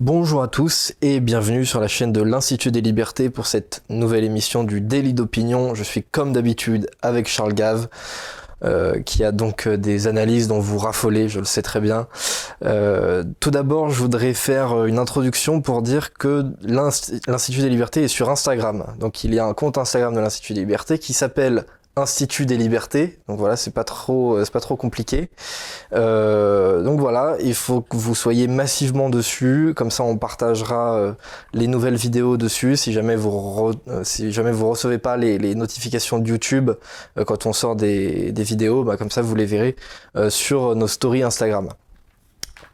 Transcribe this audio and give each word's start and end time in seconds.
Bonjour 0.00 0.44
à 0.44 0.46
tous 0.46 0.92
et 1.02 1.18
bienvenue 1.18 1.66
sur 1.66 1.80
la 1.80 1.88
chaîne 1.88 2.12
de 2.12 2.22
l'Institut 2.22 2.70
des 2.70 2.80
Libertés 2.80 3.30
pour 3.30 3.48
cette 3.48 3.82
nouvelle 3.88 4.22
émission 4.22 4.62
du 4.62 4.80
Délit 4.80 5.12
d'opinion. 5.12 5.74
Je 5.74 5.82
suis 5.82 6.04
comme 6.04 6.32
d'habitude 6.32 6.88
avec 7.02 7.26
Charles 7.26 7.52
Gave. 7.52 7.88
Euh, 8.64 9.02
qui 9.02 9.22
a 9.22 9.30
donc 9.30 9.68
euh, 9.68 9.76
des 9.76 10.08
analyses 10.08 10.48
dont 10.48 10.58
vous 10.58 10.78
raffolez, 10.78 11.28
je 11.28 11.38
le 11.38 11.44
sais 11.44 11.62
très 11.62 11.80
bien. 11.80 12.08
Euh, 12.64 13.22
tout 13.38 13.52
d'abord, 13.52 13.88
je 13.90 14.00
voudrais 14.00 14.34
faire 14.34 14.84
une 14.86 14.98
introduction 14.98 15.60
pour 15.60 15.80
dire 15.80 16.12
que 16.12 16.44
l'Institut 16.62 17.60
des 17.60 17.68
Libertés 17.68 18.02
est 18.02 18.08
sur 18.08 18.30
Instagram. 18.30 18.84
Donc 18.98 19.22
il 19.22 19.32
y 19.32 19.38
a 19.38 19.46
un 19.46 19.54
compte 19.54 19.78
Instagram 19.78 20.12
de 20.12 20.18
l'Institut 20.18 20.54
des 20.54 20.60
Libertés 20.60 20.98
qui 20.98 21.12
s'appelle 21.12 21.66
Institut 21.98 22.46
des 22.46 22.56
libertés. 22.56 23.18
Donc 23.28 23.38
voilà, 23.38 23.56
c'est 23.56 23.72
pas 23.72 23.82
trop, 23.82 24.36
euh, 24.36 24.44
c'est 24.44 24.52
pas 24.52 24.60
trop 24.60 24.76
compliqué. 24.76 25.30
Euh, 25.92 26.82
donc 26.82 27.00
voilà, 27.00 27.36
il 27.40 27.54
faut 27.54 27.80
que 27.80 27.96
vous 27.96 28.14
soyez 28.14 28.46
massivement 28.46 29.10
dessus. 29.10 29.72
Comme 29.76 29.90
ça, 29.90 30.04
on 30.04 30.16
partagera 30.16 30.94
euh, 30.94 31.12
les 31.52 31.66
nouvelles 31.66 31.96
vidéos 31.96 32.36
dessus. 32.36 32.76
Si 32.76 32.92
jamais 32.92 33.16
vous, 33.16 33.72
si 34.04 34.30
jamais 34.32 34.52
vous 34.52 34.68
recevez 34.70 34.98
pas 34.98 35.16
les, 35.16 35.38
notifications 35.54 36.18
de 36.18 36.28
YouTube 36.28 36.70
quand 37.26 37.46
on 37.46 37.52
sort 37.52 37.74
des, 37.74 38.32
vidéos, 38.36 38.84
bah, 38.84 38.96
comme 38.96 39.10
ça 39.10 39.22
vous 39.22 39.34
les 39.34 39.46
verrez 39.46 39.74
sur 40.28 40.76
nos 40.76 40.86
stories 40.86 41.22
Instagram. 41.22 41.68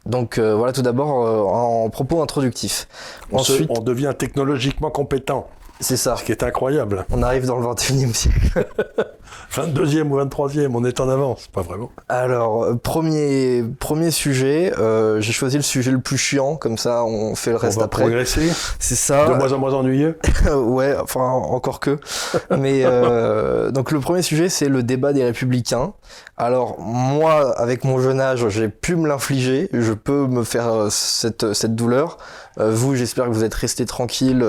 Donc 0.05 0.37
voilà, 0.37 0.71
tout 0.71 0.83
d'abord 0.83 1.09
en 1.51 1.89
propos 1.89 2.21
introductifs. 2.21 2.87
Ensuite, 3.31 3.69
on 3.69 3.81
devient 3.81 4.13
technologiquement 4.17 4.91
compétent. 4.91 5.47
C'est 5.79 5.97
ça. 5.97 6.15
Ce 6.17 6.23
qui 6.23 6.31
est 6.31 6.43
incroyable. 6.43 7.05
On 7.11 7.21
arrive 7.21 7.45
dans 7.45 7.57
le 7.57 7.65
21e 7.65 8.13
siècle. 8.13 8.67
22e 9.53 10.09
ou 10.09 10.19
23e, 10.19 10.71
on 10.73 10.83
est 10.83 10.99
en 10.99 11.09
avance, 11.09 11.47
pas 11.47 11.61
vraiment. 11.61 11.91
Alors, 12.09 12.63
euh, 12.63 12.75
premier, 12.75 13.63
premier 13.79 14.11
sujet, 14.11 14.73
euh, 14.77 15.21
j'ai 15.21 15.31
choisi 15.31 15.57
le 15.57 15.63
sujet 15.63 15.91
le 15.91 15.99
plus 15.99 16.17
chiant, 16.17 16.55
comme 16.55 16.77
ça 16.77 17.03
on 17.05 17.35
fait 17.35 17.51
le 17.51 17.57
reste 17.57 17.77
on 17.77 17.81
va 17.81 17.85
après. 17.85 18.03
progresser. 18.03 18.49
C'est 18.79 18.95
ça. 18.95 19.27
De 19.27 19.33
moins 19.33 19.51
en 19.53 19.57
moins 19.57 19.73
ennuyeux. 19.73 20.17
ouais, 20.53 20.95
enfin 21.01 21.21
encore 21.21 21.79
que. 21.79 21.97
Mais 22.57 22.81
euh, 22.83 23.71
donc 23.71 23.91
le 23.91 23.99
premier 23.99 24.21
sujet, 24.21 24.49
c'est 24.49 24.69
le 24.69 24.83
débat 24.83 25.13
des 25.13 25.23
républicains. 25.23 25.93
Alors 26.37 26.79
moi, 26.79 27.57
avec 27.57 27.83
mon 27.83 27.99
jeune 27.99 28.19
âge, 28.19 28.47
j'ai 28.49 28.69
pu 28.69 28.95
me 28.95 29.07
l'infliger, 29.07 29.69
je 29.71 29.93
peux 29.93 30.27
me 30.27 30.43
faire 30.43 30.87
cette, 30.89 31.53
cette 31.53 31.75
douleur. 31.75 32.17
vous, 32.57 32.95
j'espère 32.95 33.25
que 33.25 33.31
vous 33.31 33.43
êtes 33.43 33.53
resté 33.53 33.85
tranquille 33.85 34.45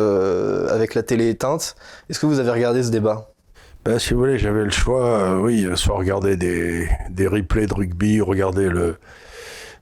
avec 0.69 0.95
la 0.95 1.03
télé 1.03 1.29
éteinte. 1.29 1.77
Est-ce 2.11 2.19
que 2.19 2.27
vous 2.27 2.41
avez 2.41 2.51
regardé 2.51 2.83
ce 2.83 2.91
débat? 2.91 3.29
Ben, 3.87 4.01
si 4.01 4.15
vous 4.15 4.21
voulez, 4.21 4.37
j'avais 4.37 4.65
le 4.65 4.71
choix, 4.71 5.07
euh, 5.07 5.39
oui, 5.39 5.65
soit 5.77 5.97
regarder 5.97 6.37
des, 6.37 6.89
des 7.09 7.29
replays 7.29 7.67
de 7.67 7.75
rugby, 7.75 8.21
regarder 8.21 8.69
le. 8.69 8.97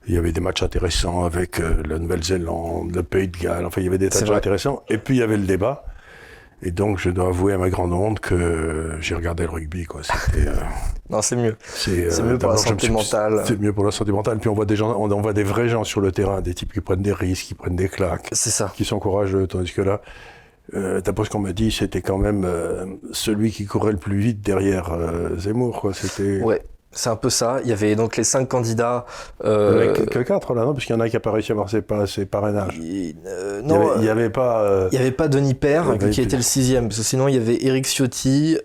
Il 0.07 0.13
y 0.13 0.17
avait 0.19 0.31
des 0.31 0.41
matchs 0.41 0.61
intéressants 0.61 1.25
avec 1.25 1.59
euh, 1.59 1.81
la 1.87 1.97
Nouvelle-Zélande, 1.97 2.95
le 2.95 3.01
Pays 3.01 3.27
de 3.27 3.35
Galles, 3.35 3.65
enfin 3.65 3.81
il 3.81 3.85
y 3.85 3.87
avait 3.87 3.97
des 3.97 4.09
matchs 4.09 4.29
intéressants. 4.29 4.83
Et 4.89 4.99
puis 4.99 5.15
il 5.15 5.19
y 5.21 5.23
avait 5.23 5.37
le 5.37 5.45
débat. 5.45 5.85
Et 6.61 6.69
donc 6.69 6.99
je 6.99 7.09
dois 7.09 7.29
avouer 7.29 7.53
à 7.53 7.57
ma 7.57 7.71
grande 7.71 7.93
honte 7.93 8.19
que 8.19 8.91
j'ai 8.99 9.15
regardé 9.15 9.41
le 9.41 9.49
rugby. 9.49 9.85
Quoi. 9.85 10.01
C'était, 10.03 10.49
euh, 10.49 10.53
non, 11.09 11.23
c'est 11.23 11.35
mieux. 11.35 11.55
C'est, 11.63 12.21
mieux 12.21 12.37
pour 12.37 12.51
la 12.51 12.57
santé 12.57 12.89
mentale. 12.89 13.41
C'est 13.45 13.59
mieux 13.59 13.73
pour 13.73 13.85
la 13.85 13.91
santé 13.91 14.11
mentale. 14.11 14.37
Puis 14.37 14.49
on 14.49 14.53
voit 14.53 14.65
des 14.65 14.75
gens, 14.75 14.95
on, 14.99 15.11
on, 15.11 15.21
voit 15.21 15.33
des 15.33 15.43
vrais 15.43 15.67
gens 15.67 15.83
sur 15.83 15.99
le 15.99 16.11
terrain, 16.11 16.41
des 16.41 16.53
types 16.53 16.71
qui 16.71 16.81
prennent 16.81 17.01
des 17.01 17.11
risques, 17.11 17.47
qui 17.47 17.53
prennent 17.55 17.75
des 17.75 17.89
claques. 17.89 18.27
C'est 18.33 18.51
ça. 18.51 18.71
Qui 18.75 18.85
sont 18.85 18.99
courageux. 18.99 19.47
Tandis 19.47 19.73
que 19.73 19.81
là, 19.81 20.01
euh, 20.73 21.01
D'après 21.01 21.25
ce 21.25 21.29
qu'on 21.29 21.39
m'a 21.39 21.53
dit, 21.53 21.71
c'était 21.71 22.01
quand 22.01 22.17
même 22.17 22.43
euh, 22.45 22.85
celui 23.11 23.51
qui 23.51 23.65
courait 23.65 23.91
le 23.91 23.97
plus 23.97 24.17
vite 24.17 24.41
derrière 24.41 24.91
euh, 24.93 25.37
Zemmour. 25.37 25.81
Quoi. 25.81 25.93
C'était... 25.93 26.41
Ouais. 26.41 26.61
C'est 26.91 27.09
un 27.09 27.17
peu 27.17 27.29
ça. 27.29 27.59
Il 27.63 27.69
y 27.69 27.73
avait 27.73 27.95
donc 27.95 28.15
les 28.15 28.23
cinq 28.23 28.47
candidats. 28.47 29.05
Euh... 29.43 29.93
Il 29.99 30.05
que 30.05 30.19
quatre 30.19 30.53
là, 30.53 30.63
non 30.63 30.73
Parce 30.73 30.85
qu'il 30.85 30.95
y 30.95 30.97
en 30.97 31.01
a 31.01 31.09
qui 31.09 31.17
n'ont 31.17 31.21
pas 31.21 31.31
réussi 31.31 31.51
à 31.51 31.55
avoir 31.55 31.69
ses, 31.69 32.25
parrainages. 32.25 32.79
Euh, 32.79 33.61
non, 33.61 33.95
il 33.97 34.03
n'y 34.03 34.07
avait, 34.07 34.29
pas. 34.29 34.87
Il 34.91 34.95
n'y 34.95 35.01
avait 35.01 35.11
pas 35.11 35.27
Denis 35.27 35.55
Père, 35.55 35.97
qui 36.09 36.21
était 36.21 36.37
le 36.37 36.41
sixième. 36.41 36.87
Parce 36.87 36.99
que 36.99 37.03
sinon, 37.03 37.27
il 37.27 37.35
y 37.35 37.37
avait 37.37 37.65
Éric 37.65 37.85
Ciotti, 37.85 38.57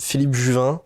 Philippe 0.00 0.34
Juvin, 0.34 0.80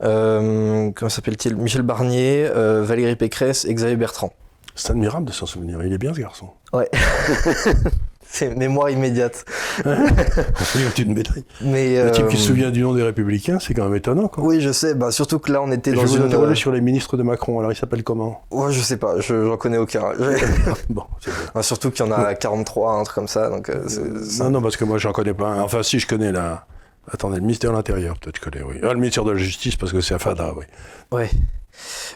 comment 0.00 1.08
s'appelle-t-il 1.08 1.56
Michel 1.56 1.80
Barnier, 1.80 2.50
Valérie 2.54 3.16
Pécresse 3.16 3.64
et 3.64 3.72
Xavier 3.72 3.96
Bertrand. 3.96 4.30
C'est 4.74 4.90
admirable 4.90 5.24
de 5.24 5.32
s'en 5.32 5.46
souvenir. 5.46 5.82
Il 5.82 5.92
est 5.92 5.98
bien 5.98 6.12
ce 6.12 6.20
garçon. 6.20 6.50
Ouais. 6.74 6.90
C'est 8.28 8.54
mémoire 8.54 8.90
immédiate. 8.90 9.44
Médaille. 11.06 11.44
Mais 11.60 12.04
Le 12.04 12.10
type 12.10 12.28
qui 12.28 12.36
se 12.36 12.42
euh, 12.42 12.46
souvient 12.46 12.70
du 12.70 12.82
nom 12.82 12.94
des 12.94 13.02
Républicains, 13.02 13.58
c'est 13.60 13.74
quand 13.74 13.84
même 13.84 13.94
étonnant. 13.94 14.28
Quoi. 14.28 14.44
Oui, 14.44 14.60
je 14.60 14.72
sais. 14.72 14.94
Bah, 14.94 15.10
surtout 15.10 15.38
que 15.38 15.52
là, 15.52 15.62
on 15.62 15.70
était 15.70 15.92
dans 15.92 16.04
je 16.04 16.06
une. 16.08 16.22
Je 16.22 16.22
interroger 16.22 16.54
sur 16.54 16.72
les 16.72 16.80
ministres 16.80 17.16
de 17.16 17.22
Macron. 17.22 17.58
Alors, 17.58 17.72
ils 17.72 17.76
s'appellent 17.76 18.04
comment? 18.04 18.42
Ouais, 18.50 18.72
je 18.72 18.80
sais 18.80 18.96
pas. 18.96 19.20
Je 19.20 19.46
j'en 19.46 19.56
connais 19.56 19.78
aucun. 19.78 20.12
bon, 20.90 21.04
bah, 21.54 21.62
surtout 21.62 21.90
qu'il 21.90 22.04
y 22.04 22.08
en 22.08 22.12
a 22.12 22.34
43, 22.34 22.92
un 22.92 23.04
truc 23.04 23.14
comme 23.14 23.28
ça. 23.28 23.48
Donc, 23.48 23.70
euh, 23.70 23.84
non, 24.40 24.50
non, 24.50 24.62
parce 24.62 24.76
que 24.76 24.84
moi, 24.84 24.98
j'en 24.98 25.12
connais 25.12 25.34
pas. 25.34 25.56
Enfin, 25.62 25.82
si, 25.82 25.98
je 25.98 26.06
connais 26.06 26.32
la. 26.32 26.66
Attendez, 27.10 27.36
le 27.36 27.42
ministère 27.42 27.70
de 27.70 27.76
l'Intérieur, 27.76 28.18
peut-être 28.18 28.36
je 28.36 28.50
connais, 28.50 28.64
oui. 28.64 28.80
Ah, 28.82 28.88
le 28.88 28.98
ministère 28.98 29.24
de 29.24 29.30
la 29.30 29.38
Justice, 29.38 29.76
parce 29.76 29.92
que 29.92 30.00
c'est 30.00 30.14
à 30.14 30.18
Fada, 30.18 30.52
oui. 30.56 30.64
Ouais. 31.12 31.30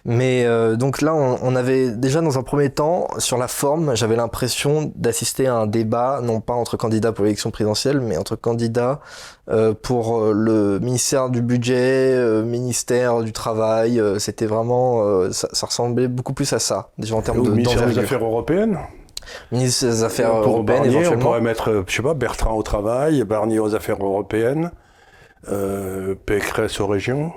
Mais 0.05 0.45
euh, 0.45 0.77
donc 0.77 1.03
là, 1.03 1.15
on, 1.15 1.55
avait 1.57 1.91
déjà 1.91 2.21
dans 2.21 2.39
un 2.39 2.43
premier 2.43 2.71
temps, 2.71 3.09
sur 3.19 3.37
la 3.37 3.49
forme, 3.49 3.95
j'avais 3.95 4.17
l'impression 4.17 4.93
d'assister 4.97 5.47
à 5.47 5.57
un 5.57 5.67
débat, 5.67 6.21
non 6.23 6.41
pas 6.41 6.55
entre 6.55 6.77
candidats 6.77 7.13
pour 7.13 7.25
l'élection 7.25 7.51
présidentielle, 7.51 8.01
mais 8.01 8.17
entre 8.17 8.37
candidats 8.37 9.01
euh, 9.51 9.75
pour 9.75 10.21
euh, 10.21 10.33
le 10.33 10.79
ministère 10.81 11.29
du 11.29 11.43
budget, 11.43 12.17
ministère 12.45 13.23
du 13.23 13.33
travail. 13.33 14.03
C'était 14.19 14.47
vraiment, 14.47 15.31
ça, 15.33 15.67
ressemblait 15.67 16.09
beaucoup 16.09 16.33
plus 16.33 16.53
à 16.53 16.59
ça, 16.59 16.91
déjà 16.99 17.15
en 17.17 17.23
termes 17.23 17.43
de 17.43 17.51
ministère 17.51 17.87
des 17.87 17.99
Affaires 17.99 18.25
européennes. 18.25 18.79
Ministre 19.53 19.87
des 19.87 20.03
Affaires 20.03 20.35
européennes, 20.35 20.87
éventuellement. 20.87 21.17
On 21.17 21.19
pourrait 21.21 21.41
mettre, 21.41 21.85
je 21.87 21.95
sais 21.95 22.03
pas, 22.03 22.15
Bertrand 22.15 22.55
au 22.55 22.63
travail, 22.63 23.23
Barnier 23.25 23.59
aux 23.59 23.75
Affaires 23.75 24.03
européennes, 24.03 24.71
Pécresse 26.27 26.81
aux 26.81 26.87
régions. 26.87 27.33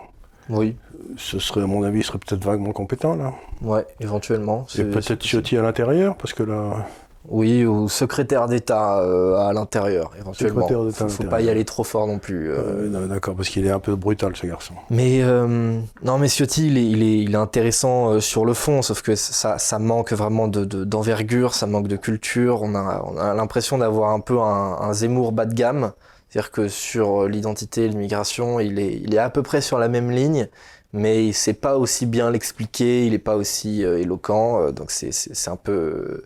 Oui. 0.50 0.76
Ce 1.18 1.40
serait, 1.40 1.62
à 1.62 1.68
mon 1.68 1.84
avis, 1.84 2.04
serait 2.04 2.20
peut-être 2.20 2.44
vaguement 2.44 2.72
compétent, 2.72 3.16
là. 3.16 3.34
Ouais, 3.62 3.86
éventuellement. 4.00 4.66
Et 4.78 4.84
peut-être 4.84 5.24
Ciotti 5.24 5.58
à 5.58 5.62
l'intérieur, 5.62 6.16
parce 6.16 6.34
que 6.34 6.44
là. 6.44 6.86
Oui, 7.30 7.66
ou 7.66 7.88
secrétaire 7.88 8.48
d'État 8.48 9.00
euh, 9.00 9.38
à 9.38 9.54
l'intérieur, 9.54 10.12
éventuellement. 10.20 10.68
Il 10.70 10.88
ne 10.88 10.92
faut, 10.92 11.24
pas 11.24 11.40
y 11.40 11.50
aller 11.50 11.64
trop 11.64 11.86
fort 11.86 12.06
non 12.06 12.20
plus. 12.20 12.52
Euh. 12.52 13.08
D'accord, 13.08 13.36
parce 13.36 13.48
qu'il 13.48 13.66
est 13.66 13.72
un 13.72 13.80
peu 13.80 13.96
brutal, 13.96 14.36
ce 14.36 14.46
garçon. 14.46 14.74
Mais 14.90 15.22
euh, 15.24 15.80
non, 16.04 16.18
mais 16.18 16.28
Ciotti, 16.28 16.68
il 16.68 16.78
est, 16.78 16.86
il 16.86 17.02
est, 17.02 17.20
il 17.20 17.34
est 17.34 17.38
intéressant 17.38 18.20
sur 18.20 18.44
le 18.44 18.54
fond, 18.54 18.82
sauf 18.82 19.02
que 19.02 19.16
ça, 19.16 19.58
ça 19.58 19.80
manque 19.80 20.12
vraiment 20.12 20.50
d'envergure, 20.50 21.50
de, 21.52 21.56
ça 21.56 21.66
manque 21.66 21.88
de 21.88 21.96
culture. 21.96 22.62
On 22.62 22.76
a, 22.76 23.02
on 23.06 23.18
a 23.18 23.34
l'impression 23.34 23.78
d'avoir 23.78 24.12
un 24.12 24.20
peu 24.20 24.42
un, 24.42 24.78
un 24.82 24.94
Zemmour 24.94 25.32
bas 25.32 25.46
de 25.46 25.54
gamme. 25.54 25.94
C'est-à-dire 26.34 26.50
que 26.50 26.68
sur 26.68 27.28
l'identité 27.28 27.84
et 27.84 27.88
l'immigration, 27.88 28.60
il 28.60 28.80
est, 28.80 28.94
il 28.94 29.14
est 29.14 29.20
à 29.20 29.30
peu 29.30 29.44
près 29.44 29.62
sur 29.62 29.78
la 29.78 29.88
même 29.88 30.10
ligne, 30.10 30.48
mais 30.92 31.28
il 31.28 31.34
sait 31.34 31.54
pas 31.54 31.78
aussi 31.78 32.08
bien 32.08 32.32
l'expliquer, 32.32 33.06
il 33.06 33.12
n'est 33.12 33.20
pas 33.20 33.36
aussi 33.36 33.86
euh, 33.86 34.00
éloquent, 34.00 34.60
euh, 34.60 34.72
donc 34.72 34.90
c'est 34.90 35.48
un 35.48 35.56
peu... 35.56 36.26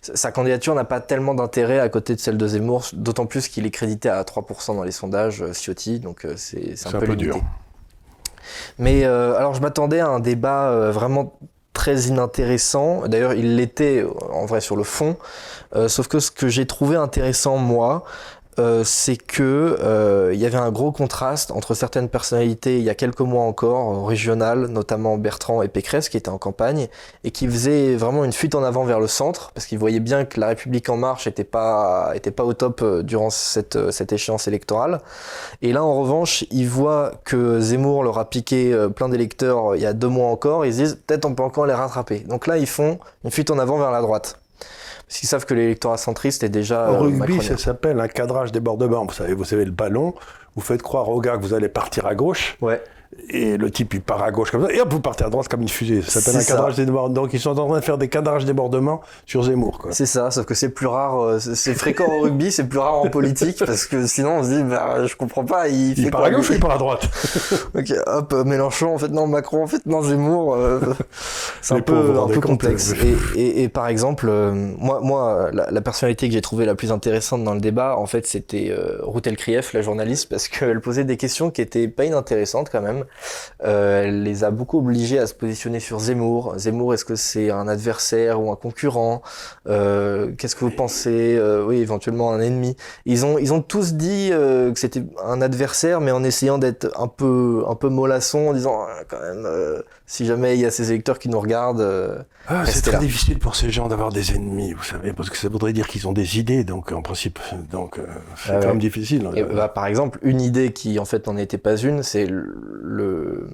Sa 0.00 0.32
candidature 0.32 0.74
n'a 0.74 0.86
pas 0.86 1.00
tellement 1.00 1.34
d'intérêt 1.34 1.78
à 1.78 1.90
côté 1.90 2.14
de 2.14 2.20
celle 2.20 2.38
de 2.38 2.46
Zemmour, 2.46 2.86
d'autant 2.94 3.26
plus 3.26 3.48
qu'il 3.48 3.66
est 3.66 3.70
crédité 3.70 4.08
à 4.08 4.22
3% 4.22 4.76
dans 4.76 4.82
les 4.82 4.92
sondages, 4.92 5.42
euh, 5.42 5.52
Ciotti, 5.52 6.00
donc 6.00 6.26
c'est 6.36 6.74
un, 6.86 6.98
peu, 6.98 7.14
dur. 7.14 7.38
Mais 8.78 9.04
alors 9.04 9.52
je 9.52 9.60
m'attendais 9.60 10.00
à 10.00 10.08
un 10.08 10.20
débat 10.20 10.90
vraiment 10.90 11.38
très 11.74 12.04
inintéressant. 12.04 13.08
D'ailleurs, 13.08 13.34
il 13.34 13.56
l'était 13.56 14.06
en 14.32 14.46
vrai 14.46 14.62
sur 14.62 14.76
le 14.76 14.84
fond. 14.84 15.16
sauf 15.88 16.08
que 16.08 16.20
ce 16.20 16.30
que 16.30 16.48
j'ai 16.48 16.66
trouvé 16.66 16.96
intéressant, 16.96 17.56
moi, 17.56 18.04
euh, 18.58 18.84
c'est 18.84 19.16
que 19.16 19.76
euh, 19.80 20.30
il 20.32 20.40
y 20.40 20.46
avait 20.46 20.58
un 20.58 20.70
gros 20.70 20.92
contraste 20.92 21.50
entre 21.50 21.74
certaines 21.74 22.08
personnalités 22.08 22.78
il 22.78 22.84
y 22.84 22.90
a 22.90 22.94
quelques 22.94 23.20
mois 23.20 23.44
encore 23.44 24.06
régionales, 24.06 24.66
notamment 24.66 25.16
Bertrand 25.16 25.62
et 25.62 25.68
Pécresse 25.68 26.08
qui 26.08 26.16
étaient 26.16 26.28
en 26.28 26.38
campagne 26.38 26.88
et 27.24 27.30
qui 27.30 27.48
faisaient 27.48 27.96
vraiment 27.96 28.24
une 28.24 28.32
fuite 28.32 28.54
en 28.54 28.62
avant 28.62 28.84
vers 28.84 29.00
le 29.00 29.08
centre 29.08 29.50
parce 29.52 29.66
qu'ils 29.66 29.78
voyaient 29.78 30.00
bien 30.00 30.24
que 30.24 30.38
la 30.38 30.48
République 30.48 30.88
en 30.88 30.96
marche 30.96 31.26
était 31.26 31.44
pas 31.44 32.12
était 32.14 32.30
pas 32.30 32.44
au 32.44 32.52
top 32.54 32.82
euh, 32.82 33.02
durant 33.02 33.30
cette 33.30 33.90
cette 33.90 34.12
échéance 34.12 34.46
électorale. 34.46 35.00
Et 35.62 35.72
là 35.72 35.82
en 35.82 36.00
revanche, 36.00 36.44
ils 36.50 36.68
voient 36.68 37.12
que 37.24 37.60
Zemmour 37.60 38.04
leur 38.04 38.18
a 38.18 38.30
piqué 38.30 38.76
plein 38.94 39.08
d'électeurs 39.08 39.76
il 39.76 39.82
y 39.82 39.86
a 39.86 39.92
deux 39.92 40.08
mois 40.08 40.28
encore, 40.28 40.64
ils 40.64 40.72
se 40.72 40.78
disent 40.78 40.98
peut-être 41.06 41.24
on 41.24 41.34
peut 41.34 41.42
encore 41.42 41.66
les 41.66 41.74
rattraper. 41.74 42.20
Donc 42.20 42.46
là 42.46 42.58
ils 42.58 42.66
font 42.66 42.98
une 43.24 43.30
fuite 43.30 43.50
en 43.50 43.58
avant 43.58 43.78
vers 43.78 43.90
la 43.90 44.00
droite. 44.00 44.38
Parce 45.06 45.20
qu'ils 45.20 45.28
savent 45.28 45.44
que 45.44 45.54
l'électorat 45.54 45.96
centriste 45.96 46.42
est 46.44 46.48
déjà. 46.48 46.90
Au 46.90 46.98
rugby, 46.98 47.42
ça 47.42 47.56
s'appelle 47.56 48.00
un 48.00 48.08
cadrage 48.08 48.52
débordement. 48.52 49.04
Vous 49.04 49.12
savez, 49.12 49.34
vous 49.34 49.44
savez, 49.44 49.64
le 49.64 49.70
ballon, 49.70 50.14
vous 50.54 50.62
faites 50.62 50.82
croire 50.82 51.08
au 51.08 51.20
gars 51.20 51.36
que 51.36 51.42
vous 51.42 51.54
allez 51.54 51.68
partir 51.68 52.06
à 52.06 52.14
gauche. 52.14 52.56
Ouais. 52.60 52.82
Et 53.28 53.56
le 53.56 53.70
type 53.70 53.94
il 53.94 54.00
part 54.00 54.22
à 54.22 54.30
gauche 54.30 54.50
comme 54.50 54.66
ça, 54.66 54.72
et 54.72 54.80
hop, 54.80 54.92
vous 54.92 55.00
partez 55.00 55.24
à 55.24 55.30
droite 55.30 55.48
comme 55.48 55.62
une 55.62 55.68
fusée. 55.68 56.02
Ça 56.02 56.20
s'appelle 56.20 56.40
un 56.40 56.44
cadrage 56.44 56.76
débordement. 56.76 57.22
Donc 57.22 57.32
ils 57.32 57.40
sont 57.40 57.58
en 57.58 57.66
train 57.68 57.78
de 57.78 57.84
faire 57.84 57.98
des 57.98 58.08
cadrages 58.08 58.44
débordements 58.44 59.00
sur 59.26 59.42
Zemmour. 59.42 59.86
C'est 59.90 60.06
ça, 60.06 60.30
sauf 60.30 60.46
que 60.46 60.54
c'est 60.54 60.70
plus 60.70 60.86
rare, 60.86 61.20
euh, 61.20 61.38
c'est 61.38 61.74
fréquent 61.74 62.06
au 62.06 62.22
rugby, 62.22 62.52
c'est 62.52 62.68
plus 62.68 62.78
rare 62.78 62.98
en 62.98 63.08
politique, 63.08 63.58
parce 63.64 63.86
que 63.86 64.06
sinon 64.06 64.38
on 64.38 64.42
se 64.42 64.48
dit, 64.48 64.62
bah, 64.62 65.06
je 65.06 65.16
comprends 65.16 65.44
pas, 65.44 65.68
il, 65.68 65.98
il 65.98 66.10
part 66.10 66.24
à 66.24 66.30
gauche 66.30 66.50
ou 66.50 66.54
il 66.54 66.60
part 66.60 66.72
à 66.72 66.78
droite 66.78 67.08
Ok, 67.74 67.92
hop, 68.06 68.32
euh, 68.32 68.44
Mélenchon, 68.44 68.94
en 68.94 68.98
fait 68.98 69.08
non, 69.08 69.26
Macron, 69.26 69.62
en 69.62 69.66
fait 69.66 69.84
non, 69.86 70.02
Zemmour, 70.02 70.54
euh, 70.54 70.80
c'est 71.60 71.74
un 71.74 71.80
peu, 71.80 72.18
un 72.18 72.28
peu 72.28 72.40
complexe. 72.40 72.94
Et, 73.36 73.62
et, 73.62 73.68
par 73.68 73.88
exemple, 73.88 74.26
moi, 74.26 75.00
moi 75.02 75.50
la, 75.52 75.70
la 75.70 75.80
personnalité 75.80 76.28
que 76.28 76.34
j'ai 76.34 76.40
trouvée 76.40 76.66
la 76.66 76.74
plus 76.74 76.92
intéressante 76.92 77.44
dans 77.44 77.54
le 77.54 77.60
débat, 77.60 77.96
en 77.96 78.06
fait, 78.06 78.26
c'était 78.26 78.74
Routel 79.00 79.36
Krief, 79.36 79.72
la 79.72 79.82
journaliste, 79.82 80.28
parce 80.28 80.48
qu'elle 80.48 80.80
posait 80.80 81.04
des 81.04 81.16
questions 81.16 81.50
qui 81.50 81.60
étaient 81.62 81.88
pas 81.88 82.04
inintéressantes 82.04 82.70
quand 82.70 82.82
même. 82.82 83.03
Euh, 83.64 84.04
elle 84.04 84.22
les 84.22 84.44
a 84.44 84.50
beaucoup 84.50 84.78
obligés 84.78 85.18
à 85.18 85.26
se 85.26 85.34
positionner 85.34 85.80
sur 85.80 85.98
Zemmour. 86.00 86.54
Zemmour, 86.58 86.94
est-ce 86.94 87.04
que 87.04 87.16
c'est 87.16 87.50
un 87.50 87.68
adversaire 87.68 88.40
ou 88.40 88.50
un 88.50 88.56
concurrent 88.56 89.22
euh, 89.66 90.32
Qu'est-ce 90.36 90.56
que 90.56 90.64
vous 90.64 90.70
pensez 90.70 91.36
euh, 91.38 91.64
Oui, 91.64 91.78
éventuellement 91.78 92.32
un 92.32 92.40
ennemi. 92.40 92.76
Ils 93.06 93.24
ont, 93.24 93.38
ils 93.38 93.52
ont 93.52 93.62
tous 93.62 93.94
dit 93.94 94.30
que 94.30 94.72
c'était 94.76 95.04
un 95.24 95.40
adversaire, 95.40 96.00
mais 96.00 96.10
en 96.10 96.24
essayant 96.24 96.58
d'être 96.58 96.90
un 97.00 97.08
peu, 97.08 97.64
un 97.68 97.74
peu 97.74 97.88
mollasson, 97.88 98.48
en 98.48 98.52
disant 98.52 98.86
ah, 98.88 99.04
quand 99.08 99.20
même, 99.20 99.46
si 100.06 100.26
jamais 100.26 100.54
il 100.54 100.60
y 100.60 100.66
a 100.66 100.70
ces 100.70 100.90
électeurs 100.90 101.18
qui 101.18 101.28
nous 101.28 101.40
regardent. 101.40 102.26
Ah, 102.48 102.66
c'est 102.66 102.82
très 102.82 102.98
difficile 102.98 103.38
pour 103.38 103.56
ces 103.56 103.70
gens 103.70 103.88
d'avoir 103.88 104.10
des 104.10 104.32
ennemis, 104.32 104.72
vous 104.72 104.84
savez, 104.84 105.12
parce 105.12 105.30
que 105.30 105.36
ça 105.36 105.48
voudrait 105.48 105.72
dire 105.72 105.88
qu'ils 105.88 106.06
ont 106.06 106.12
des 106.12 106.38
idées, 106.38 106.64
donc 106.64 106.92
en 106.92 107.02
principe, 107.02 107.38
donc 107.70 107.98
c'est 108.36 108.52
ah 108.52 108.60
quand 108.60 108.68
même 108.68 108.78
difficile. 108.78 109.28
Et, 109.34 109.42
bah, 109.42 109.68
par 109.68 109.86
exemple, 109.86 110.18
une 110.22 110.40
idée 110.40 110.72
qui 110.72 110.98
en 110.98 111.04
fait 111.04 111.26
n'en 111.26 111.36
était 111.36 111.58
pas 111.58 111.76
une, 111.76 112.02
c'est 112.02 112.26
le 112.28 113.48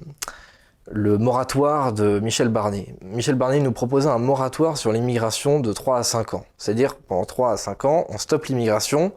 le 0.91 1.17
moratoire 1.17 1.93
de 1.93 2.19
Michel 2.19 2.49
Barnier. 2.49 2.95
Michel 3.01 3.35
Barnier 3.35 3.59
nous 3.59 3.71
proposait 3.71 4.09
un 4.09 4.17
moratoire 4.17 4.77
sur 4.77 4.91
l'immigration 4.91 5.59
de 5.59 5.71
3 5.73 5.99
à 5.99 6.03
5 6.03 6.33
ans. 6.33 6.45
C'est-à-dire, 6.57 6.95
pendant 6.95 7.25
3 7.25 7.53
à 7.53 7.57
5 7.57 7.85
ans, 7.85 8.05
on 8.09 8.17
stoppe 8.17 8.45
l'immigration. 8.45 9.13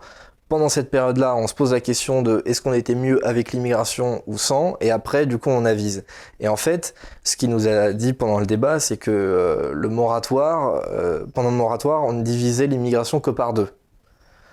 Pendant 0.48 0.68
cette 0.68 0.90
période-là, 0.90 1.34
on 1.36 1.46
se 1.46 1.54
pose 1.54 1.72
la 1.72 1.80
question 1.80 2.20
de 2.20 2.42
est-ce 2.44 2.60
qu'on 2.60 2.74
était 2.74 2.94
mieux 2.94 3.26
avec 3.26 3.52
l'immigration 3.52 4.22
ou 4.26 4.36
sans, 4.36 4.76
et 4.80 4.90
après, 4.90 5.24
du 5.24 5.38
coup, 5.38 5.48
on 5.48 5.64
avise. 5.64 6.04
Et 6.38 6.48
en 6.48 6.56
fait, 6.56 6.94
ce 7.24 7.36
qu'il 7.36 7.48
nous 7.48 7.66
a 7.66 7.92
dit 7.92 8.12
pendant 8.12 8.38
le 8.38 8.46
débat, 8.46 8.78
c'est 8.78 8.98
que 8.98 9.10
euh, 9.10 9.72
le 9.72 9.88
moratoire, 9.88 10.82
euh, 10.90 11.24
pendant 11.32 11.50
le 11.50 11.56
moratoire, 11.56 12.04
on 12.04 12.12
ne 12.12 12.22
divisait 12.22 12.66
l'immigration 12.66 13.20
que 13.20 13.30
par 13.30 13.54
deux. 13.54 13.68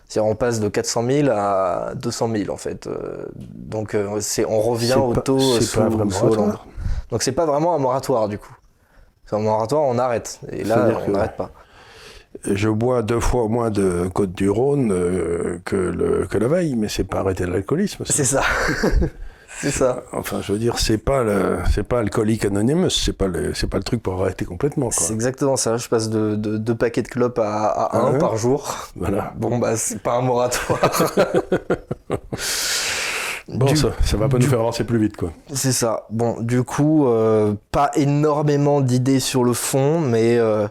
C'est-à-dire 0.08 0.30
on 0.30 0.36
passe 0.36 0.60
de 0.60 0.68
400 0.68 1.06
000 1.08 1.30
à 1.32 1.94
200 1.96 2.30
000 2.36 2.52
en 2.52 2.58
fait. 2.58 2.88
Euh, 2.88 3.26
donc 3.36 3.96
c'est 4.20 4.46
on 4.46 4.60
revient 4.60 4.98
au 5.02 5.16
taux 5.16 5.40
sous, 5.40 5.62
sous 5.62 6.26
Hollande. 6.26 6.58
Donc 7.12 7.24
c'est 7.24 7.32
pas 7.32 7.46
vraiment 7.46 7.76
un 7.76 7.78
moratoire 7.78 8.28
du 8.28 8.38
coup. 8.38 8.54
C'est 9.26 9.38
un 9.38 9.40
moratoire, 9.40 9.84
on 9.84 9.98
arrête. 9.98 10.42
Et 10.52 10.66
là, 10.66 10.90
on 11.08 11.12
n'arrête 11.12 11.38
pas. 11.38 11.52
Je 12.50 12.69
bois 12.69 13.01
deux 13.04 13.19
fois 13.19 13.48
moins 13.48 13.69
de 13.69 14.07
Côte 14.13 14.33
du 14.33 14.50
Rhône 14.50 14.92
euh, 14.92 15.60
que, 15.66 15.75
le, 15.75 16.25
que 16.28 16.38
la 16.38 16.48
veille, 16.48 16.75
mais 16.75 16.88
c'est 16.88 17.04
pas 17.04 17.19
arrêter 17.19 17.45
l'alcoolisme. 17.45 18.04
C'est 18.07 18.24
ça. 18.24 18.42
c'est 19.60 19.72
ça. 19.72 20.04
Enfin, 20.13 20.39
je 20.42 20.54
veux 20.54 20.57
dire, 20.60 20.80
c'est 20.80 20.98
pas 20.98 21.24
le, 21.24 21.60
c'est 21.74 21.83
pas 21.83 22.00
alcoolique 22.00 22.45
anonymous, 22.45 22.89
c'est 22.89 23.13
pas 23.13 23.28
le, 23.28 23.54
c'est 23.54 23.68
pas 23.68 23.78
le 23.78 23.83
truc 23.83 24.01
pour 24.01 24.22
arrêter 24.22 24.45
complètement. 24.45 24.89
C'est 24.92 25.13
exactement 25.13 25.56
ça. 25.57 25.78
Je 25.78 25.88
passe 25.88 26.10
de 26.10 26.36
deux 26.36 26.75
paquets 26.75 27.04
de 27.04 27.07
clopes 27.10 27.39
à, 27.39 27.68
à 27.68 27.98
un 28.00 28.18
par 28.18 28.38
jour. 28.38 28.75
Voilà. 28.95 29.33
Bon 29.38 29.57
bah 29.60 29.75
c'est 29.75 30.01
pas 30.01 30.13
un 30.16 30.22
moratoire. 30.22 30.80
Bon, 33.53 33.75
ça, 33.75 33.92
ça 34.03 34.18
va 34.18 34.30
pas 34.30 34.38
nous 34.38 34.48
faire 34.48 34.59
avancer 34.59 34.83
plus 34.86 34.98
vite, 34.98 35.18
quoi. 35.18 35.33
C'est 35.53 35.74
ça. 35.74 36.06
Bon, 36.09 36.39
du 36.39 36.63
coup, 36.63 37.07
euh, 37.07 37.53
pas 37.71 37.92
énormément 37.95 38.80
d'idées 38.80 39.19
sur 39.19 39.44
le 39.44 39.51
fond, 39.53 40.00
mais 40.00 40.38
euh, 40.38 40.68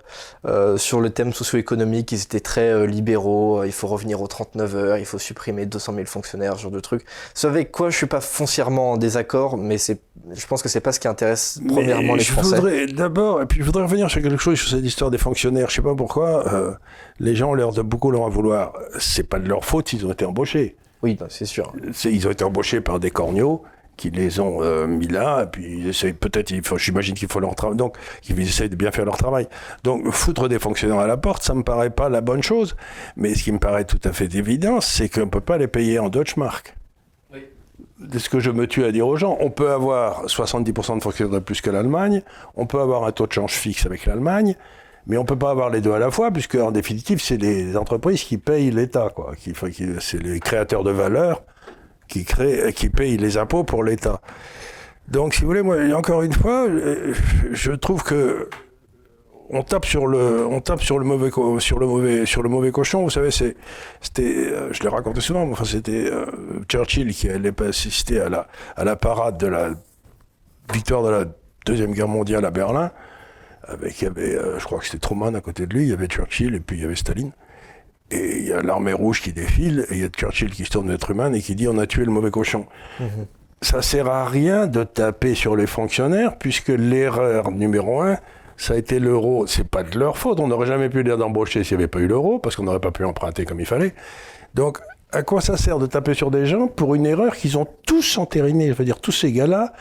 euh, 0.46 0.78
sur 0.78 1.00
le 1.00 1.10
thème 1.10 1.32
socio-économique, 1.32 2.10
ils 2.12 2.22
étaient 2.22 2.40
très 2.40 2.86
libéraux. 2.86 3.64
Il 3.64 3.72
faut 3.72 3.86
revenir 3.86 4.22
aux 4.22 4.26
39 4.26 4.76
heures, 4.76 4.96
il 4.96 5.04
faut 5.04 5.18
supprimer 5.18 5.66
200 5.66 5.94
000 5.94 6.06
fonctionnaires, 6.06 6.56
ce 6.56 6.62
genre 6.62 6.70
de 6.70 6.80
trucs. 6.80 7.04
Ce 7.34 7.46
avec 7.46 7.70
quoi 7.70 7.90
je 7.90 7.96
suis 7.96 8.06
pas 8.06 8.20
foncièrement 8.20 8.92
en 8.92 8.96
désaccord, 8.96 9.58
mais 9.58 9.76
c'est, 9.76 10.00
je 10.32 10.46
pense 10.46 10.62
que 10.62 10.68
c'est 10.68 10.80
pas 10.80 10.92
ce 10.92 11.00
qui 11.00 11.08
intéresse 11.08 11.60
premièrement 11.68 12.14
les 12.14 12.24
je 12.24 12.32
Français. 12.32 12.56
Voudrais 12.56 12.86
d'abord, 12.86 13.42
et 13.42 13.46
puis 13.46 13.60
je 13.60 13.64
voudrais 13.64 13.82
revenir 13.82 14.10
sur 14.10 14.22
quelque 14.22 14.38
chose 14.38 14.58
sur 14.58 14.70
cette 14.70 14.84
histoire 14.84 15.10
des 15.10 15.18
fonctionnaires. 15.18 15.68
Je 15.68 15.76
sais 15.76 15.82
pas 15.82 15.94
pourquoi, 15.94 16.78
les 17.18 17.34
gens 17.34 17.50
ont 17.50 17.54
l'air 17.54 17.72
de 17.72 17.82
beaucoup 17.82 18.10
leur 18.10 18.22
en 18.22 18.30
vouloir. 18.30 18.72
C'est 18.98 19.28
pas 19.28 19.38
de 19.38 19.48
leur 19.48 19.64
faute 19.64 19.88
s'ils 19.88 20.06
ont 20.06 20.12
été 20.12 20.24
embauchés. 20.24 20.76
Oui, 21.02 21.18
c'est 21.28 21.46
sûr. 21.46 21.72
Ils 22.04 22.26
ont 22.26 22.30
été 22.30 22.44
embauchés 22.44 22.80
par 22.80 23.00
des 23.00 23.10
corneaux 23.10 23.62
qui 24.00 24.10
les 24.10 24.40
ont 24.40 24.62
euh, 24.62 24.86
mis 24.86 25.08
là, 25.08 25.42
et 25.42 25.46
puis 25.46 25.80
ils 25.80 25.88
essayent 25.88 26.14
peut-être, 26.14 26.50
j'imagine 26.78 27.14
qu'il 27.14 27.28
faut 27.28 27.38
leur 27.38 27.54
travail, 27.54 27.76
donc 27.76 27.98
ils 28.28 28.40
essayent 28.40 28.70
de 28.70 28.74
bien 28.74 28.90
faire 28.90 29.04
leur 29.04 29.18
travail. 29.18 29.46
Donc 29.84 30.10
foutre 30.10 30.48
des 30.48 30.58
fonctionnaires 30.58 31.00
à 31.00 31.06
la 31.06 31.18
porte, 31.18 31.42
ça 31.42 31.52
me 31.52 31.62
paraît 31.62 31.90
pas 31.90 32.08
la 32.08 32.22
bonne 32.22 32.42
chose, 32.42 32.76
mais 33.16 33.34
ce 33.34 33.42
qui 33.42 33.52
me 33.52 33.58
paraît 33.58 33.84
tout 33.84 34.00
à 34.04 34.12
fait 34.12 34.34
évident, 34.34 34.80
c'est 34.80 35.10
qu'on 35.10 35.28
peut 35.28 35.42
pas 35.42 35.58
les 35.58 35.68
payer 35.68 35.98
en 35.98 36.08
Deutschmark. 36.08 36.74
Oui. 37.30 37.40
C'est 38.10 38.20
ce 38.20 38.30
que 38.30 38.40
je 38.40 38.50
me 38.50 38.66
tue 38.66 38.84
à 38.84 38.92
dire 38.92 39.06
aux 39.06 39.16
gens. 39.16 39.36
On 39.38 39.50
peut 39.50 39.70
avoir 39.70 40.24
70% 40.24 40.96
de 40.96 41.02
fonctionnaires 41.02 41.34
de 41.34 41.44
plus 41.44 41.60
que 41.60 41.68
l'Allemagne, 41.68 42.22
on 42.56 42.64
peut 42.64 42.80
avoir 42.80 43.04
un 43.04 43.12
taux 43.12 43.26
de 43.26 43.32
change 43.32 43.52
fixe 43.52 43.84
avec 43.84 44.06
l'Allemagne, 44.06 44.56
mais 45.06 45.16
on 45.16 45.24
peut 45.24 45.38
pas 45.38 45.50
avoir 45.50 45.70
les 45.70 45.80
deux 45.80 45.92
à 45.92 45.98
la 45.98 46.10
fois, 46.10 46.30
puisque 46.30 46.56
en 46.56 46.70
définitive, 46.70 47.20
c'est 47.20 47.36
les 47.36 47.76
entreprises 47.76 48.22
qui 48.22 48.38
payent 48.38 48.70
l'État, 48.70 49.12
c'est 50.00 50.22
les 50.22 50.40
créateurs 50.40 50.84
de 50.84 50.90
valeur 50.90 51.42
qui 52.08 52.24
créent, 52.24 52.72
qui 52.72 52.88
payent 52.88 53.16
les 53.16 53.36
impôts 53.36 53.64
pour 53.64 53.84
l'État. 53.84 54.20
Donc, 55.08 55.34
si 55.34 55.42
vous 55.42 55.48
voulez, 55.48 55.62
moi, 55.62 55.76
encore 55.94 56.22
une 56.22 56.32
fois, 56.32 56.68
je 57.52 57.72
trouve 57.72 58.02
que 58.02 58.48
on 59.52 59.62
tape 59.62 59.84
sur 59.84 60.06
le, 60.06 60.46
on 60.46 60.60
tape 60.60 60.80
sur 60.80 60.98
le 60.98 61.04
mauvais, 61.04 61.30
sur 61.58 61.78
le 61.80 61.86
mauvais, 61.86 62.24
sur 62.24 62.42
le 62.42 62.48
mauvais 62.48 62.70
cochon. 62.70 63.02
Vous 63.02 63.10
savez, 63.10 63.30
c'était, 63.32 63.52
euh, 64.22 64.72
je 64.72 64.82
l'ai 64.82 64.88
raconté 64.88 65.20
souvent, 65.20 65.44
mais 65.44 65.52
enfin, 65.52 65.64
c'était 65.64 66.08
euh, 66.08 66.26
Churchill 66.68 67.12
qui 67.12 67.28
allait 67.28 67.60
assister 67.62 68.20
à 68.20 68.28
la, 68.28 68.46
à 68.76 68.84
la 68.84 68.94
parade 68.94 69.38
de 69.38 69.48
la 69.48 69.70
victoire 70.72 71.02
de 71.02 71.10
la 71.10 71.24
deuxième 71.66 71.92
guerre 71.92 72.06
mondiale 72.06 72.44
à 72.44 72.52
Berlin 72.52 72.92
avec, 73.70 74.00
il 74.00 74.04
y 74.04 74.08
avait, 74.08 74.36
euh, 74.36 74.58
je 74.58 74.64
crois 74.64 74.78
que 74.78 74.84
c'était 74.84 74.98
Truman 74.98 75.34
à 75.34 75.40
côté 75.40 75.66
de 75.66 75.74
lui, 75.74 75.84
il 75.84 75.88
y 75.88 75.92
avait 75.92 76.06
Churchill 76.06 76.54
et 76.54 76.60
puis 76.60 76.76
il 76.76 76.82
y 76.82 76.84
avait 76.84 76.96
Staline. 76.96 77.32
Et 78.10 78.38
il 78.38 78.46
y 78.46 78.52
a 78.52 78.60
l'armée 78.60 78.92
rouge 78.92 79.22
qui 79.22 79.32
défile, 79.32 79.86
et 79.90 79.94
il 79.94 80.00
y 80.00 80.04
a 80.04 80.08
Churchill 80.08 80.50
qui 80.50 80.64
se 80.64 80.70
tourne 80.70 80.88
vers 80.88 80.98
Truman 80.98 81.32
et 81.32 81.40
qui 81.40 81.54
dit 81.54 81.68
on 81.68 81.78
a 81.78 81.86
tué 81.86 82.04
le 82.04 82.10
mauvais 82.10 82.30
cochon. 82.30 82.66
Ça 82.98 83.04
mhm. 83.04 83.26
Ça 83.62 83.82
sert 83.82 84.08
à 84.08 84.24
rien 84.24 84.66
de 84.66 84.84
taper 84.84 85.34
sur 85.34 85.54
les 85.54 85.66
fonctionnaires, 85.66 86.38
puisque 86.38 86.68
l'erreur 86.70 87.50
numéro 87.50 88.00
un, 88.00 88.16
ça 88.56 88.72
a 88.74 88.76
été 88.76 88.98
l'euro. 88.98 89.46
C'est 89.46 89.68
pas 89.68 89.82
de 89.82 89.98
leur 89.98 90.16
faute. 90.16 90.40
On 90.40 90.48
n'aurait 90.48 90.66
jamais 90.66 90.88
pu 90.88 91.02
les 91.02 91.16
d'embaucher 91.16 91.62
s'il 91.62 91.76
n'y 91.76 91.82
avait 91.82 91.88
pas 91.88 92.00
eu 92.00 92.06
l'euro, 92.06 92.38
parce 92.38 92.56
qu'on 92.56 92.62
n'aurait 92.62 92.80
pas 92.80 92.90
pu 92.90 93.04
emprunter 93.04 93.44
comme 93.44 93.60
il 93.60 93.66
fallait. 93.66 93.94
Donc, 94.54 94.78
à 95.12 95.22
quoi 95.22 95.40
ça 95.40 95.56
sert 95.56 95.78
de 95.78 95.86
taper 95.86 96.14
sur 96.14 96.30
des 96.30 96.46
gens 96.46 96.68
pour 96.68 96.94
une 96.94 97.06
erreur 97.06 97.36
qu'ils 97.36 97.58
ont 97.58 97.66
tous 97.86 98.18
entérinée 98.18 98.68
Je 98.68 98.72
veux 98.72 98.84
dire, 98.84 99.00
tous 99.00 99.12
ces 99.12 99.30
gars-là, 99.30 99.72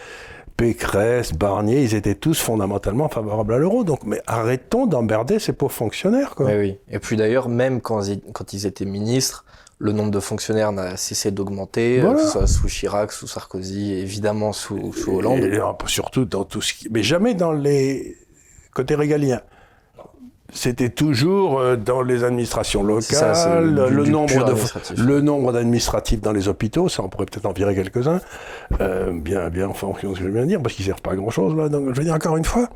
Pécresse, 0.59 1.31
Barnier, 1.31 1.83
ils 1.83 1.95
étaient 1.95 2.15
tous 2.15 2.37
fondamentalement 2.37 3.07
favorables 3.07 3.53
à 3.53 3.57
l'euro. 3.57 3.85
Donc, 3.85 4.03
mais 4.03 4.21
arrêtons 4.27 4.87
d'emmerder 4.87 5.39
ces 5.39 5.53
pauvres 5.53 5.71
fonctionnaires. 5.71 6.35
Quoi. 6.35 6.47
Oui, 6.47 6.57
oui. 6.57 6.77
Et 6.91 6.99
puis 6.99 7.15
d'ailleurs, 7.15 7.47
même 7.47 7.79
quand 7.79 8.03
ils, 8.03 8.19
quand 8.33 8.51
ils 8.51 8.65
étaient 8.65 8.83
ministres, 8.83 9.45
le 9.77 9.93
nombre 9.93 10.11
de 10.11 10.19
fonctionnaires 10.19 10.73
n'a 10.73 10.97
cessé 10.97 11.31
d'augmenter, 11.31 12.01
euh, 12.01 12.13
que 12.13 12.21
ce 12.21 12.27
soit 12.27 12.47
sous 12.47 12.67
Chirac, 12.67 13.13
sous 13.13 13.27
Sarkozy, 13.27 13.93
évidemment 13.93 14.51
sous, 14.51 14.91
sous 14.91 15.15
Hollande. 15.15 15.39
Et, 15.39 15.61
surtout 15.85 16.25
dans 16.25 16.43
tout 16.43 16.61
ce 16.61 16.73
qui... 16.73 16.89
Mais 16.91 17.03
jamais 17.03 17.33
dans 17.35 17.53
les 17.53 18.17
côtés 18.73 18.95
régaliens 18.95 19.41
c'était 20.51 20.89
toujours 20.89 21.59
euh, 21.59 21.75
dans 21.75 22.01
les 22.01 22.23
administrations 22.23 22.83
locales, 22.83 23.75
le, 23.89 24.05
nombre 24.05 24.45
de, 24.45 25.01
le 25.01 25.21
nombre 25.21 25.53
d'administratifs 25.53 26.21
dans 26.21 26.31
les 26.31 26.47
hôpitaux, 26.47 26.89
ça 26.89 27.03
on 27.03 27.09
pourrait 27.09 27.25
peut-être 27.25 27.45
en 27.45 27.53
virer 27.53 27.75
quelques-uns, 27.75 28.19
euh, 28.81 29.11
bien, 29.13 29.49
bien 29.49 29.67
en 29.67 29.73
fonction 29.73 30.11
de 30.11 30.15
ce 30.15 30.21
que 30.21 30.27
je 30.27 30.31
viens 30.31 30.43
de 30.43 30.47
dire, 30.47 30.61
parce 30.61 30.75
qu'ils 30.75 30.85
servent 30.85 31.01
pas 31.01 31.11
à 31.11 31.15
grand-chose 31.15 31.55
là. 31.55 31.69
Donc 31.69 31.93
je 31.93 31.97
veux 31.97 32.03
dire 32.03 32.13
encore 32.13 32.37
une 32.37 32.45
fois, 32.45 32.69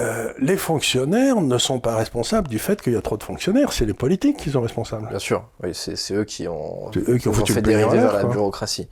euh, 0.00 0.32
les 0.38 0.56
fonctionnaires 0.56 1.40
ne 1.40 1.58
sont 1.58 1.80
pas 1.80 1.96
responsables 1.96 2.48
du 2.48 2.58
fait 2.58 2.80
qu'il 2.80 2.92
y 2.92 2.96
a 2.96 3.02
trop 3.02 3.16
de 3.16 3.24
fonctionnaires, 3.24 3.72
c'est 3.72 3.86
les 3.86 3.94
politiques 3.94 4.36
qui 4.36 4.50
sont 4.50 4.60
responsables. 4.60 5.08
Bien 5.08 5.18
sûr, 5.18 5.44
oui, 5.62 5.70
c'est 5.72 6.14
eux 6.14 6.24
qui 6.24 6.46
ont, 6.46 6.90
eux 6.96 7.18
qui 7.18 7.28
ont, 7.28 7.32
fait 7.32 7.62
dériver 7.62 7.98
vers 7.98 8.12
la 8.12 8.24
bureaucratie. 8.24 8.88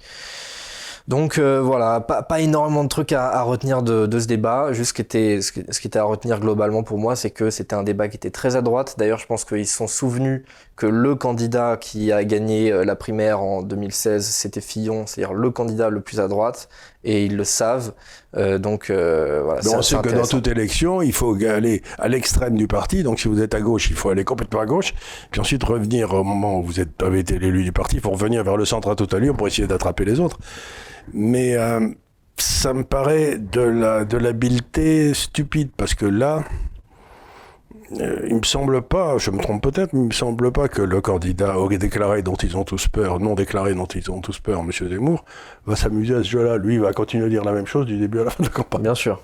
Donc 1.08 1.38
euh, 1.38 1.60
voilà, 1.60 2.00
pas, 2.00 2.40
énormément 2.40 2.82
de 2.82 2.88
trucs 2.88 3.12
à, 3.12 3.40
retenir 3.42 3.82
de, 3.82 4.06
de, 4.06 4.18
ce 4.18 4.26
débat. 4.26 4.72
Juste 4.72 4.88
ce 4.88 4.94
qui 4.94 5.02
était, 5.02 5.40
ce 5.40 5.52
qui, 5.52 5.86
était 5.86 5.98
à 6.00 6.04
retenir 6.04 6.40
globalement 6.40 6.82
pour 6.82 6.98
moi, 6.98 7.14
c'est 7.14 7.30
que 7.30 7.50
c'était 7.50 7.76
un 7.76 7.84
débat 7.84 8.08
qui 8.08 8.16
était 8.16 8.30
très 8.30 8.56
à 8.56 8.62
droite. 8.62 8.96
D'ailleurs, 8.98 9.18
je 9.18 9.26
pense 9.26 9.44
qu'ils 9.44 9.68
se 9.68 9.76
sont 9.76 9.86
souvenus 9.86 10.42
que 10.76 10.86
le 10.86 11.14
candidat 11.14 11.78
qui 11.78 12.12
a 12.12 12.22
gagné 12.24 12.70
euh, 12.70 12.84
la 12.84 12.96
primaire 12.96 13.40
en 13.40 13.62
2016, 13.62 14.24
c'était 14.24 14.60
Fillon, 14.60 15.06
c'est-à-dire 15.06 15.32
le 15.32 15.50
candidat 15.50 15.88
le 15.88 16.02
plus 16.02 16.20
à 16.20 16.28
droite, 16.28 16.68
et 17.02 17.24
ils 17.24 17.34
le 17.34 17.44
savent. 17.44 17.94
Euh, 18.36 18.58
donc 18.58 18.90
euh, 18.90 19.40
voilà. 19.42 19.62
Donc, 19.62 19.82
c'est 19.82 20.00
que 20.02 20.10
dans 20.10 20.26
toute 20.26 20.46
élection, 20.46 21.00
il 21.00 21.14
faut 21.14 21.34
aller 21.44 21.82
à 21.98 22.08
l'extrême 22.08 22.56
du 22.56 22.68
parti. 22.68 23.02
Donc 23.02 23.18
si 23.18 23.28
vous 23.28 23.40
êtes 23.40 23.54
à 23.54 23.60
gauche, 23.60 23.88
il 23.88 23.96
faut 23.96 24.10
aller 24.10 24.24
complètement 24.24 24.60
à 24.60 24.66
gauche, 24.66 24.94
puis 25.30 25.40
ensuite 25.40 25.64
revenir 25.64 26.12
au 26.12 26.24
moment 26.24 26.58
où 26.58 26.62
vous 26.62 26.78
êtes, 26.78 27.02
avez 27.02 27.20
été 27.20 27.38
l'élu 27.38 27.64
du 27.64 27.72
parti, 27.72 27.96
il 27.96 28.02
faut 28.02 28.10
revenir 28.10 28.44
vers 28.44 28.58
le 28.58 28.66
centre 28.66 28.90
à 28.90 28.96
toute 28.96 29.14
allure 29.14 29.34
pour 29.34 29.46
essayer 29.46 29.66
d'attraper 29.66 30.04
les 30.04 30.20
autres. 30.20 30.38
Mais 31.14 31.56
euh, 31.56 31.88
ça 32.36 32.74
me 32.74 32.84
paraît 32.84 33.38
de 33.38 33.62
la 33.62 34.04
de 34.04 34.18
l'habileté 34.18 35.14
stupide 35.14 35.70
parce 35.74 35.94
que 35.94 36.04
là, 36.04 36.44
il 37.90 38.34
me 38.34 38.42
semble 38.42 38.82
pas, 38.82 39.18
je 39.18 39.30
me 39.30 39.40
trompe 39.40 39.62
peut-être, 39.62 39.92
mais 39.92 40.00
il 40.00 40.06
me 40.06 40.12
semble 40.12 40.50
pas 40.50 40.68
que 40.68 40.82
le 40.82 41.00
candidat 41.00 41.58
au 41.58 41.68
déclaré 41.68 42.22
dont 42.22 42.34
ils 42.34 42.56
ont 42.56 42.64
tous 42.64 42.88
peur, 42.88 43.20
non 43.20 43.34
déclaré 43.34 43.74
dont 43.74 43.86
ils 43.86 44.10
ont 44.10 44.20
tous 44.20 44.40
peur, 44.40 44.60
M. 44.60 44.70
Zemmour, 44.72 45.24
va 45.66 45.76
s'amuser 45.76 46.14
à 46.14 46.18
ce 46.18 46.28
jeu-là. 46.28 46.56
Lui, 46.56 46.74
il 46.74 46.80
va 46.80 46.92
continuer 46.92 47.26
à 47.26 47.28
dire 47.28 47.44
la 47.44 47.52
même 47.52 47.66
chose 47.66 47.86
du 47.86 47.98
début 47.98 48.20
à 48.20 48.24
la 48.24 48.30
fin 48.30 48.42
de 48.42 48.48
la 48.48 48.54
campagne. 48.54 48.82
Bien 48.82 48.94
sûr. 48.94 49.22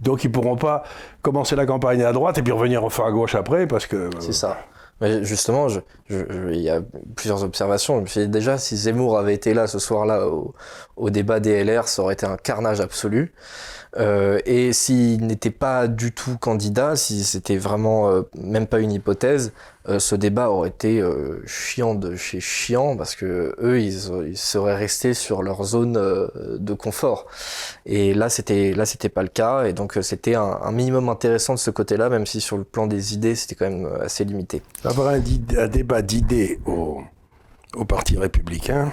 Donc 0.00 0.24
ils 0.24 0.30
pourront 0.30 0.56
pas 0.56 0.84
commencer 1.22 1.56
la 1.56 1.66
campagne 1.66 2.02
à 2.02 2.12
droite 2.12 2.38
et 2.38 2.42
puis 2.42 2.52
revenir 2.52 2.84
enfin 2.84 3.06
à 3.06 3.10
gauche 3.10 3.34
après 3.34 3.66
parce 3.66 3.86
que. 3.86 4.10
C'est 4.18 4.32
ça. 4.32 4.58
Mais 5.00 5.24
justement, 5.24 5.68
je, 5.68 5.80
il 6.08 6.60
y 6.60 6.70
a 6.70 6.80
plusieurs 7.16 7.42
observations. 7.42 7.96
Je 7.96 8.00
me 8.02 8.06
suis 8.06 8.20
dit 8.22 8.28
déjà, 8.28 8.58
si 8.58 8.76
Zemmour 8.76 9.18
avait 9.18 9.34
été 9.34 9.52
là 9.52 9.66
ce 9.66 9.78
soir-là 9.78 10.28
au, 10.28 10.54
au, 10.96 11.10
débat 11.10 11.40
des 11.40 11.64
LR, 11.64 11.88
ça 11.88 12.02
aurait 12.02 12.14
été 12.14 12.26
un 12.26 12.36
carnage 12.36 12.80
absolu. 12.80 13.34
Euh, 13.96 14.40
et 14.44 14.72
s'il 14.72 15.26
n'était 15.26 15.50
pas 15.50 15.86
du 15.86 16.12
tout 16.12 16.36
candidat, 16.38 16.96
si 16.96 17.22
c'était 17.24 17.56
vraiment 17.56 18.10
euh, 18.10 18.22
même 18.36 18.66
pas 18.66 18.80
une 18.80 18.92
hypothèse, 18.92 19.52
euh, 19.88 19.98
ce 19.98 20.14
débat 20.14 20.50
aurait 20.50 20.70
été 20.70 21.02
chiant 21.46 21.94
de 21.94 22.16
chez 22.16 22.40
chiant 22.40 22.96
parce 22.96 23.14
que 23.14 23.54
eux, 23.60 23.80
ils, 23.80 24.36
seraient 24.36 24.74
restés 24.74 25.14
sur 25.14 25.42
leur 25.42 25.62
zone 25.64 25.92
de 25.94 26.74
confort. 26.74 27.26
Et 27.86 28.14
là, 28.14 28.28
c'était 28.28 28.72
là, 28.72 28.86
c'était 28.86 29.08
pas 29.08 29.22
le 29.22 29.28
cas. 29.28 29.64
Et 29.64 29.72
donc, 29.72 29.98
c'était 30.02 30.34
un, 30.34 30.58
un, 30.62 30.72
minimum 30.72 31.08
intéressant 31.08 31.54
de 31.54 31.58
ce 31.58 31.70
côté-là, 31.70 32.08
même 32.08 32.26
si 32.26 32.40
sur 32.40 32.56
le 32.56 32.64
plan 32.64 32.86
des 32.86 33.14
idées, 33.14 33.34
c'était 33.34 33.54
quand 33.54 33.70
même 33.70 33.88
assez 34.00 34.24
limité. 34.24 34.62
Avoir 34.84 35.08
un, 35.08 35.20
un 35.58 35.68
débat 35.68 36.02
d'idées 36.02 36.58
au, 36.66 37.02
au 37.76 37.84
Parti 37.84 38.16
républicain, 38.16 38.90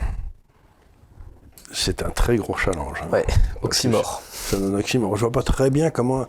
c'est 1.74 2.04
un 2.04 2.10
très 2.10 2.38
gros 2.38 2.56
challenge. 2.56 3.02
Hein. 3.04 3.10
Ouais, 3.12 3.26
oxymore. 3.62 4.22
C'est 4.32 4.58
un 4.58 4.74
oxymore. 4.74 5.16
Je 5.16 5.22
vois 5.22 5.32
pas 5.32 5.44
très 5.44 5.70
bien 5.70 5.90
comment 5.90 6.26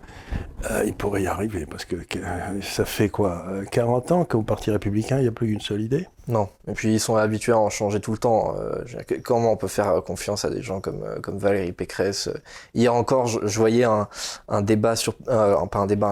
euh, 0.71 0.85
il 0.87 0.95
pourrait 0.95 1.23
y 1.23 1.27
arriver, 1.27 1.67
parce 1.67 1.85
que 1.85 1.97
ça 2.63 2.85
fait 2.85 3.09
quoi 3.09 3.45
40 3.71 4.13
ans 4.13 4.25
qu'au 4.25 4.43
Parti 4.43 4.71
républicain, 4.71 5.19
il 5.19 5.23
n'y 5.23 5.29
a 5.29 5.33
plus 5.33 5.49
qu'une 5.49 5.61
seule 5.61 5.83
idée? 5.83 6.07
Non. 6.29 6.49
Et 6.69 6.73
puis 6.73 6.93
ils 6.95 7.01
sont 7.01 7.17
habitués 7.17 7.53
à 7.53 7.59
en 7.59 7.69
changer 7.69 8.01
tout 8.01 8.13
le 8.13 8.19
temps. 8.19 8.55
Euh, 8.57 8.85
comment 9.25 9.53
on 9.53 9.57
peut 9.57 9.69
faire 9.69 10.03
confiance 10.05 10.45
à 10.45 10.51
des 10.51 10.63
gens 10.63 10.81
comme, 10.81 11.03
euh, 11.03 11.19
comme 11.21 11.37
Valérie 11.37 11.73
Pécresse 11.73 12.29
Hier 12.75 12.95
encore, 12.95 13.27
je, 13.27 13.59
voyais 13.59 13.85
un, 13.85 14.63
débat 14.63 14.95
sur... 14.95 15.15
Euh, 15.29 15.57
pas 15.67 15.81
un 15.81 15.87
débat, 15.87 16.09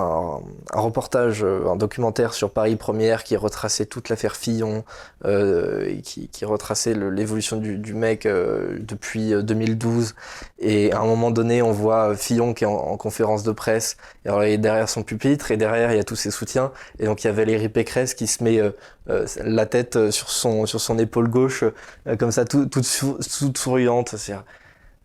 un, 0.73 0.81
reportage, 0.81 1.45
un 1.45 1.77
documentaire 1.77 2.35
sur 2.35 2.51
Paris 2.51 2.77
Première 2.77 3.23
qui 3.23 3.37
retraçait 3.37 3.87
toute 3.87 4.09
l'affaire 4.09 4.37
Fillon, 4.37 4.85
et 5.25 6.01
qui, 6.03 6.45
retraçait 6.45 6.95
l'évolution 6.95 7.57
du, 7.59 7.95
mec 7.95 8.27
depuis 8.27 9.31
2012. 9.31 10.15
Et 10.59 10.93
à 10.93 11.01
un 11.01 11.07
moment 11.07 11.31
donné, 11.31 11.63
on 11.63 11.73
voit 11.73 12.17
Fillon 12.17 12.55
qui 12.55 12.65
est 12.65 12.67
en, 12.67 12.73
en 12.73 12.97
conférence 12.97 13.43
de 13.43 13.53
presse. 13.53 13.97
Et 14.27 14.59
derrière 14.59 14.89
son 14.89 15.03
pupitre 15.03 15.51
et 15.51 15.57
derrière 15.57 15.93
il 15.93 15.97
y 15.97 16.01
a 16.01 16.05
tous 16.05 16.17
ses 16.17 16.31
soutiens. 16.31 16.73
Et 16.99 17.07
donc 17.07 17.25
il 17.25 17.27
y 17.27 17.31
a 17.31 17.33
Valérie 17.33 17.69
Pécresse 17.69 18.15
qui 18.15 18.27
se 18.27 18.45
met 18.45 18.61
euh, 18.61 18.71
euh, 19.09 19.27
la 19.43 19.67
tête 19.67 19.97
sur 20.11 20.31
son 20.31 20.67
sur 20.67 20.81
son 20.81 20.99
épaule 20.99 21.29
gauche 21.29 21.65
euh, 22.07 22.17
comme 22.17 22.31
ça, 22.31 22.45
toute 22.45 22.71
tout, 22.71 23.19
tout 23.19 23.53
souriante. 23.57 24.15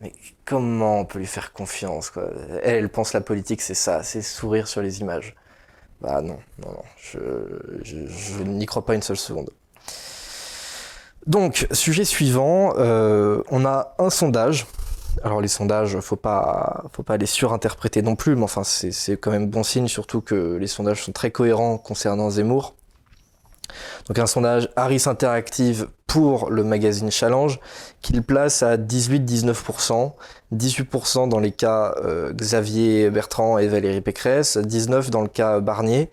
Mais 0.02 0.14
comment 0.46 1.00
on 1.02 1.06
peut 1.06 1.20
lui 1.20 1.26
faire 1.26 1.54
confiance 1.54 2.10
quoi? 2.10 2.30
Elle, 2.64 2.76
elle 2.76 2.90
pense 2.90 3.14
la 3.14 3.22
politique, 3.22 3.62
c'est 3.62 3.74
ça, 3.74 4.04
c'est 4.04 4.22
sourire 4.22 4.68
sur 4.68 4.82
les 4.82 5.02
images. 5.02 5.36
Bah 6.02 6.22
non, 6.22 6.40
non, 6.64 6.72
non, 6.72 6.84
je 7.04 8.44
n'y 8.44 8.66
crois 8.66 8.86
pas 8.86 8.96
une 8.96 9.02
seule 9.02 9.18
seconde. 9.18 9.50
Donc, 11.26 11.68
sujet 11.72 12.06
suivant, 12.06 12.74
euh, 12.78 13.42
on 13.50 13.66
a 13.66 13.96
un 13.98 14.10
sondage 14.10 14.68
alors 15.24 15.42
les 15.42 15.48
sondages, 15.48 16.00
faut 16.00 16.16
pas, 16.16 16.84
faut 16.92 17.04
pas 17.04 17.18
les 17.18 17.26
surinterpréter 17.26 18.02
non 18.02 18.16
plus, 18.16 18.36
mais 18.36 18.44
enfin 18.44 18.64
c'est 18.64 19.18
quand 19.18 19.32
même 19.32 19.50
bon 19.50 19.64
signe, 19.64 19.88
surtout 19.88 20.22
que 20.22 20.58
les 20.58 20.68
sondages 20.68 21.04
sont 21.04 21.12
très 21.12 21.32
cohérents 21.32 21.78
concernant 21.78 22.30
Zemmour. 22.30 22.76
Donc 24.08 24.20
un 24.20 24.28
sondage 24.28 24.70
Harris 24.76 25.04
Interactive 25.06 25.88
pour 26.08 26.50
le 26.50 26.64
magazine 26.64 27.12
Challenge 27.12 27.60
qu'il 28.02 28.22
place 28.24 28.64
à 28.64 28.78
18-19%, 28.78 30.14
18% 30.54 31.30
dans 31.30 31.40
les 31.40 31.52
cas 31.52 31.94
euh, 32.04 32.32
Xavier 32.34 33.10
Bertrand 33.10 33.58
et 33.58 33.68
Valérie 33.68 34.02
Pécresse, 34.02 34.58
19% 34.58 35.10
dans 35.10 35.22
le 35.22 35.28
cas 35.28 35.60
Barnier, 35.60 36.10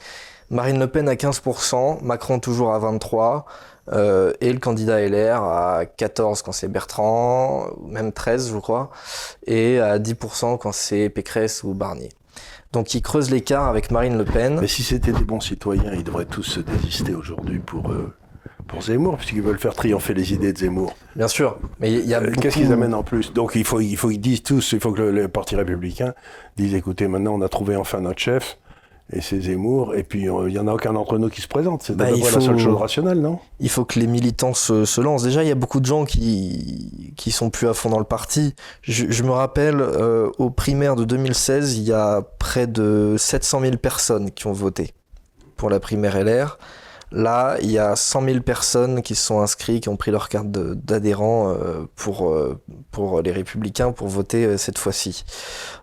Marine 0.50 0.78
Le 0.78 0.86
Pen 0.86 1.08
à 1.08 1.14
15%, 1.14 2.02
Macron 2.02 2.38
toujours 2.38 2.74
à 2.74 2.80
23%, 2.80 3.44
euh, 3.92 4.32
et 4.40 4.52
le 4.52 4.58
candidat 4.58 5.00
LR 5.00 5.42
à 5.42 5.86
14 5.86 6.42
quand 6.42 6.52
c'est 6.52 6.68
Bertrand, 6.68 7.66
même 7.86 8.12
13 8.12 8.52
je 8.52 8.58
crois, 8.58 8.90
et 9.46 9.80
à 9.80 9.98
10% 9.98 10.58
quand 10.58 10.72
c'est 10.72 11.08
Pécresse 11.10 11.62
ou 11.64 11.74
Barnier. 11.74 12.10
Donc 12.72 12.94
ils 12.94 13.02
creusent 13.02 13.30
l'écart 13.30 13.68
avec 13.68 13.90
Marine 13.90 14.16
Le 14.16 14.24
Pen. 14.24 14.58
Mais 14.60 14.66
si 14.66 14.82
c'était 14.82 15.12
des 15.12 15.24
bons 15.24 15.40
citoyens, 15.40 15.92
ils 15.94 16.04
devraient 16.04 16.24
tous 16.24 16.42
se 16.42 16.60
désister 16.60 17.14
aujourd'hui 17.14 17.58
pour, 17.58 17.90
euh, 17.90 18.14
pour 18.66 18.82
Zemmour, 18.82 19.18
puisqu'ils 19.18 19.42
veulent 19.42 19.58
faire 19.58 19.74
triompher 19.74 20.14
les 20.14 20.32
idées 20.32 20.52
de 20.54 20.58
Zemmour. 20.58 20.96
Bien 21.14 21.28
sûr, 21.28 21.58
mais 21.80 21.92
il 21.92 22.06
y 22.06 22.14
a 22.14 22.22
euh, 22.22 22.32
Qu'est-ce 22.40 22.56
qu'ils 22.56 22.72
amènent 22.72 22.94
en 22.94 23.02
plus? 23.02 23.32
Donc 23.34 23.52
il 23.56 23.64
faut, 23.64 23.80
il 23.80 23.96
faut 23.96 24.08
qu'ils 24.08 24.20
disent 24.20 24.42
tous, 24.42 24.72
il 24.72 24.80
faut 24.80 24.92
que 24.92 25.02
le, 25.02 25.10
le 25.12 25.28
Parti 25.28 25.54
républicain 25.54 26.14
dise, 26.56 26.74
écoutez, 26.74 27.08
maintenant 27.08 27.34
on 27.34 27.42
a 27.42 27.48
trouvé 27.48 27.76
enfin 27.76 28.00
notre 28.00 28.20
chef, 28.20 28.58
et 29.12 29.20
c'est 29.20 29.40
Zemmour, 29.40 29.94
et 29.94 30.04
puis 30.04 30.22
il 30.22 30.28
euh, 30.28 30.48
n'y 30.48 30.58
en 30.58 30.66
a 30.68 30.72
aucun 30.72 30.92
d'entre 30.92 31.18
nous 31.18 31.28
qui 31.28 31.40
se 31.42 31.48
présente. 31.48 31.82
C'est 31.82 31.94
bah, 31.94 32.06
faut... 32.08 32.34
la 32.34 32.40
seule 32.40 32.58
chose 32.58 32.76
rationnelle, 32.76 33.20
non? 33.20 33.38
Il 33.60 33.68
faut 33.68 33.84
que 33.84 33.98
les 33.98 34.06
militants 34.06 34.54
se, 34.54 34.84
se 34.84 35.00
lancent. 35.00 35.24
Déjà, 35.24 35.42
il 35.42 35.48
y 35.48 35.52
a 35.52 35.56
beaucoup 35.56 35.80
de 35.80 35.86
gens 35.86 36.04
qui 36.04 37.12
qui 37.16 37.30
sont 37.30 37.50
plus 37.50 37.68
à 37.68 37.74
fond 37.74 37.90
dans 37.90 37.98
le 37.98 38.04
parti. 38.04 38.54
Je, 38.80 39.10
je 39.10 39.22
me 39.22 39.30
rappelle, 39.30 39.80
euh, 39.80 40.30
aux 40.38 40.50
primaires 40.50 40.96
de 40.96 41.04
2016, 41.04 41.76
il 41.76 41.84
y 41.84 41.92
a 41.92 42.22
près 42.38 42.66
de 42.66 43.16
700 43.18 43.60
000 43.60 43.76
personnes 43.76 44.30
qui 44.30 44.46
ont 44.46 44.52
voté 44.52 44.92
pour 45.56 45.68
la 45.68 45.78
primaire 45.78 46.22
LR. 46.22 46.58
Là, 47.12 47.56
il 47.62 47.70
y 47.70 47.78
a 47.78 47.94
100 47.94 48.24
000 48.24 48.40
personnes 48.40 49.02
qui 49.02 49.14
se 49.14 49.26
sont 49.26 49.40
inscrites, 49.40 49.82
qui 49.82 49.88
ont 49.88 49.96
pris 49.96 50.10
leur 50.10 50.28
carte 50.28 50.48
d'adhérent 50.48 51.50
euh, 51.50 51.84
pour, 51.94 52.28
euh, 52.30 52.58
pour 52.90 53.20
les 53.20 53.32
Républicains 53.32 53.92
pour 53.92 54.08
voter 54.08 54.44
euh, 54.44 54.56
cette 54.56 54.78
fois-ci. 54.78 55.24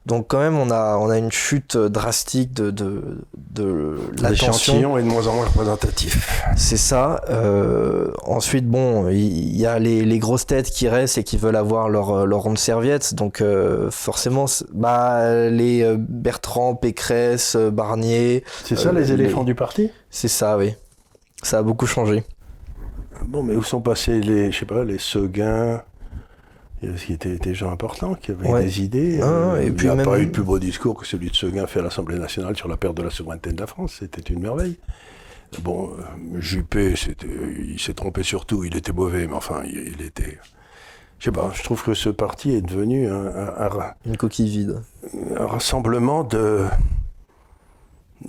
Donc 0.05 0.25
quand 0.27 0.39
même, 0.39 0.57
on 0.57 0.71
a, 0.71 0.97
on 0.97 1.09
a 1.09 1.17
une 1.17 1.31
chute 1.31 1.77
drastique 1.77 2.53
de, 2.53 2.71
de, 2.71 3.19
de 3.51 3.97
l'attention. 4.21 4.97
est 4.97 5.03
de 5.03 5.07
moins 5.07 5.27
en 5.27 5.35
moins 5.35 5.45
représentatif. 5.45 6.43
C'est 6.57 6.77
ça. 6.77 7.21
Euh, 7.29 8.11
ensuite, 8.23 8.67
bon, 8.67 9.09
il 9.09 9.19
y, 9.19 9.59
y, 9.59 9.65
a 9.67 9.77
les, 9.77 10.03
les, 10.03 10.19
grosses 10.19 10.47
têtes 10.47 10.71
qui 10.71 10.87
restent 10.87 11.19
et 11.19 11.23
qui 11.23 11.37
veulent 11.37 11.55
avoir 11.55 11.89
leur, 11.89 12.25
leur 12.25 12.39
ronde 12.39 12.57
serviette. 12.57 13.13
Donc 13.13 13.41
euh, 13.41 13.91
forcément, 13.91 14.45
bah, 14.73 15.49
les 15.49 15.95
Bertrand, 15.97 16.75
Pécresse, 16.75 17.55
Barnier. 17.55 18.43
C'est 18.65 18.77
ça 18.77 18.91
les 18.91 19.11
éléphants 19.11 19.41
les... 19.41 19.45
du 19.45 19.55
parti? 19.55 19.91
C'est 20.09 20.27
ça, 20.27 20.57
oui. 20.57 20.73
Ça 21.43 21.59
a 21.59 21.63
beaucoup 21.63 21.85
changé. 21.85 22.23
Bon, 23.25 23.43
mais 23.43 23.55
où 23.55 23.63
sont 23.63 23.81
passés 23.81 24.19
les, 24.21 24.51
je 24.51 24.59
sais 24.59 24.65
pas, 24.65 24.83
les 24.83 24.97
Seguin 24.97 25.83
qui 26.81 27.11
étaient 27.11 27.37
des 27.37 27.53
gens 27.53 27.71
importants, 27.71 28.15
qui 28.15 28.31
avaient 28.31 28.47
ouais. 28.47 28.63
des 28.63 28.81
idées. 28.81 29.19
Ah, 29.21 29.25
euh, 29.25 29.61
et 29.61 29.71
puis 29.71 29.87
il 29.87 29.89
n'y 29.89 29.93
a 29.93 29.95
même... 29.95 30.05
pas 30.05 30.19
eu 30.19 30.27
de 30.27 30.31
plus 30.31 30.43
beau 30.43 30.59
discours 30.59 30.97
que 30.97 31.05
celui 31.05 31.29
de 31.29 31.35
Seguin 31.35 31.67
fait 31.67 31.79
à 31.79 31.83
l'Assemblée 31.83 32.17
nationale 32.17 32.55
sur 32.55 32.69
la 32.69 32.77
perte 32.77 32.95
de 32.95 33.03
la 33.03 33.09
souveraineté 33.09 33.51
de 33.51 33.59
la 33.59 33.67
France. 33.67 33.97
C'était 33.99 34.21
une 34.21 34.39
merveille. 34.39 34.77
Bon, 35.61 35.89
euh, 35.89 36.39
Juppé, 36.39 36.93
il 37.67 37.79
s'est 37.79 37.93
trompé 37.93 38.23
sur 38.23 38.45
tout. 38.45 38.63
Il 38.63 38.77
était 38.77 38.93
mauvais, 38.93 39.27
mais 39.27 39.33
enfin, 39.33 39.61
il, 39.65 39.93
il 39.99 40.05
était. 40.05 40.37
Je 41.17 41.25
sais 41.25 41.31
pas, 41.31 41.51
je 41.53 41.63
trouve 41.63 41.83
que 41.83 41.93
ce 41.93 42.07
parti 42.07 42.53
est 42.53 42.61
devenu 42.61 43.09
un, 43.09 43.25
un, 43.25 43.65
un, 43.65 43.93
une 44.05 44.15
coquille 44.15 44.49
vide. 44.49 44.81
Un 45.37 45.47
rassemblement 45.47 46.23
de 46.23 46.65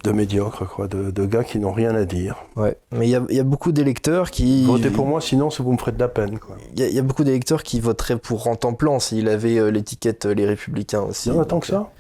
de 0.05 0.13
médiocres, 0.13 0.69
quoi, 0.69 0.87
de, 0.87 1.11
de 1.11 1.27
gars 1.27 1.45
qui 1.45 1.59
n'ont 1.59 1.73
rien 1.73 1.95
à 1.95 2.05
dire. 2.05 2.37
Ouais, 2.57 2.77
mais 2.93 3.09
il 3.09 3.11
y, 3.11 3.35
y 3.35 3.41
a, 3.41 3.45
beaucoup 3.45 3.73
d'électeurs 3.73 4.31
qui. 4.31 4.65
Votez 4.65 4.91
pour 4.91 5.07
moi, 5.07 5.21
sinon 5.21 5.49
vous 5.49 5.73
me 5.73 5.79
ferez 5.79 5.93
de 5.93 5.99
la 5.99 6.09
peine. 6.09 6.39
Il 6.77 6.85
y, 6.85 6.95
y, 6.95 6.99
a 6.99 7.03
beaucoup 7.03 7.25
d'électeurs 7.25 7.63
qui 7.63 7.81
voteraient 7.81 8.19
pour 8.19 8.45
Rentemplan 8.45 9.01
s'il 9.01 9.29
avait 9.29 9.59
euh, 9.59 9.71
l'étiquette 9.71 10.27
euh, 10.27 10.35
Les 10.35 10.47
Républicains 10.47 11.03
aussi. 11.03 11.29
Il 11.29 11.35
y 11.35 11.39
en 11.39 11.43
a 11.43 11.45
tant 11.45 11.61
que 11.61 11.67
ça 11.67 11.91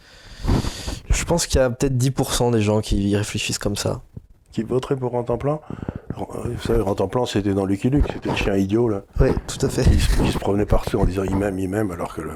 Je 1.09 1.25
pense 1.25 1.47
qu'il 1.47 1.61
y 1.61 1.64
a 1.64 1.70
peut-être 1.70 1.97
10% 1.97 2.52
des 2.52 2.62
gens 2.62 2.80
qui 2.80 3.11
y 3.11 3.16
réfléchissent 3.16 3.59
comme 3.59 3.76
ça. 3.76 4.02
Qui 4.52 4.62
voteraient 4.62 4.97
pour 4.97 5.12
Rentemplan 5.12 5.61
Vous 6.16 6.26
savez, 6.64 6.82
c'était 7.26 7.54
dans 7.54 7.66
Lucky 7.66 7.90
Luke, 7.90 8.06
c'était 8.12 8.30
le 8.30 8.37
chien 8.37 8.56
idiot, 8.56 8.88
là. 8.88 9.02
Oui, 9.20 9.28
tout 9.47 9.64
à 9.64 9.68
fait. 9.68 9.85
Qui 9.85 10.32
se 10.32 10.38
promenait 10.38 10.66
partout 10.66 10.99
en 10.99 11.04
disant 11.04 11.23
il 11.25 11.37
m'aime, 11.37 11.59
il 11.59 11.68
m'aime, 11.68 11.90
alors 11.90 12.14
que 12.14 12.23
le. 12.23 12.32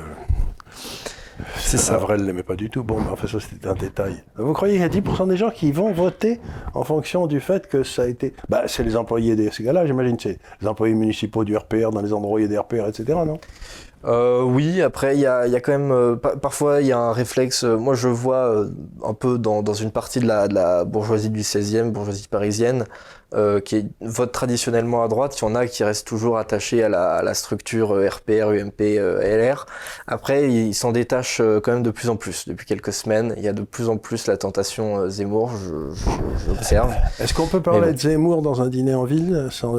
C'est 1.56 1.78
ça. 1.78 1.94
Avril 1.94 2.22
ne 2.22 2.26
l'aimait 2.26 2.42
pas 2.42 2.56
du 2.56 2.70
tout. 2.70 2.82
Bon, 2.82 2.98
mais 3.00 3.10
enfin, 3.10 3.26
ça, 3.26 3.38
c'était 3.40 3.66
un 3.66 3.74
détail. 3.74 4.22
Vous 4.36 4.52
croyez 4.52 4.74
qu'il 4.74 4.82
y 4.82 4.84
a 4.84 5.12
10% 5.12 5.28
des 5.28 5.36
gens 5.36 5.50
qui 5.50 5.72
vont 5.72 5.92
voter 5.92 6.40
en 6.74 6.84
fonction 6.84 7.26
du 7.26 7.40
fait 7.40 7.68
que 7.68 7.82
ça 7.82 8.02
a 8.02 8.06
été. 8.06 8.34
Bah, 8.48 8.64
c'est 8.66 8.82
les 8.82 8.96
employés 8.96 9.36
de 9.36 9.50
ces 9.50 9.64
gars-là, 9.64 9.86
j'imagine. 9.86 10.16
C'est 10.18 10.38
les 10.60 10.68
employés 10.68 10.94
municipaux 10.94 11.44
du 11.44 11.56
RPR, 11.56 11.90
dans 11.90 12.02
les 12.02 12.12
endroits 12.12 12.36
où 12.36 12.38
il 12.38 12.42
y 12.42 12.44
a 12.46 12.48
des 12.48 12.58
RPR, 12.58 12.88
etc., 12.88 13.04
non? 13.26 13.38
Euh, 14.06 14.42
oui, 14.42 14.82
après, 14.82 15.16
il 15.16 15.20
y 15.20 15.26
a, 15.26 15.46
y 15.46 15.56
a, 15.56 15.60
quand 15.60 15.72
même. 15.72 15.90
Euh, 15.90 16.16
parfois, 16.16 16.82
il 16.82 16.88
y 16.88 16.92
a 16.92 16.98
un 16.98 17.12
réflexe. 17.12 17.64
Euh, 17.64 17.76
moi, 17.76 17.94
je 17.94 18.08
vois 18.08 18.66
un 19.02 19.14
peu 19.14 19.38
dans, 19.38 19.62
dans 19.62 19.72
une 19.72 19.90
partie 19.90 20.20
de 20.20 20.26
la, 20.26 20.46
de 20.46 20.54
la, 20.54 20.84
bourgeoisie 20.84 21.30
du 21.30 21.40
16e, 21.40 21.90
bourgeoisie 21.90 22.28
parisienne, 22.28 22.84
euh, 23.34 23.60
qui 23.60 23.86
votent 24.00 24.32
traditionnellement 24.32 25.02
à 25.02 25.08
droite, 25.08 25.38
il 25.40 25.44
y 25.44 25.48
en 25.48 25.54
a 25.54 25.66
qui 25.66 25.84
restent 25.84 26.06
toujours 26.06 26.38
attachés 26.38 26.82
à 26.82 26.88
la, 26.88 27.34
structure 27.34 27.90
RPR, 27.90 28.50
UMP, 28.50 28.80
LR. 28.80 29.66
Après, 30.06 30.48
ils 30.50 30.74
s'en 30.74 30.92
détachent 30.92 31.42
quand 31.62 31.72
même 31.72 31.82
de 31.82 31.90
plus 31.90 32.08
en 32.10 32.16
plus. 32.16 32.46
Depuis 32.48 32.64
quelques 32.66 32.92
semaines, 32.92 33.34
il 33.36 33.42
y 33.42 33.48
a 33.48 33.52
de 33.52 33.62
plus 33.62 33.88
en 33.88 33.96
plus 33.96 34.26
la 34.28 34.36
tentation 34.36 35.08
Zemmour, 35.08 35.50
j'observe. 36.46 36.94
Est-ce 37.18 37.34
qu'on 37.34 37.46
peut 37.46 37.60
parler 37.60 37.92
de 37.92 37.98
Zemmour 37.98 38.42
dans 38.42 38.62
un 38.62 38.68
dîner 38.68 38.94
en 38.94 39.04
ville 39.04 39.48
sans, 39.50 39.76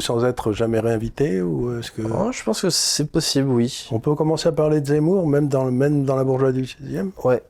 sans 0.00 0.24
être 0.24 0.52
jamais 0.52 0.80
réinvité 0.80 1.42
ou 1.42 1.78
est-ce 1.78 1.90
que... 1.90 2.02
Oh, 2.02 2.30
je 2.32 2.42
pense 2.42 2.62
que 2.62 2.70
c'est 2.70 3.10
possible, 3.10 3.48
oui. 3.48 3.88
On 3.92 4.00
peut 4.00 4.14
commencer 4.14 4.48
à 4.48 4.52
parler 4.52 4.80
de 4.80 4.86
Zemmour, 4.86 5.26
même 5.26 5.48
dans, 5.48 5.70
même 5.70 6.04
dans 6.04 6.16
la 6.16 6.24
bourgeoisie 6.24 6.62
du 6.62 6.66
16e 6.66 7.10
Ouais. 7.24 7.42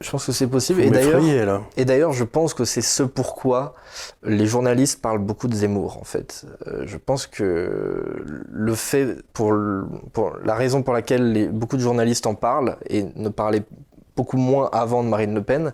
Je 0.00 0.10
pense 0.10 0.26
que 0.26 0.32
c'est 0.32 0.46
possible. 0.46 0.80
et 0.80 0.90
d'ailleurs, 0.90 1.62
et 1.76 1.84
d'ailleurs, 1.84 2.12
je 2.12 2.22
pense 2.22 2.54
que 2.54 2.64
c'est 2.64 2.82
ce 2.82 3.02
pourquoi 3.02 3.74
les 4.22 4.46
journalistes 4.46 5.02
parlent 5.02 5.18
beaucoup 5.18 5.48
de 5.48 5.54
Zemmour, 5.54 5.98
en 6.00 6.04
fait. 6.04 6.46
Euh, 6.68 6.84
je 6.86 6.96
pense 6.96 7.26
que 7.26 8.24
le 8.48 8.74
fait, 8.74 9.16
pour, 9.32 9.52
pour 10.12 10.36
la 10.44 10.54
raison 10.54 10.82
pour 10.82 10.94
laquelle 10.94 11.32
les, 11.32 11.48
beaucoup 11.48 11.76
de 11.76 11.82
journalistes 11.82 12.26
en 12.26 12.34
parlent 12.34 12.76
et 12.88 13.06
ne 13.16 13.28
parlaient 13.28 13.64
beaucoup 14.14 14.36
moins 14.36 14.68
avant 14.72 15.02
de 15.02 15.08
Marine 15.08 15.34
Le 15.34 15.42
Pen, 15.42 15.72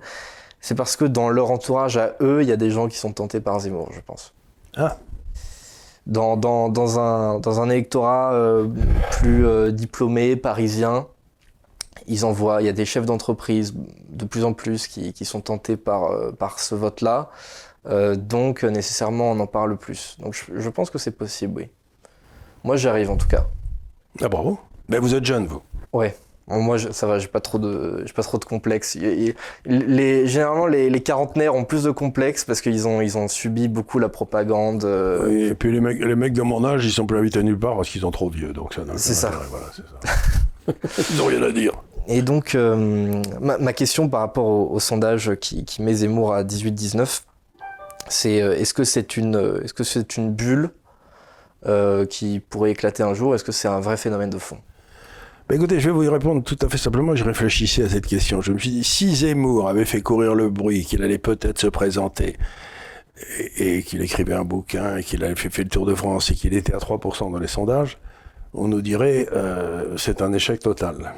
c'est 0.61 0.75
parce 0.75 0.97
que 0.97 1.05
dans 1.05 1.29
leur 1.29 1.51
entourage 1.51 1.99
à 1.99 2.15
eux, 2.23 2.43
il 2.43 2.49
y 2.49 2.53
a 2.53 2.57
des 2.57 2.71
gens 2.71 2.89
qui 2.89 2.97
sont 2.97 3.13
tentés 3.13 3.41
par 3.41 3.61
Zemmour, 3.61 3.91
je 3.93 4.01
pense. 4.01 4.33
Ah. 4.77 4.97
Dans, 6.07 6.39
dans, 6.39 6.71
dans 6.71 6.99
un, 6.99 7.41
dans 7.41 7.61
un 7.61 7.69
électorat 7.69 8.33
euh, 8.33 8.69
plus 9.11 9.47
euh, 9.47 9.71
diplômé, 9.71 10.37
parisien, 10.37 11.07
ils 12.07 12.25
envoient, 12.25 12.63
il 12.63 12.67
y 12.67 12.69
a 12.69 12.73
des 12.73 12.85
chefs 12.85 13.07
d'entreprise 13.07 13.75
de 14.09 14.25
plus 14.25 14.45
en 14.45 14.53
plus 14.53 14.87
qui, 14.87 15.13
qui 15.13 15.25
sont 15.25 15.41
tentés 15.41 15.77
par, 15.77 16.11
euh, 16.11 16.33
par 16.33 16.61
ce 16.61 16.75
vote-là. 16.75 17.31
Euh, 17.87 18.15
donc 18.17 18.63
nécessairement 18.63 19.31
on 19.31 19.41
en 19.41 19.47
parle 19.47 19.77
plus. 19.77 20.17
Donc 20.21 20.35
je, 20.35 20.59
je 20.59 20.69
pense 20.71 20.91
que 20.91 20.99
c'est 20.99 21.11
possible, 21.11 21.55
oui. 21.57 21.69
Moi 22.63 22.77
j'arrive 22.77 23.11
en 23.11 23.17
tout 23.17 23.29
cas. 23.29 23.47
Ah 24.23 24.29
bravo. 24.29 24.59
Mais 24.89 24.99
vous 24.99 25.15
êtes 25.15 25.25
jeune 25.25 25.47
vous. 25.47 25.63
Ouais. 25.93 26.15
moi 26.49 26.79
ça 26.79 27.07
va, 27.07 27.19
j'ai 27.19 27.29
pas 27.29 27.41
trop 27.41 27.59
de, 27.59 28.03
j'ai 28.07 28.13
pas 28.13 28.23
trop 28.23 28.39
de 28.39 28.45
complexes. 28.45 28.97
Les, 29.67 30.27
généralement 30.27 30.67
les, 30.67 30.89
les, 30.89 31.03
quarantenaires 31.03 31.55
ont 31.55 31.65
plus 31.65 31.85
de 31.85 31.91
complexes 31.91 32.45
parce 32.45 32.61
qu'ils 32.61 32.89
ont, 32.89 33.01
ils 33.01 33.19
ont 33.19 33.29
subi 33.29 33.69
beaucoup 33.69 33.99
la 33.99 34.09
propagande. 34.09 34.85
Euh. 34.85 35.29
Oui, 35.29 35.43
et 35.45 35.55
puis 35.55 35.73
les 35.73 35.81
mecs, 35.81 36.01
les 36.01 36.17
mecs 36.17 36.33
de 36.33 36.43
mon 36.43 36.65
âge, 36.65 36.85
ils 36.87 36.93
sont 36.93 37.07
plus 37.07 37.19
invités 37.19 37.43
nulle 37.43 37.59
part 37.59 37.77
parce 37.77 37.89
qu'ils 37.91 38.03
sont 38.03 38.11
trop 38.11 38.31
vieux, 38.31 38.53
donc 38.53 38.75
ça. 38.75 38.83
C'est 38.97 39.15
ça. 39.15 39.31
Voilà, 39.51 39.67
ça. 39.73 40.73
ils 41.11 41.21
ont 41.21 41.27
rien 41.27 41.43
à 41.43 41.53
dire. 41.53 41.73
Et 42.07 42.23
donc, 42.23 42.55
euh, 42.55 43.23
ma, 43.41 43.73
question 43.73 44.09
par 44.09 44.21
rapport 44.21 44.71
au, 44.71 44.79
sondage 44.81 45.35
qui, 45.37 45.65
met 45.81 45.95
Zemmour 45.95 46.35
à 46.35 46.45
18-19, 46.45 47.23
c'est 48.09 48.43
euh, 48.43 48.57
est-ce 48.57 48.75
que 48.75 48.85
c'est 48.85 49.17
une, 49.17 49.37
est 49.65 49.75
-ce 49.75 49.85
c'est 49.85 50.17
une 50.17 50.31
bulle 50.31 50.71
euh, 51.67 52.05
qui 52.05 52.41
pourrait 52.41 52.73
éclater 52.73 53.03
un 53.03 53.15
jour? 53.15 53.35
Est-ce 53.35 53.45
que 53.45 53.53
c'est 53.53 53.69
un 53.69 53.81
vrai 53.81 53.97
phénomène 53.97 54.31
de 54.31 54.39
fond? 54.39 54.59
Bah 55.49 55.55
écoutez, 55.55 55.81
je 55.81 55.87
vais 55.87 55.95
vous 55.95 56.03
y 56.03 56.09
répondre 56.09 56.43
tout 56.43 56.59
à 56.61 56.69
fait 56.69 56.79
simplement. 56.79 57.15
Je 57.15 57.25
réfléchissais 57.25 57.85
à 57.85 57.89
cette 57.89 58.07
question. 58.07 58.41
Je 58.41 58.53
me 58.53 58.59
suis 58.59 58.71
dit, 58.71 58.85
si 58.85 59.15
Zemmour 59.15 59.69
avait 59.69 59.85
fait 59.85 60.03
courir 60.03 60.35
le 60.35 60.51
bruit, 60.51 60.85
qu'il 60.85 61.03
allait 61.03 61.19
peut-être 61.19 61.59
se 61.59 61.67
présenter, 61.67 62.37
et, 63.59 63.83
qu'il 63.83 64.03
écrivait 64.03 64.35
un 64.35 64.45
bouquin, 64.45 64.97
et 64.97 65.05
qu'il 65.05 65.25
avait 65.25 65.35
fait, 65.35 65.63
le 65.63 65.69
tour 65.69 65.87
de 65.87 65.95
France, 65.95 66.31
et 66.31 66.35
qu'il 66.35 66.55
était 66.55 66.75
à 66.75 66.79
3% 66.79 67.31
dans 67.33 67.39
les 67.39 67.47
sondages, 67.47 67.99
on 68.55 68.69
nous 68.69 68.83
dirait, 68.83 69.27
euh, 69.33 69.97
c'est 69.97 70.23
un 70.23 70.33
échec 70.33 70.61
total. 70.61 71.15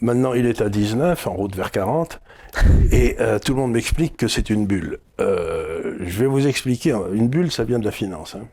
Maintenant, 0.00 0.34
il 0.34 0.46
est 0.46 0.60
à 0.60 0.68
19, 0.68 1.26
en 1.26 1.32
route 1.32 1.54
vers 1.54 1.70
40, 1.70 2.20
et 2.92 3.16
euh, 3.20 3.38
tout 3.38 3.54
le 3.54 3.60
monde 3.60 3.72
m'explique 3.72 4.16
que 4.16 4.28
c'est 4.28 4.50
une 4.50 4.66
bulle. 4.66 4.98
Euh, 5.20 5.96
je 6.00 6.18
vais 6.20 6.26
vous 6.26 6.46
expliquer. 6.46 6.96
Une 7.12 7.28
bulle, 7.28 7.50
ça 7.50 7.64
vient 7.64 7.78
de 7.78 7.84
la 7.84 7.90
finance. 7.90 8.34
Hein. 8.34 8.46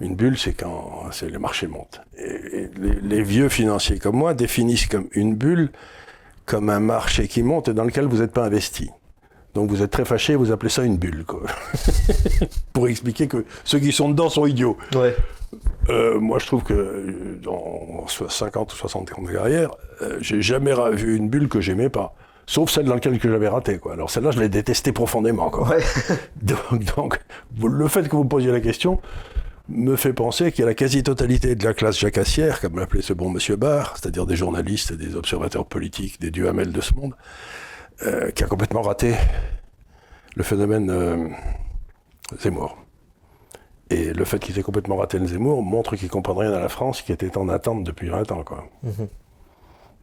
Une 0.00 0.14
bulle, 0.14 0.36
c'est 0.36 0.52
quand 0.52 1.04
c'est 1.12 1.30
les 1.30 1.38
marchés 1.38 1.66
montent. 1.66 2.00
Et, 2.18 2.68
les, 3.02 3.22
vieux 3.22 3.48
financiers 3.48 3.98
comme 3.98 4.16
moi 4.16 4.34
définissent 4.34 4.86
comme 4.86 5.08
une 5.12 5.34
bulle 5.34 5.70
comme 6.44 6.70
un 6.70 6.80
marché 6.80 7.28
qui 7.28 7.42
monte 7.42 7.68
et 7.68 7.74
dans 7.74 7.84
lequel 7.84 8.06
vous 8.06 8.18
n'êtes 8.18 8.32
pas 8.32 8.44
investi. 8.44 8.90
Donc 9.56 9.70
vous 9.70 9.82
êtes 9.82 9.90
très 9.90 10.04
fâché, 10.04 10.36
vous 10.36 10.52
appelez 10.52 10.68
ça 10.68 10.82
une 10.82 10.98
bulle, 10.98 11.24
quoi. 11.24 11.40
Pour 12.74 12.88
expliquer 12.88 13.26
que 13.26 13.46
ceux 13.64 13.78
qui 13.78 13.90
sont 13.90 14.10
dedans 14.10 14.28
sont 14.28 14.44
idiots. 14.44 14.76
Ouais. 14.94 15.16
Euh, 15.88 16.20
moi, 16.20 16.38
je 16.38 16.44
trouve 16.44 16.62
que 16.62 16.74
euh, 16.74 17.40
dans 17.42 18.06
50 18.06 18.70
ou 18.70 18.76
60 18.76 19.18
ans 19.18 19.22
de 19.22 19.32
carrière, 19.32 19.70
euh, 20.02 20.18
j'ai 20.20 20.42
jamais 20.42 20.74
vu 20.92 21.16
une 21.16 21.30
bulle 21.30 21.48
que 21.48 21.62
j'aimais 21.62 21.88
pas. 21.88 22.14
Sauf 22.44 22.70
celle 22.70 22.84
dans 22.84 22.92
laquelle 22.92 23.18
j'avais 23.18 23.48
raté, 23.48 23.78
quoi. 23.78 23.94
Alors 23.94 24.10
celle-là, 24.10 24.30
je 24.30 24.40
l'ai 24.40 24.50
détestée 24.50 24.92
profondément, 24.92 25.48
quoi. 25.48 25.70
Ouais. 25.70 25.82
donc, 26.42 26.94
donc, 26.94 27.20
le 27.58 27.88
fait 27.88 28.06
que 28.10 28.14
vous 28.14 28.26
posiez 28.26 28.52
la 28.52 28.60
question 28.60 29.00
me 29.70 29.96
fait 29.96 30.12
penser 30.12 30.52
qu'il 30.52 30.60
y 30.60 30.64
a 30.64 30.66
la 30.66 30.74
quasi-totalité 30.74 31.54
de 31.54 31.64
la 31.64 31.72
classe 31.72 31.98
jacassière, 31.98 32.60
comme 32.60 32.78
l'appelait 32.78 33.00
ce 33.00 33.14
bon 33.14 33.30
monsieur 33.30 33.56
Barr, 33.56 33.94
c'est-à-dire 33.96 34.26
des 34.26 34.36
journalistes, 34.36 34.92
des 34.92 35.16
observateurs 35.16 35.64
politiques, 35.64 36.20
des 36.20 36.30
duhamels 36.30 36.72
de 36.72 36.80
ce 36.82 36.92
monde, 36.92 37.14
qui 38.34 38.44
a 38.44 38.46
complètement 38.46 38.82
raté 38.82 39.14
le 40.34 40.42
phénomène 40.42 41.34
Zemmour. 42.38 42.76
Et 43.90 44.12
le 44.12 44.24
fait 44.24 44.38
qu'il 44.38 44.58
ait 44.58 44.62
complètement 44.62 44.96
raté 44.96 45.18
le 45.18 45.26
Zemmour 45.26 45.62
montre 45.62 45.96
qu'il 45.96 46.06
ne 46.06 46.12
comprend 46.12 46.34
rien 46.34 46.52
à 46.52 46.60
la 46.60 46.68
France 46.68 47.02
qui 47.02 47.12
était 47.12 47.36
en 47.38 47.48
attente 47.48 47.84
depuis 47.84 48.08
20 48.08 48.32
ans. 48.32 48.42
Quoi. 48.42 48.68
Mhm. 48.82 49.08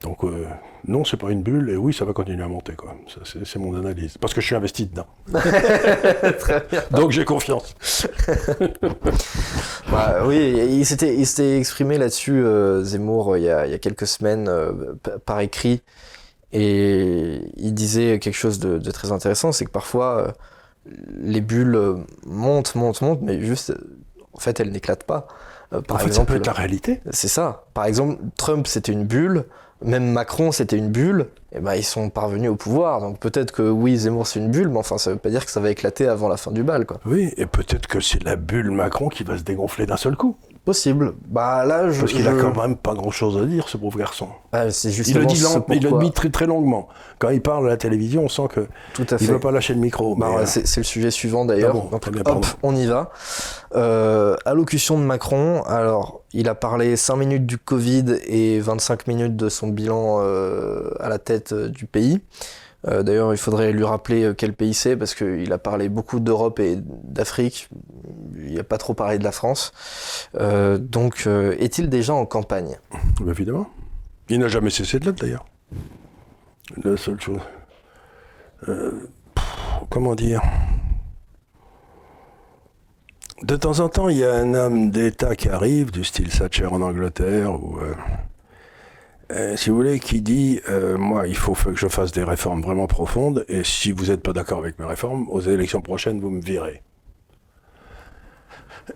Donc 0.04 0.24
euh, 0.26 0.46
non, 0.86 1.06
c'est 1.06 1.16
pas 1.18 1.32
une 1.32 1.44
bulle, 1.44 1.70
et 1.70 1.78
oui, 1.78 1.94
ça 1.94 2.04
va 2.04 2.12
continuer 2.12 2.44
à 2.44 2.48
monter. 2.48 2.74
Quoi. 2.74 2.96
c'est, 3.24 3.56
mon 3.58 3.74
analyse. 3.76 4.18
Parce 4.18 4.34
que 4.34 4.42
je 4.42 4.48
suis 4.48 4.56
investi 4.56 4.86
dedans. 4.86 5.08
Très 5.32 6.62
bien. 6.70 6.84
Donc 6.92 7.12
j'ai 7.12 7.24
confiance. 7.24 7.74
bah, 9.92 10.24
oui, 10.26 10.68
il 10.70 10.86
s'était, 10.86 11.16
il 11.16 11.26
s'était 11.26 11.58
exprimé 11.58 11.98
là-dessus, 11.98 12.44
euh, 12.44 12.84
Zemmour, 12.84 13.38
il 13.38 13.44
y, 13.44 13.50
a, 13.50 13.66
il 13.66 13.72
y, 13.72 13.76
a, 13.76 13.80
quelques 13.80 14.08
semaines, 14.08 14.50
euh, 14.50 14.94
par 15.26 15.40
écrit. 15.40 15.82
Et 16.54 17.42
il 17.58 17.74
disait 17.74 18.20
quelque 18.20 18.36
chose 18.36 18.60
de, 18.60 18.78
de 18.78 18.92
très 18.92 19.12
intéressant, 19.12 19.52
c'est 19.52 19.66
que 19.66 19.72
parfois 19.72 20.34
les 21.22 21.42
bulles 21.42 21.96
montent, 22.26 22.76
montent, 22.76 23.02
montent, 23.02 23.22
mais 23.22 23.42
juste, 23.42 23.74
en 24.34 24.40
fait, 24.40 24.60
elles 24.60 24.72
n'éclatent 24.72 25.06
pas. 25.06 25.28
Euh, 25.74 25.82
par 25.82 26.02
exemple, 26.02 26.14
ça 26.14 26.26
peut 26.26 26.36
être 26.36 26.48
la 26.48 26.54
réalité. 26.54 27.02
C'est 27.12 27.28
ça. 27.28 27.66
Par 27.74 27.86
exemple, 27.86 28.18
Trump, 28.38 28.68
c'était 28.68 28.92
une 28.92 29.06
bulle. 29.06 29.46
Même 29.84 30.12
Macron, 30.12 30.52
c'était 30.52 30.78
une 30.78 30.90
bulle. 30.90 31.28
Et 31.52 31.60
ben, 31.60 31.76
ils 31.76 31.84
sont 31.84 32.10
parvenus 32.10 32.50
au 32.50 32.56
pouvoir. 32.56 33.02
Donc 33.02 33.20
peut-être 33.20 33.52
que 33.52 33.64
oui, 33.64 33.98
Zemmour, 33.98 34.28
c'est 34.28 34.40
une 34.40 34.50
bulle, 34.50 34.70
mais 34.70 34.80
enfin, 34.80 34.98
ça 34.98 35.12
veut 35.12 35.18
pas 35.18 35.30
dire 35.30 35.46
que 35.46 35.52
ça 35.52 35.60
va 35.60 35.70
éclater 35.70 36.08
avant 36.08 36.28
la 36.28 36.38
fin 36.38 36.52
du 36.52 36.64
bal, 36.64 36.86
quoi. 36.86 37.00
Oui, 37.06 37.34
et 37.38 37.46
peut-être 37.46 37.88
que 37.88 38.00
c'est 38.00 38.24
la 38.24 38.36
bulle 38.36 38.72
Macron 38.72 39.10
qui 39.10 39.24
va 39.24 39.38
se 39.38 39.44
dégonfler 39.44 39.86
d'un 39.86 39.98
seul 39.98 40.16
coup. 40.16 40.38
Possible. 40.66 41.14
Bah 41.28 41.66
là, 41.66 41.92
je, 41.92 42.00
Parce 42.00 42.14
qu'il 42.14 42.26
a 42.26 42.32
quand 42.32 42.56
même 42.56 42.78
pas 42.78 42.94
grand-chose 42.94 43.38
à 43.38 43.46
dire, 43.46 43.68
ce 43.68 43.76
pauvre 43.76 44.00
garçon. 44.00 44.30
Ah, 44.54 44.72
c'est 44.72 44.92
il 44.92 45.18
le 45.18 45.26
dit, 45.26 45.44
il 45.72 45.84
le 45.84 46.00
dit 46.00 46.12
très, 46.12 46.30
très 46.30 46.46
longuement. 46.46 46.88
Quand 47.20 47.30
il 47.30 47.42
parle 47.42 47.66
à 47.66 47.72
la 47.72 47.78
télévision, 47.78 48.24
on 48.24 48.30
sent 48.30 48.48
que 48.50 48.68
Tout 48.94 49.06
à 49.10 49.18
fait. 49.18 49.26
il 49.26 49.32
veut 49.32 49.42
pas 49.42 49.52
lâcher 49.52 49.74
le 49.74 49.82
micro. 49.82 50.16
Bah, 50.16 50.30
euh, 50.40 50.46
c'est, 50.46 50.78
le 50.78 50.84
sujet 50.84 51.12
suivant 51.12 51.44
d'ailleurs. 51.44 51.76
Ah 51.92 52.32
hop, 52.32 52.46
on 52.64 52.76
y 52.78 52.86
va. 52.86 53.12
Euh, 53.76 54.38
allocution 54.46 54.98
de 54.98 55.04
Macron. 55.04 55.64
Alors, 55.64 56.22
il 56.34 56.48
a 56.48 56.56
parlé 56.56 56.96
5 56.96 57.16
minutes 57.16 57.46
du 57.46 57.58
Covid 57.58 58.16
et 58.26 58.60
25 58.60 59.08
minutes 59.08 59.36
de 59.36 59.50
son 59.50 59.68
bilan 59.68 60.20
euh, 60.22 60.92
à 61.00 61.10
la 61.10 61.20
tête 61.20 61.54
euh, 61.54 61.68
du 61.68 61.86
pays. 61.86 62.22
Euh, 62.88 63.04
d'ailleurs, 63.04 63.34
il 63.34 63.38
faudrait 63.38 63.72
lui 63.72 63.84
rappeler 63.84 64.24
euh, 64.24 64.34
quel 64.34 64.54
pays 64.54 64.74
c'est, 64.74 64.98
parce 64.98 65.16
qu'il 65.16 65.52
a 65.54 65.58
parlé 65.58 65.90
beaucoup 65.90 66.20
d'Europe 66.20 66.60
et 66.60 66.78
d'Afrique. 66.78 67.70
Il 68.38 68.56
n'a 68.56 68.64
pas 68.64 68.78
trop 68.78 68.94
parlé 68.94 69.20
de 69.20 69.24
la 69.24 69.32
France. 69.32 69.72
Euh, 70.36 70.78
donc, 70.78 71.28
est-il 71.28 71.90
déjà 71.90 72.14
en 72.14 72.26
campagne? 72.26 72.78
Évidemment. 73.28 73.70
Il 74.30 74.40
n'a 74.40 74.48
jamais 74.48 74.70
cessé 74.70 75.00
de 75.00 75.06
l'être, 75.06 75.20
d'ailleurs. 75.20 75.46
La 76.84 76.98
seule 76.98 77.20
chose. 77.20 77.42
comment 79.90 80.16
dire? 80.16 80.42
De 83.44 83.56
temps 83.58 83.80
en 83.80 83.90
temps, 83.90 84.08
il 84.08 84.18
y 84.18 84.24
a 84.24 84.34
un 84.34 84.54
homme 84.54 84.90
d'État 84.90 85.36
qui 85.36 85.50
arrive, 85.50 85.92
du 85.92 86.04
style 86.04 86.30
Thatcher 86.30 86.68
en 86.68 86.82
Angleterre, 86.82 87.54
ou 87.54 87.78
euh, 89.34 89.56
si 89.56 89.70
vous 89.70 89.76
voulez, 89.76 90.00
qui 90.00 90.22
dit 90.22 90.62
euh, 90.70 90.98
moi, 90.98 91.28
il 91.28 91.36
faut 91.36 91.54
que 91.54 91.76
je 91.76 91.88
fasse 91.88 92.12
des 92.12 92.24
réformes 92.24 92.62
vraiment 92.62 92.88
profondes, 92.88 93.46
et 93.48 93.64
si 93.64 93.92
vous 93.92 94.06
n'êtes 94.06 94.22
pas 94.22 94.34
d'accord 94.34 94.60
avec 94.60 94.78
mes 94.80 94.86
réformes, 94.86 95.28
aux 95.30 95.42
élections 95.42 95.82
prochaines, 95.82 96.20
vous 96.20 96.30
me 96.30 96.42
virez. 96.42 96.84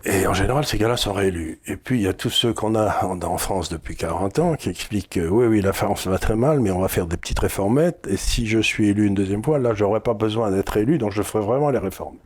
Et 0.03 0.27
en 0.27 0.33
général, 0.33 0.65
ces 0.65 0.77
gars-là 0.77 0.97
sont 0.97 1.13
réélus. 1.13 1.59
Et 1.65 1.77
puis, 1.77 1.99
il 1.99 2.03
y 2.03 2.07
a 2.07 2.13
tous 2.13 2.29
ceux 2.29 2.53
qu'on 2.53 2.75
a 2.75 3.05
en, 3.05 3.37
France 3.37 3.69
depuis 3.69 3.95
40 3.95 4.39
ans 4.39 4.55
qui 4.55 4.69
expliquent 4.69 5.09
que 5.09 5.27
oui, 5.27 5.45
oui, 5.45 5.61
la 5.61 5.73
France 5.73 6.07
va 6.07 6.19
très 6.19 6.35
mal, 6.35 6.59
mais 6.59 6.71
on 6.71 6.81
va 6.81 6.89
faire 6.89 7.07
des 7.07 7.17
petites 7.17 7.39
réformettes, 7.39 8.05
et 8.09 8.17
si 8.17 8.47
je 8.47 8.59
suis 8.59 8.89
élu 8.89 9.07
une 9.07 9.15
deuxième 9.15 9.43
fois, 9.43 9.59
là, 9.59 9.73
j'aurais 9.73 10.01
pas 10.01 10.13
besoin 10.13 10.51
d'être 10.51 10.77
élu, 10.77 10.97
donc 10.97 11.13
je 11.13 11.23
ferai 11.23 11.43
vraiment 11.43 11.69
les 11.71 11.79
réformes. 11.79 12.17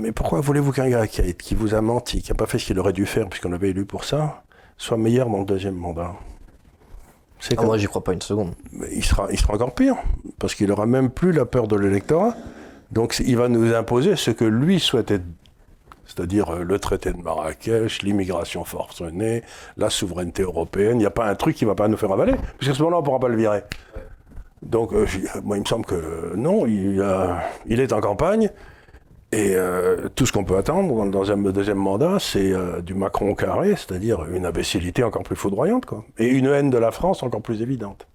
Mais 0.00 0.10
pourquoi 0.10 0.40
voulez-vous 0.40 0.72
qu'un 0.72 0.88
gars 0.88 1.06
qui, 1.06 1.34
qui 1.34 1.54
vous 1.54 1.74
a 1.74 1.82
menti, 1.82 2.22
qui 2.22 2.30
n'a 2.30 2.36
pas 2.36 2.46
fait 2.46 2.58
ce 2.58 2.64
qu'il 2.66 2.78
aurait 2.78 2.94
dû 2.94 3.04
faire 3.04 3.28
puisqu'on 3.28 3.50
l'avait 3.50 3.70
élu 3.70 3.84
pour 3.84 4.04
ça, 4.04 4.42
soit 4.78 4.96
meilleur 4.96 5.28
dans 5.28 5.40
le 5.40 5.44
deuxième 5.44 5.74
mandat? 5.74 6.14
Ah, 7.56 7.62
moi, 7.62 7.76
j'y 7.76 7.86
crois 7.86 8.04
pas 8.04 8.12
une 8.12 8.22
seconde. 8.22 8.54
il 8.92 9.04
sera, 9.04 9.28
il 9.30 9.38
sera 9.38 9.54
encore 9.54 9.74
pire, 9.74 9.96
parce 10.38 10.54
qu'il 10.54 10.70
aura 10.70 10.86
même 10.86 11.10
plus 11.10 11.32
la 11.32 11.44
peur 11.44 11.66
de 11.68 11.76
l'électorat, 11.76 12.36
Donc 12.90 13.20
il 13.24 13.36
va 13.36 13.48
nous 13.48 13.74
imposer 13.74 14.16
ce 14.16 14.30
que 14.30 14.44
lui 14.44 14.80
souhaitait 14.80 15.20
c'est-à-dire 16.04 16.50
euh, 16.50 16.62
le 16.62 16.78
traité 16.78 17.12
de 17.12 17.16
Marrakech, 17.16 18.02
l'immigration 18.02 18.64
forcenée, 18.64 19.42
la 19.76 19.88
souveraineté 19.88 20.42
européenne. 20.42 20.96
Il 20.96 20.98
n'y 20.98 21.06
a 21.06 21.10
pas 21.10 21.26
un 21.26 21.34
truc 21.34 21.56
qui 21.56 21.64
ne 21.64 21.70
va 21.70 21.74
pas 21.74 21.88
nous 21.88 21.96
faire 21.96 22.12
avaler, 22.12 22.34
puisqu'à 22.58 22.74
ce 22.74 22.82
moment-là, 22.82 22.98
on 22.98 23.00
ne 23.00 23.04
pourra 23.04 23.20
pas 23.20 23.28
le 23.28 23.36
virer. 23.36 23.62
Donc, 24.60 24.92
euh, 24.92 25.06
moi, 25.42 25.56
il 25.56 25.60
me 25.60 25.66
semble 25.66 25.86
que 25.86 26.34
non, 26.36 26.66
il, 26.66 27.02
il 27.66 27.80
est 27.80 27.92
en 27.92 28.00
campagne. 28.00 28.50
Et 29.32 29.54
euh, 29.56 30.08
tout 30.14 30.26
ce 30.26 30.32
qu'on 30.32 30.44
peut 30.44 30.56
attendre 30.56 31.10
dans 31.10 31.32
un 31.32 31.38
deuxième 31.38 31.78
mandat, 31.78 32.18
c'est 32.20 32.52
du 32.82 32.94
Macron 32.94 33.34
carré, 33.34 33.70
c'est-à-dire 33.70 34.26
une 34.30 34.44
imbécilité 34.44 35.02
encore 35.02 35.22
plus 35.22 35.36
foudroyante, 35.36 35.86
quoi. 35.86 36.04
Et 36.18 36.26
une 36.28 36.46
haine 36.46 36.70
de 36.70 36.78
la 36.78 36.90
France 36.90 37.22
encore 37.22 37.40
plus 37.40 37.62
évidente. 37.62 38.06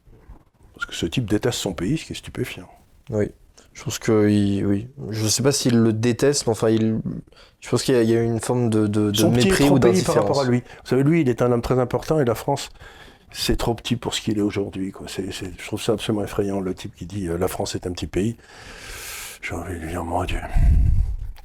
Parce 0.76 0.86
que 0.86 0.94
ce 0.94 1.08
type 1.08 1.28
déteste 1.28 1.58
son 1.58 1.74
pays, 1.74 1.98
ce 1.98 2.06
qui 2.06 2.14
est 2.14 2.16
stupéfiant. 2.16 2.70
Oui. 3.10 3.32
Je 3.78 3.84
pense 3.84 4.00
que 4.00 4.26
oui. 4.26 4.88
Je 5.10 5.24
ne 5.24 5.30
sais 5.30 5.44
pas 5.44 5.52
s'il 5.52 5.80
le 5.80 5.94
déteste, 5.94 6.48
mais 6.48 6.52
enfin, 6.52 6.70
il... 6.70 7.00
je 7.60 7.70
pense 7.70 7.84
qu'il 7.84 7.96
y, 7.96 8.16
a 8.16 8.22
une 8.22 8.40
forme 8.40 8.72
de, 8.72 8.88
de, 8.88 9.12
de 9.12 9.26
mépris 9.26 9.70
ou 9.70 9.78
d'indifférence. 9.78 10.16
par 10.16 10.24
rapport 10.24 10.42
à 10.42 10.46
lui. 10.46 10.60
Vous 10.60 10.90
savez, 10.90 11.04
lui, 11.04 11.22
il 11.22 11.30
est 11.30 11.44
un 11.44 11.52
homme 11.52 11.62
très 11.62 11.80
important 11.80 12.20
et 12.20 12.26
la 12.26 12.34
France, 12.34 12.70
c'est 13.32 13.56
trop 13.56 13.76
petit 13.76 13.96
pour 13.96 14.16
ce 14.16 14.22
qu'il 14.22 14.40
est 14.40 14.42
aujourd'hui. 14.42 14.92
je 15.08 15.66
trouve 15.68 15.82
ça 15.82 15.94
absolument 15.94 16.24
effrayant, 16.24 16.60
le 16.60 16.74
type 16.74 16.96
qui 16.96 17.06
dit 17.06 17.28
euh, 17.28 17.38
la 17.38 17.48
France 17.48 17.76
est 17.76 17.86
un 17.86 17.92
petit 17.92 18.08
pays. 18.08 18.38
J'ai 19.48 19.56
envie 19.56 19.76
de 19.76 19.80
lui 19.80 19.90
dire, 19.90 20.04
mon 20.04 20.26
Dieu, 20.26 20.42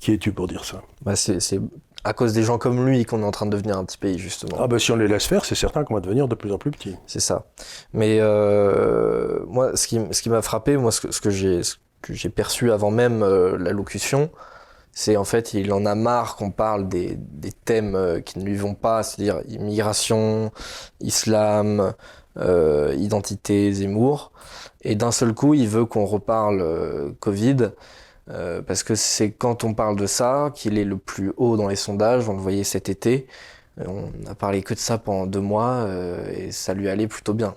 qui 0.00 0.12
es-tu 0.12 0.32
pour 0.32 0.48
dire 0.48 0.64
ça? 0.64 0.82
Bah, 1.02 1.14
C'est 1.14 1.60
à 2.02 2.12
cause 2.12 2.32
des 2.32 2.42
gens 2.42 2.58
comme 2.58 2.84
lui 2.84 3.04
qu'on 3.04 3.22
est 3.22 3.24
en 3.24 3.30
train 3.30 3.46
de 3.46 3.52
devenir 3.52 3.78
un 3.78 3.84
petit 3.84 3.98
pays, 3.98 4.18
justement. 4.18 4.56
Ah 4.58 4.66
bah 4.66 4.80
si 4.80 4.90
on 4.90 4.96
les 4.96 5.06
laisse 5.06 5.26
faire, 5.26 5.44
c'est 5.44 5.54
certain 5.54 5.84
qu'on 5.84 5.94
va 5.94 6.00
devenir 6.00 6.26
de 6.26 6.34
plus 6.34 6.50
en 6.52 6.58
plus 6.58 6.72
petit. 6.72 6.96
C'est 7.06 7.20
ça. 7.20 7.44
Mais 7.92 8.18
euh, 8.20 9.38
moi, 9.46 9.76
ce 9.76 9.86
qui, 9.86 10.00
ce 10.10 10.20
qui 10.20 10.30
m'a 10.30 10.42
frappé, 10.42 10.76
moi, 10.76 10.90
ce 10.90 11.00
que, 11.00 11.12
ce 11.12 11.20
que 11.20 11.30
j'ai 11.30 11.60
que 12.00 12.12
j'ai 12.12 12.28
perçu 12.28 12.72
avant 12.72 12.90
même 12.90 13.22
euh, 13.22 13.56
l'allocution, 13.56 14.30
c'est 14.90 15.16
en 15.16 15.22
fait 15.22 15.54
il 15.54 15.72
en 15.72 15.86
a 15.86 15.94
marre 15.94 16.34
qu'on 16.34 16.50
parle 16.50 16.88
des, 16.88 17.14
des 17.16 17.52
thèmes 17.52 17.94
euh, 17.94 18.20
qui 18.20 18.40
ne 18.40 18.44
lui 18.44 18.56
vont 18.56 18.74
pas, 18.74 19.04
c'est-à-dire 19.04 19.40
immigration, 19.46 20.50
islam, 21.00 21.94
euh, 22.38 22.94
identité, 22.98 23.72
Zemmour, 23.72 24.32
et 24.82 24.94
d'un 24.94 25.12
seul 25.12 25.34
coup 25.34 25.54
il 25.54 25.68
veut 25.68 25.84
qu'on 25.84 26.06
reparle 26.06 26.60
euh, 26.60 27.12
Covid. 27.20 27.70
parce 28.66 28.82
que 28.82 28.94
c'est 28.94 29.30
quand 29.32 29.64
on 29.64 29.74
parle 29.74 29.96
de 29.96 30.06
ça 30.06 30.50
qu'il 30.54 30.78
est 30.78 30.84
le 30.84 30.96
plus 30.96 31.32
haut 31.36 31.56
dans 31.56 31.68
les 31.68 31.76
sondages, 31.76 32.28
on 32.28 32.34
le 32.34 32.40
voyait 32.40 32.64
cet 32.64 32.88
été, 32.88 33.26
on 33.86 34.10
n'a 34.24 34.34
parlé 34.34 34.62
que 34.62 34.74
de 34.74 34.78
ça 34.78 34.98
pendant 34.98 35.26
deux 35.26 35.40
mois 35.40 35.86
et 36.34 36.50
ça 36.52 36.72
lui 36.72 36.88
allait 36.88 37.08
plutôt 37.08 37.34
bien. 37.34 37.54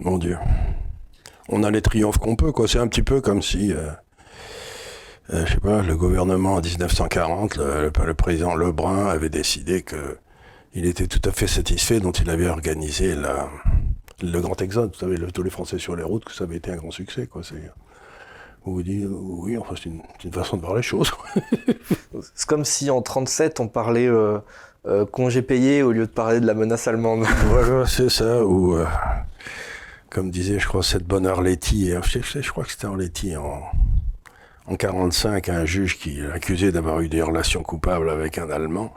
Mon 0.00 0.18
Dieu 0.18 0.38
on 1.48 1.62
a 1.62 1.70
les 1.70 1.82
triomphes 1.82 2.18
qu'on 2.18 2.36
peut. 2.36 2.52
C'est 2.66 2.78
un 2.78 2.88
petit 2.88 3.02
peu 3.02 3.20
comme 3.20 3.42
si, 3.42 3.72
euh, 3.72 3.90
euh, 5.32 5.46
je 5.46 5.54
sais 5.54 5.60
pas, 5.60 5.82
le 5.82 5.96
gouvernement 5.96 6.54
en 6.54 6.60
1940, 6.60 7.56
le, 7.56 7.92
le, 8.04 8.14
président 8.14 8.54
Lebrun 8.54 9.06
avait 9.06 9.28
décidé 9.28 9.82
que 9.82 10.18
il 10.74 10.86
était 10.86 11.06
tout 11.06 11.22
à 11.28 11.32
fait 11.32 11.46
satisfait 11.46 12.00
dont 12.00 12.12
il 12.12 12.28
avait 12.28 12.48
organisé 12.48 13.14
la, 13.14 13.48
le 14.22 14.40
grand 14.40 14.60
exode. 14.60 14.92
Vous 14.92 14.98
savez, 14.98 15.16
tous 15.32 15.42
les 15.42 15.50
Français 15.50 15.78
sur 15.78 15.94
les 15.96 16.02
routes, 16.02 16.24
que 16.24 16.32
ça 16.32 16.44
avait 16.44 16.56
été 16.56 16.70
un 16.70 16.76
grand 16.76 16.90
succès. 16.90 17.26
Quoi. 17.26 17.42
C'est, 17.44 17.70
vous 18.64 18.82
dites, 18.82 19.06
oui, 19.08 19.56
enfin, 19.56 19.74
c'est 19.76 19.90
une, 19.90 20.32
façon 20.32 20.56
de 20.56 20.62
voir 20.62 20.74
les 20.74 20.82
choses. 20.82 21.12
c'est 22.34 22.46
comme 22.46 22.64
si 22.64 22.90
en 22.90 23.02
37 23.02 23.60
on 23.60 23.68
parlait 23.68 24.08
euh, 24.08 24.38
euh, 24.86 25.04
congé 25.04 25.42
payé 25.42 25.82
au 25.82 25.92
lieu 25.92 26.06
de 26.06 26.12
parler 26.12 26.40
de 26.40 26.46
la 26.46 26.54
menace 26.54 26.88
allemande. 26.88 27.24
voilà, 27.46 27.86
c'est 27.86 28.08
ça. 28.08 28.44
Ou 28.44 28.76
comme 30.10 30.30
disait, 30.30 30.58
je 30.58 30.66
crois, 30.66 30.82
cette 30.82 31.04
bonne 31.04 31.26
Arletty, 31.26 31.90
je, 31.90 32.40
je, 32.40 32.50
crois 32.50 32.64
que 32.64 32.70
c'était 32.70 32.86
Arletty 32.86 33.36
en, 33.36 33.62
en 34.66 34.76
45, 34.76 35.48
un 35.48 35.64
juge 35.64 35.98
qui 35.98 36.16
l'accusait 36.16 36.72
d'avoir 36.72 37.00
eu 37.00 37.08
des 37.08 37.22
relations 37.22 37.62
coupables 37.62 38.08
avec 38.08 38.38
un 38.38 38.48
Allemand. 38.50 38.94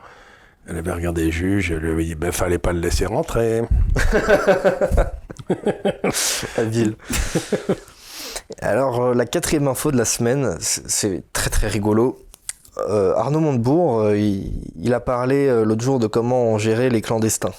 Elle 0.70 0.78
avait 0.78 0.92
regardé 0.92 1.24
le 1.26 1.32
juge, 1.32 1.72
elle 1.72 1.78
lui 1.80 1.92
avait 1.92 2.04
dit, 2.04 2.16
ben, 2.16 2.34
fallait 2.34 2.58
pas 2.58 2.74
le 2.74 2.80
laisser 2.80 3.06
rentrer. 3.06 3.62
Alors, 8.62 9.02
euh, 9.02 9.14
la 9.14 9.26
quatrième 9.26 9.68
info 9.70 9.92
de 9.92 9.98
la 9.98 10.04
semaine, 10.04 10.58
c'est 10.60 11.24
très 11.32 11.50
très 11.50 11.68
rigolo. 11.68 12.20
Euh, 12.90 13.16
Arnaud 13.16 13.40
Montebourg, 13.40 14.02
euh, 14.02 14.18
il, 14.18 14.94
a 14.94 15.00
parlé 15.00 15.64
l'autre 15.64 15.84
jour 15.84 16.00
de 16.00 16.08
comment 16.08 16.44
on 16.44 16.58
gérait 16.58 16.90
les 16.90 17.02
clandestins. 17.02 17.54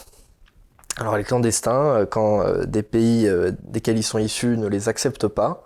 Alors 0.99 1.17
les 1.17 1.25
clandestins, 1.25 2.07
quand 2.11 2.45
des 2.67 2.83
pays 2.83 3.31
desquels 3.63 3.97
ils 3.97 4.03
sont 4.03 4.19
issus 4.19 4.57
ne 4.57 4.67
les 4.67 4.89
acceptent 4.89 5.29
pas, 5.29 5.63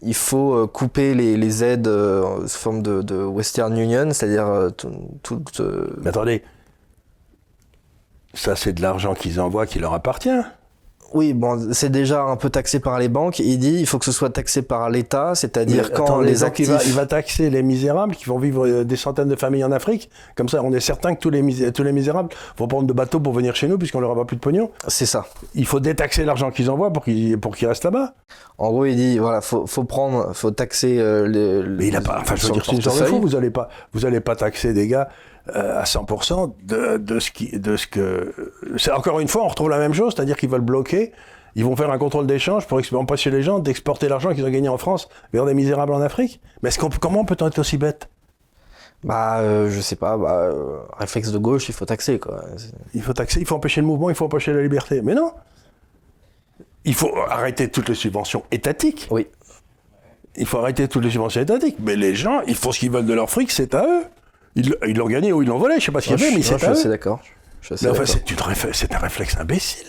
il 0.00 0.14
faut 0.14 0.66
couper 0.66 1.12
les, 1.14 1.62
aides 1.62 1.90
sous 2.46 2.58
forme 2.58 2.82
de, 2.82 3.22
Western 3.22 3.76
Union, 3.76 4.08
c'est-à-dire 4.12 4.70
tout... 4.78 5.44
Mais 6.00 6.08
attendez, 6.08 6.42
ça 8.34 8.56
c'est 8.56 8.72
de 8.72 8.82
l'argent 8.82 9.14
qu'ils 9.14 9.40
envoient 9.40 9.66
qui 9.66 9.78
leur 9.78 9.94
appartient. 9.94 10.42
Oui, 11.14 11.34
bon, 11.34 11.72
c'est 11.72 11.90
déjà 11.90 12.22
un 12.22 12.36
peu 12.36 12.48
taxé 12.48 12.80
par 12.80 12.98
les 12.98 13.08
banques. 13.08 13.38
Il 13.38 13.58
dit 13.58 13.76
il 13.80 13.86
faut 13.86 13.98
que 13.98 14.04
ce 14.04 14.12
soit 14.12 14.30
taxé 14.30 14.62
par 14.62 14.88
l'État, 14.88 15.34
c'est-à-dire 15.34 15.92
quand 15.92 16.20
les 16.20 16.42
actifs... 16.42 16.70
Il 16.86 16.92
va, 16.92 17.06
taxer 17.06 17.50
les 17.50 17.62
misérables 17.62 18.14
qui 18.14 18.24
vont 18.26 18.38
vivre 18.38 18.66
euh, 18.66 18.84
des 18.84 18.96
centaines 18.96 19.28
de 19.28 19.36
familles 19.36 19.64
en 19.64 19.72
Afrique. 19.72 20.08
Comme 20.36 20.48
ça, 20.48 20.62
on 20.62 20.72
est 20.72 20.80
certain 20.80 21.14
que 21.14 21.20
tous 21.20 21.30
les, 21.30 21.72
tous 21.72 21.82
les 21.82 21.92
misérables 21.92 22.30
vont 22.56 22.66
prendre 22.66 22.86
de 22.86 22.92
bateaux 22.92 23.20
pour 23.20 23.32
venir 23.32 23.54
chez 23.54 23.68
nous 23.68 23.76
puisqu'on 23.76 24.00
leur 24.00 24.12
a 24.12 24.14
pas 24.14 24.24
plus 24.24 24.36
de 24.36 24.40
pognon. 24.40 24.70
C'est 24.88 25.06
ça. 25.06 25.26
Il 25.54 25.66
faut 25.66 25.80
détaxer 25.80 26.24
l'argent 26.24 26.50
qu'ils 26.50 26.70
envoient 26.70 26.92
pour 26.92 27.04
qu'ils 27.04 27.38
pour 27.38 27.56
qu'ils 27.56 27.68
restent 27.68 27.84
là-bas. 27.84 28.14
En 28.58 28.70
gros, 28.70 28.86
il 28.86 28.96
dit 28.96 29.18
voilà, 29.18 29.40
faut, 29.40 29.66
faut 29.66 29.84
prendre, 29.84 30.32
faut 30.34 30.50
taxer 30.50 30.98
euh, 30.98 31.26
les, 31.26 31.68
Mais 31.68 31.88
il 31.88 31.96
a 31.96 32.00
pas. 32.00 32.18
Enfin, 32.20 32.36
je 32.36 32.46
veux 32.46 32.52
dire, 32.52 32.64
c'est 32.64 32.76
une 32.76 32.82
sorte 32.82 33.00
de 33.00 33.04
fou. 33.04 33.20
Vous 33.20 33.36
allez 33.36 33.50
pas, 33.50 33.68
vous 33.92 34.06
allez 34.06 34.20
pas 34.20 34.36
taxer 34.36 34.72
des 34.72 34.86
gars 34.88 35.08
à 35.52 35.84
100% 35.84 36.52
de, 36.62 36.98
de 36.98 37.18
ce 37.18 37.30
qui, 37.30 37.58
de 37.58 37.76
ce 37.76 37.86
que. 37.86 38.32
C'est 38.76 38.92
encore 38.92 39.20
une 39.20 39.28
fois, 39.28 39.44
on 39.44 39.48
retrouve 39.48 39.70
la 39.70 39.78
même 39.78 39.94
chose, 39.94 40.14
c'est-à-dire 40.14 40.36
qu'ils 40.36 40.50
veulent 40.50 40.60
bloquer. 40.60 41.12
Ils 41.54 41.64
vont 41.64 41.76
faire 41.76 41.90
un 41.90 41.98
contrôle 41.98 42.26
d'échange 42.26 42.66
pour 42.66 42.80
empêcher 42.94 43.30
les 43.30 43.42
gens 43.42 43.58
d'exporter 43.58 44.08
l'argent 44.08 44.32
qu'ils 44.32 44.44
ont 44.44 44.50
gagné 44.50 44.68
en 44.68 44.78
France 44.78 45.08
vers 45.32 45.44
des 45.44 45.54
misérables 45.54 45.92
en 45.92 46.00
Afrique. 46.00 46.40
Mais 46.62 46.68
est-ce 46.68 46.78
qu'on, 46.78 46.88
comment 46.88 47.24
peut-on 47.24 47.46
être 47.46 47.58
aussi 47.58 47.76
bête? 47.76 48.08
Bah, 49.04 49.40
euh, 49.40 49.68
je 49.68 49.80
sais 49.80 49.96
pas, 49.96 50.16
bah, 50.16 50.32
euh, 50.32 50.78
réflexe 50.96 51.32
de 51.32 51.38
gauche, 51.38 51.68
il 51.68 51.74
faut 51.74 51.84
taxer, 51.84 52.18
quoi. 52.18 52.44
Il 52.94 53.02
faut 53.02 53.12
taxer, 53.12 53.40
il 53.40 53.46
faut 53.46 53.56
empêcher 53.56 53.80
le 53.80 53.86
mouvement, 53.86 54.08
il 54.10 54.14
faut 54.14 54.24
empêcher 54.26 54.52
la 54.52 54.62
liberté. 54.62 55.02
Mais 55.02 55.14
non 55.14 55.32
Il 56.84 56.94
faut 56.94 57.10
arrêter 57.28 57.68
toutes 57.68 57.88
les 57.88 57.94
subventions 57.96 58.44
étatiques. 58.50 59.08
Oui. 59.10 59.26
Il 60.36 60.46
faut 60.46 60.58
arrêter 60.58 60.88
toutes 60.88 61.04
les 61.04 61.10
subventions 61.10 61.42
étatiques. 61.42 61.76
Mais 61.80 61.96
les 61.96 62.14
gens, 62.14 62.40
ils 62.46 62.54
font 62.54 62.72
ce 62.72 62.78
qu'ils 62.78 62.90
veulent 62.90 63.04
de 63.04 63.12
leur 63.12 63.28
fric, 63.28 63.50
c'est 63.50 63.74
à 63.74 63.84
eux. 63.84 64.04
Ils, 64.54 64.96
l'ont 64.96 65.08
gagné 65.08 65.32
ou 65.32 65.42
ils 65.42 65.48
l'ont 65.48 65.58
volé, 65.58 65.76
je 65.78 65.86
sais 65.86 65.92
pas 65.92 66.00
ce 66.00 66.08
qu'il 66.08 66.20
y 66.20 66.22
avait, 66.22 66.34
mais 66.34 66.42
c'est. 66.42 66.58
Je 66.58 66.74
suis 66.74 66.88
d'accord. 66.88 67.20
Mais 67.70 67.88
enfin, 67.88 68.04
c'est 68.72 68.94
un 68.94 68.98
réflexe 68.98 69.36
imbécile. 69.38 69.86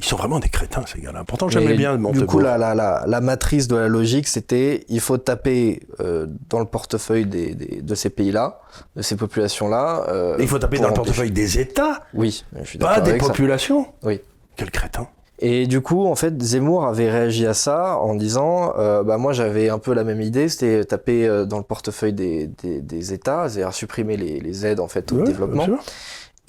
Ils 0.00 0.06
sont 0.06 0.16
vraiment 0.16 0.38
des 0.40 0.48
crétins, 0.48 0.82
ces 0.86 0.98
gars-là. 1.00 1.24
Pourtant, 1.24 1.50
j'aimais 1.50 1.74
bien 1.74 1.96
Montebourg. 1.98 2.22
Du 2.22 2.26
coup, 2.26 2.38
la, 2.38 2.56
la, 2.56 2.74
la, 2.74 3.04
la, 3.06 3.20
matrice 3.20 3.68
de 3.68 3.76
la 3.76 3.86
logique, 3.86 4.28
c'était 4.28 4.86
il 4.88 5.00
faut 5.00 5.18
taper 5.18 5.82
euh, 6.00 6.26
dans 6.48 6.58
le 6.58 6.64
portefeuille 6.64 7.26
des, 7.26 7.54
des, 7.54 7.82
de 7.82 7.94
ces 7.94 8.08
pays-là, 8.08 8.62
de 8.96 9.02
ces 9.02 9.16
populations-là. 9.16 10.06
Euh, 10.08 10.36
il 10.40 10.48
faut 10.48 10.58
taper 10.58 10.78
dans 10.78 10.88
le 10.88 10.94
portefeuille 10.94 11.32
des 11.32 11.58
États 11.58 12.00
Oui, 12.14 12.44
je 12.58 12.64
suis 12.64 12.78
Pas 12.78 13.02
des 13.02 13.18
populations 13.18 13.88
Oui. 14.02 14.20
Quel 14.56 14.70
crétin 14.70 15.06
et 15.42 15.66
du 15.66 15.80
coup, 15.80 16.06
en 16.06 16.14
fait, 16.14 16.40
Zemmour 16.42 16.84
avait 16.84 17.10
réagi 17.10 17.46
à 17.46 17.54
ça 17.54 17.96
en 17.96 18.14
disant, 18.14 18.74
euh, 18.78 19.02
bah 19.02 19.16
moi 19.16 19.32
j'avais 19.32 19.70
un 19.70 19.78
peu 19.78 19.94
la 19.94 20.04
même 20.04 20.20
idée, 20.20 20.48
c'était 20.48 20.84
taper 20.84 21.26
euh, 21.26 21.46
dans 21.46 21.58
le 21.58 21.64
portefeuille 21.64 22.12
des, 22.12 22.46
des, 22.46 22.80
des 22.80 23.12
États, 23.12 23.48
c'est-à-dire 23.48 23.72
supprimer 23.72 24.16
les, 24.16 24.38
les, 24.38 24.66
aides 24.66 24.80
en 24.80 24.88
fait 24.88 25.10
au 25.12 25.22
développement. 25.22 25.66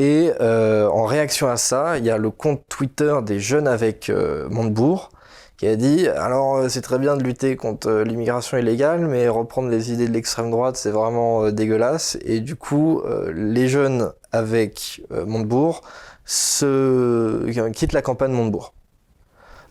Et 0.01 0.33
euh, 0.41 0.89
en 0.89 1.05
réaction 1.05 1.47
à 1.47 1.57
ça, 1.57 1.99
il 1.99 2.05
y 2.05 2.09
a 2.09 2.17
le 2.17 2.31
compte 2.31 2.63
Twitter 2.69 3.13
des 3.23 3.39
jeunes 3.39 3.67
avec 3.67 4.09
euh, 4.09 4.49
Montebourg 4.49 5.11
qui 5.57 5.67
a 5.67 5.75
dit 5.75 6.07
alors 6.07 6.55
euh, 6.55 6.69
c'est 6.69 6.81
très 6.81 6.97
bien 6.97 7.15
de 7.15 7.21
lutter 7.21 7.55
contre 7.55 8.01
l'immigration 8.01 8.57
illégale, 8.57 9.01
mais 9.01 9.27
reprendre 9.27 9.69
les 9.69 9.93
idées 9.93 10.07
de 10.07 10.13
l'extrême 10.13 10.49
droite 10.49 10.75
c'est 10.75 10.89
vraiment 10.89 11.51
dégueulasse. 11.51 12.17
Et 12.25 12.39
du 12.39 12.55
coup, 12.55 13.03
les 13.31 13.67
jeunes 13.67 14.11
avec 14.31 15.03
Montebourg 15.11 15.81
se 16.25 17.69
quittent 17.69 17.93
la 17.93 18.01
campagne 18.01 18.31
Montebourg. 18.31 18.73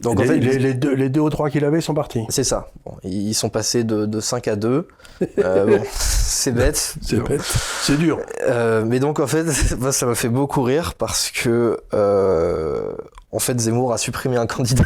Donc 0.01 0.19
les, 0.19 0.25
en 0.25 0.29
fait, 0.29 0.39
les, 0.39 0.75
deux, 0.75 0.95
les 0.95 1.11
deux 1.11 1.21
ou 1.21 1.29
trois 1.29 1.51
qu'il 1.51 1.65
avait 1.65 1.81
sont 1.81 1.93
partis. 1.93 2.25
C'est 2.31 2.45
ça. 2.45 2.69
ils 3.05 3.35
sont 3.35 3.51
passés 3.51 3.85
de, 3.85 4.07
de 4.07 4.21
5 4.21 4.49
à 4.49 4.57
2. 4.57 4.89
Euh, 5.39 5.67
bon, 5.67 5.83
c'est 5.93 6.53
bête. 6.53 6.97
C'est 7.03 7.23
bête. 7.23 7.43
C'est 7.43 7.99
dur. 7.99 8.21
Euh, 8.43 8.85
mais 8.87 9.01
donc 9.01 9.21
en 9.21 9.27
fait, 9.27 9.45
ça 9.93 10.07
m'a 10.07 10.15
fait 10.15 10.31
beaucoup 10.31 10.63
rire 10.63 10.95
parce 10.95 11.31
que 11.31 11.79
euh, 11.93 12.95
en 13.31 13.39
fait 13.39 13.61
Zemmour 13.61 13.93
a 13.93 13.99
supprimé 13.99 14.39
un 14.39 14.47
candidat. 14.47 14.85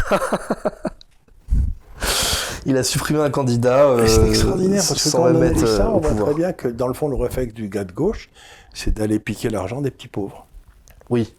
Il 2.67 2.77
a 2.77 2.83
supprimé 2.83 3.21
un 3.21 3.31
candidat. 3.31 3.95
C'est 4.09 4.27
extraordinaire 4.27 4.83
parce 4.89 5.05
que 5.05 5.17
quand 5.17 5.23
on 5.23 5.53
dit 5.53 5.67
ça, 5.67 5.91
on 5.91 6.01
voit 6.01 6.15
très 6.15 6.35
bien 6.35 6.53
que 6.53 6.67
dans 6.67 6.89
le 6.89 6.95
fond, 6.95 7.07
le 7.07 7.17
réflexe 7.17 7.55
du 7.55 7.69
gars 7.69 7.85
de 7.85 7.93
gauche, 7.93 8.31
c'est 8.73 8.95
d'aller 8.95 9.21
piquer 9.21 9.51
l'argent 9.51 9.83
des 9.83 9.93
petits 9.93 10.09
pauvres. 10.09 10.47
Oui. 11.11 11.33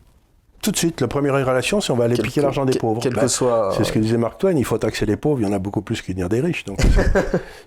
Tout 0.66 0.72
de 0.72 0.78
suite, 0.78 1.02
la 1.02 1.08
première 1.08 1.34
relation, 1.34 1.80
c'est 1.80 1.92
on 1.92 1.96
va 1.96 2.06
aller 2.06 2.18
piquer 2.18 2.42
l'argent 2.42 2.66
des 2.66 2.78
pauvres. 2.78 3.00
Quel 3.02 3.14
que 3.14 3.20
ben, 3.20 3.28
soit. 3.28 3.74
C'est 3.78 3.84
ce 3.84 3.92
que 3.92 4.00
disait 4.00 4.18
Mark 4.18 4.40
Twain, 4.40 4.56
il 4.56 4.66
faut 4.66 4.78
taxer 4.78 5.06
les 5.06 5.18
pauvres, 5.18 5.40
il 5.42 5.48
y 5.48 5.50
en 5.50 5.54
a 5.54 5.60
beaucoup 5.60 5.82
plus 5.82 6.02
qu'il 6.02 6.22
a 6.22 6.28
des 6.28 6.42
riches. 6.42 6.66
Donc 6.66 6.80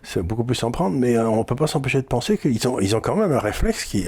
c'est 0.03 0.23
beaucoup 0.27 0.45
plus 0.45 0.63
en 0.65 0.71
prendre, 0.71 0.97
mais 0.97 1.19
on 1.19 1.39
ne 1.39 1.43
peut 1.45 1.57
pas 1.57 1.67
s'empêcher 1.67 2.03
de 2.03 2.07
penser 2.07 2.39
qu'ils 2.39 2.67
ont, 2.69 2.81
ils 2.81 2.95
ont 2.97 3.01
quand 3.01 3.17
même 3.17 3.33
un 3.33 3.39
réflexe 3.39 3.85
qui 3.85 4.07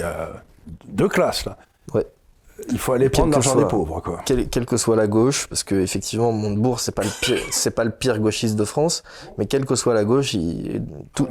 de 0.87 1.07
classe, 1.07 1.45
là. 1.45 1.57
Ouais 1.93 2.05
il 2.69 2.77
faut 2.77 2.93
aller 2.93 3.09
prendre 3.09 3.31
l'argent 3.31 3.55
des 3.55 3.65
pauvres, 3.65 4.01
quoi. 4.01 4.21
Quelle, 4.25 4.65
que 4.65 4.77
soit 4.77 4.95
la 4.95 5.07
gauche, 5.07 5.47
parce 5.47 5.63
que 5.63 5.75
effectivement, 5.75 6.31
Montebourg, 6.31 6.79
c'est 6.79 6.93
pas 6.93 7.03
le 7.03 7.09
pire, 7.21 7.39
c'est 7.51 7.71
pas 7.71 7.83
le 7.83 7.91
pire 7.91 8.19
gauchiste 8.19 8.55
de 8.55 8.65
France, 8.65 9.03
mais 9.37 9.45
quelle 9.45 9.65
que 9.65 9.75
soit 9.75 9.93
la 9.93 10.03
gauche, 10.03 10.35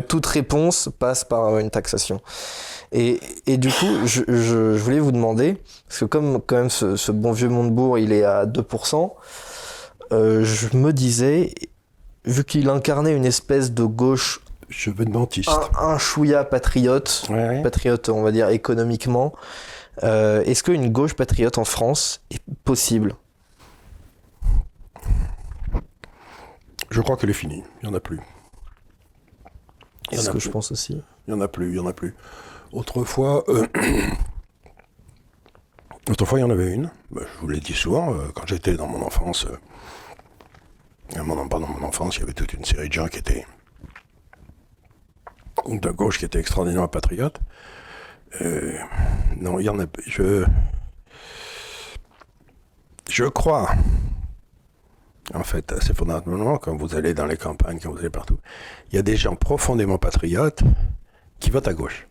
toute 0.08 0.26
réponse 0.26 0.88
passe 0.98 1.24
par 1.24 1.58
une 1.58 1.70
taxation. 1.70 2.20
Et, 2.92 3.20
et 3.46 3.56
du 3.56 3.68
coup, 3.68 4.06
je, 4.06 4.22
je, 4.26 4.76
voulais 4.76 5.00
vous 5.00 5.12
demander, 5.12 5.60
parce 5.88 6.00
que 6.00 6.04
comme 6.06 6.40
quand 6.44 6.56
même 6.56 6.70
ce, 6.70 7.12
bon 7.12 7.32
vieux 7.32 7.48
Montebourg, 7.48 7.98
il 7.98 8.12
est 8.12 8.24
à 8.24 8.46
2%, 8.46 9.12
euh, 10.12 10.44
je 10.44 10.76
me 10.76 10.92
disais, 10.92 11.54
vu 12.24 12.44
qu'il 12.44 12.68
incarnait 12.68 13.14
une 13.14 13.26
espèce 13.26 13.72
de 13.72 13.84
gauche 13.84 14.40
je 14.70 14.90
veux 14.90 15.04
dentiste. 15.04 15.50
Un, 15.50 15.88
un 15.88 15.98
chouïa 15.98 16.44
patriote, 16.44 17.28
patriote 17.62 18.08
on 18.08 18.22
va 18.22 18.30
dire 18.30 18.48
économiquement, 18.50 19.32
euh, 20.02 20.42
est-ce 20.44 20.62
qu'une 20.62 20.90
gauche 20.90 21.14
patriote 21.14 21.58
en 21.58 21.64
France 21.64 22.22
est 22.30 22.42
possible? 22.64 23.14
Je 26.90 27.00
crois 27.00 27.16
qu'elle 27.16 27.30
est 27.30 27.34
finie. 27.34 27.62
Il 27.82 27.88
n'y 27.88 27.94
en 27.94 27.96
a 27.96 28.00
plus. 28.00 28.20
C'est 30.10 30.18
ce 30.18 30.30
que 30.30 30.40
je 30.40 30.48
pense 30.48 30.72
aussi. 30.72 31.00
Il 31.28 31.34
n'y 31.34 31.40
en 31.40 31.42
a 31.42 31.48
plus, 31.48 31.68
il 31.68 31.72
n'y 31.74 31.78
en 31.78 31.86
a 31.86 31.92
plus. 31.92 32.16
Autrefois, 32.72 33.44
euh, 33.48 33.66
autrefois 36.10 36.40
il 36.40 36.42
y 36.42 36.44
en 36.44 36.50
avait 36.50 36.72
une. 36.72 36.90
Bah, 37.10 37.22
je 37.24 37.40
vous 37.40 37.48
l'ai 37.48 37.60
dit 37.60 37.74
souvent, 37.74 38.14
euh, 38.14 38.28
quand 38.34 38.46
j'étais 38.46 38.74
dans 38.74 38.88
mon 38.88 39.02
enfance, 39.02 39.46
pendant 41.14 41.68
mon 41.68 41.86
enfance, 41.86 42.16
il 42.16 42.20
y 42.20 42.22
avait 42.24 42.32
toute 42.32 42.52
une 42.54 42.64
série 42.64 42.88
de 42.88 42.92
gens 42.92 43.08
qui 43.08 43.18
étaient 43.18 43.46
de 45.68 45.90
gauche 45.90 46.18
qui 46.18 46.24
étaient 46.24 46.40
extraordinairement 46.40 46.88
patriotes. 46.88 47.40
Euh, 48.40 48.78
non, 49.36 49.58
il 49.58 49.64
y 49.64 49.68
en 49.68 49.80
a. 49.80 49.86
Je. 50.06 50.44
Je 53.08 53.24
crois. 53.24 53.70
En 55.34 55.44
fait, 55.44 55.74
c'est 55.80 55.96
fondamentalement 55.96 56.58
quand 56.58 56.76
vous 56.76 56.94
allez 56.96 57.14
dans 57.14 57.26
les 57.26 57.36
campagnes, 57.36 57.78
quand 57.80 57.90
vous 57.90 57.98
allez 57.98 58.10
partout, 58.10 58.38
il 58.90 58.96
y 58.96 58.98
a 58.98 59.02
des 59.02 59.16
gens 59.16 59.36
profondément 59.36 59.98
patriotes 59.98 60.62
qui 61.38 61.50
votent 61.50 61.68
à 61.68 61.74
gauche. 61.74 62.08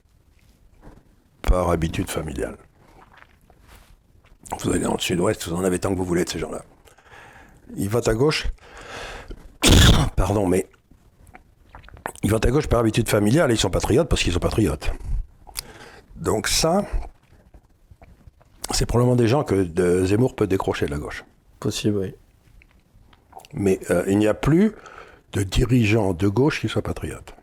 Par 1.42 1.70
habitude 1.70 2.10
familiale. 2.10 2.58
Vous 4.60 4.70
allez 4.72 4.80
dans 4.80 4.94
le 4.94 5.00
sud-ouest, 5.00 5.48
vous 5.48 5.56
en 5.56 5.64
avez 5.64 5.80
tant 5.80 5.92
que 5.92 5.98
vous 5.98 6.06
voulez 6.06 6.24
de 6.24 6.30
ces 6.30 6.40
gens-là. 6.40 6.64
Ils 7.76 7.90
votent 7.90 8.08
à 8.08 8.14
gauche. 8.14 8.48
Pardon, 10.16 10.48
mais. 10.48 10.68
Ils 12.24 12.32
votent 12.32 12.46
à 12.46 12.52
gauche 12.52 12.68
par 12.68 12.80
habitude 12.80 13.08
familiale 13.08 13.52
et 13.52 13.54
ils 13.54 13.60
sont 13.60 13.70
patriotes 13.70 14.10
parce 14.10 14.24
qu'ils 14.24 14.34
sont 14.34 14.40
patriotes. 14.40 14.92
Donc 16.20 16.48
ça, 16.48 16.86
c'est 18.72 18.86
probablement 18.86 19.16
des 19.16 19.28
gens 19.28 19.44
que 19.44 19.64
de 19.64 20.06
Zemmour 20.06 20.36
peut 20.36 20.48
décrocher 20.48 20.86
de 20.86 20.92
la 20.92 20.98
gauche. 20.98 21.24
Possible, 21.60 21.98
oui. 21.98 22.16
Mais 23.54 23.80
euh, 23.90 24.04
il 24.08 24.18
n'y 24.20 24.28
a 24.28 24.34
plus 24.34 24.76
de 25.34 25.44
dirigeants 25.44 26.14
de 26.14 26.28
gauche 26.28 26.62
qui 26.62 26.70
soient 26.70 26.82
patriotes. 26.82 27.34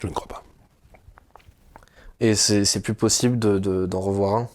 Je 0.00 0.06
ne 0.06 0.12
crois 0.12 0.28
pas. 0.28 0.42
Et 2.20 2.34
c'est 2.34 2.80
plus 2.80 2.94
possible 2.94 3.38
d'en 3.38 3.58
de, 3.58 3.96
revoir 3.96 4.36
un? 4.36 4.48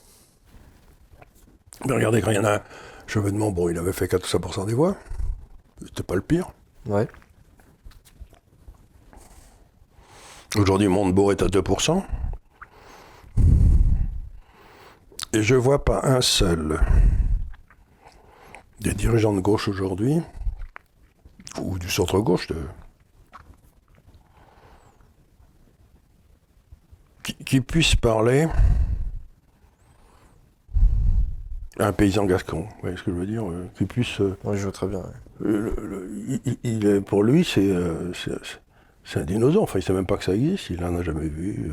Mais 1.88 1.94
regardez, 1.94 2.22
quand 2.22 2.32
il 2.32 2.38
y 2.38 2.40
en 2.40 2.46
a 2.46 2.56
un, 2.56 2.62
Chevènement, 3.08 3.52
bon, 3.52 3.70
il 3.70 3.78
avait 3.78 3.94
fait 3.94 4.08
4 4.08 4.24
ou 4.24 4.38
5% 4.38 4.66
des 4.66 4.74
voix. 4.74 4.96
C'était 5.84 6.04
pas 6.04 6.16
le 6.16 6.22
pire. 6.22 6.50
Ouais. 6.88 7.08
Aujourd'hui, 10.56 10.88
Montebourg 10.88 11.32
est 11.32 11.42
à 11.42 11.48
2%. 11.48 12.04
Et 15.36 15.44
je 15.44 15.56
vois 15.56 15.84
pas 15.84 16.00
un 16.06 16.22
seul 16.22 16.80
des 18.80 18.94
dirigeants 18.94 19.34
de 19.34 19.42
gauche 19.42 19.68
aujourd'hui, 19.68 20.22
ou 21.60 21.78
du 21.78 21.90
centre-gauche, 21.90 22.48
qui, 27.44 27.60
puisse 27.60 27.98
parler 27.98 28.48
à 31.80 31.88
un 31.88 31.92
paysan 31.92 32.24
gascon, 32.24 32.62
vous 32.62 32.82
voyez 32.82 32.96
ce 32.96 33.04
que 33.04 33.12
je 33.12 33.18
veux 33.18 33.28
dire 33.28 33.46
euh, 33.46 33.70
Qui 33.76 33.84
puisse. 33.84 34.22
Euh, 34.22 34.38
oui, 34.46 34.56
je 34.58 34.64
vois 34.64 34.72
très 34.72 34.88
bien. 34.88 35.04
il, 36.64 37.02
pour 37.06 37.24
lui, 37.24 37.46
euh, 37.58 38.14
c'est 39.04 39.20
un 39.20 39.26
dinosaure. 39.26 39.64
Enfin, 39.64 39.80
il 39.80 39.82
ne 39.82 39.86
sait 39.86 39.94
même 39.94 40.06
pas 40.06 40.16
que 40.16 40.24
ça 40.24 40.34
existe, 40.34 40.70
il 40.70 40.80
n'en 40.80 40.96
a 40.96 41.04
jamais 41.04 41.28
vu. 41.28 41.70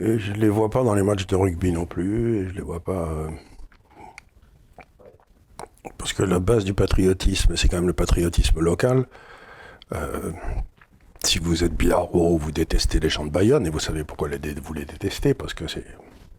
Et 0.00 0.18
je 0.18 0.32
ne 0.32 0.36
les 0.38 0.48
vois 0.48 0.70
pas 0.70 0.84
dans 0.84 0.94
les 0.94 1.02
matchs 1.02 1.26
de 1.26 1.34
rugby 1.34 1.72
non 1.72 1.84
plus, 1.84 2.38
et 2.38 2.48
je 2.48 2.54
les 2.54 2.60
vois 2.60 2.80
pas. 2.80 3.08
Euh, 3.08 3.28
parce 5.98 6.12
que 6.12 6.22
la 6.22 6.38
base 6.38 6.64
du 6.64 6.72
patriotisme, 6.72 7.56
c'est 7.56 7.68
quand 7.68 7.78
même 7.78 7.88
le 7.88 7.92
patriotisme 7.92 8.60
local. 8.60 9.06
Euh, 9.92 10.32
si 11.24 11.40
vous 11.40 11.64
êtes 11.64 11.74
Biarro, 11.74 12.38
vous 12.38 12.52
détestez 12.52 13.00
les 13.00 13.08
gens 13.08 13.24
de 13.24 13.30
Bayonne, 13.30 13.66
et 13.66 13.70
vous 13.70 13.80
savez 13.80 14.04
pourquoi 14.04 14.28
vous 14.28 14.74
les 14.74 14.84
détestez, 14.84 15.34
parce 15.34 15.54
que 15.54 15.66
c'est 15.66 15.84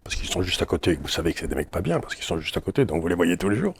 parce 0.03 0.15
qu'ils 0.15 0.29
sont 0.29 0.41
juste 0.41 0.61
à 0.61 0.65
côté, 0.65 0.97
vous 0.99 1.09
savez 1.09 1.33
que 1.33 1.41
c'est 1.41 1.47
des 1.47 1.55
mecs 1.55 1.69
pas 1.69 1.81
bien, 1.81 1.99
parce 1.99 2.15
qu'ils 2.15 2.23
sont 2.23 2.39
juste 2.39 2.55
à 2.57 2.61
côté, 2.61 2.85
donc 2.85 3.01
vous 3.01 3.07
les 3.07 3.15
voyez 3.15 3.37
tous 3.37 3.49
les 3.49 3.57
jours. 3.57 3.73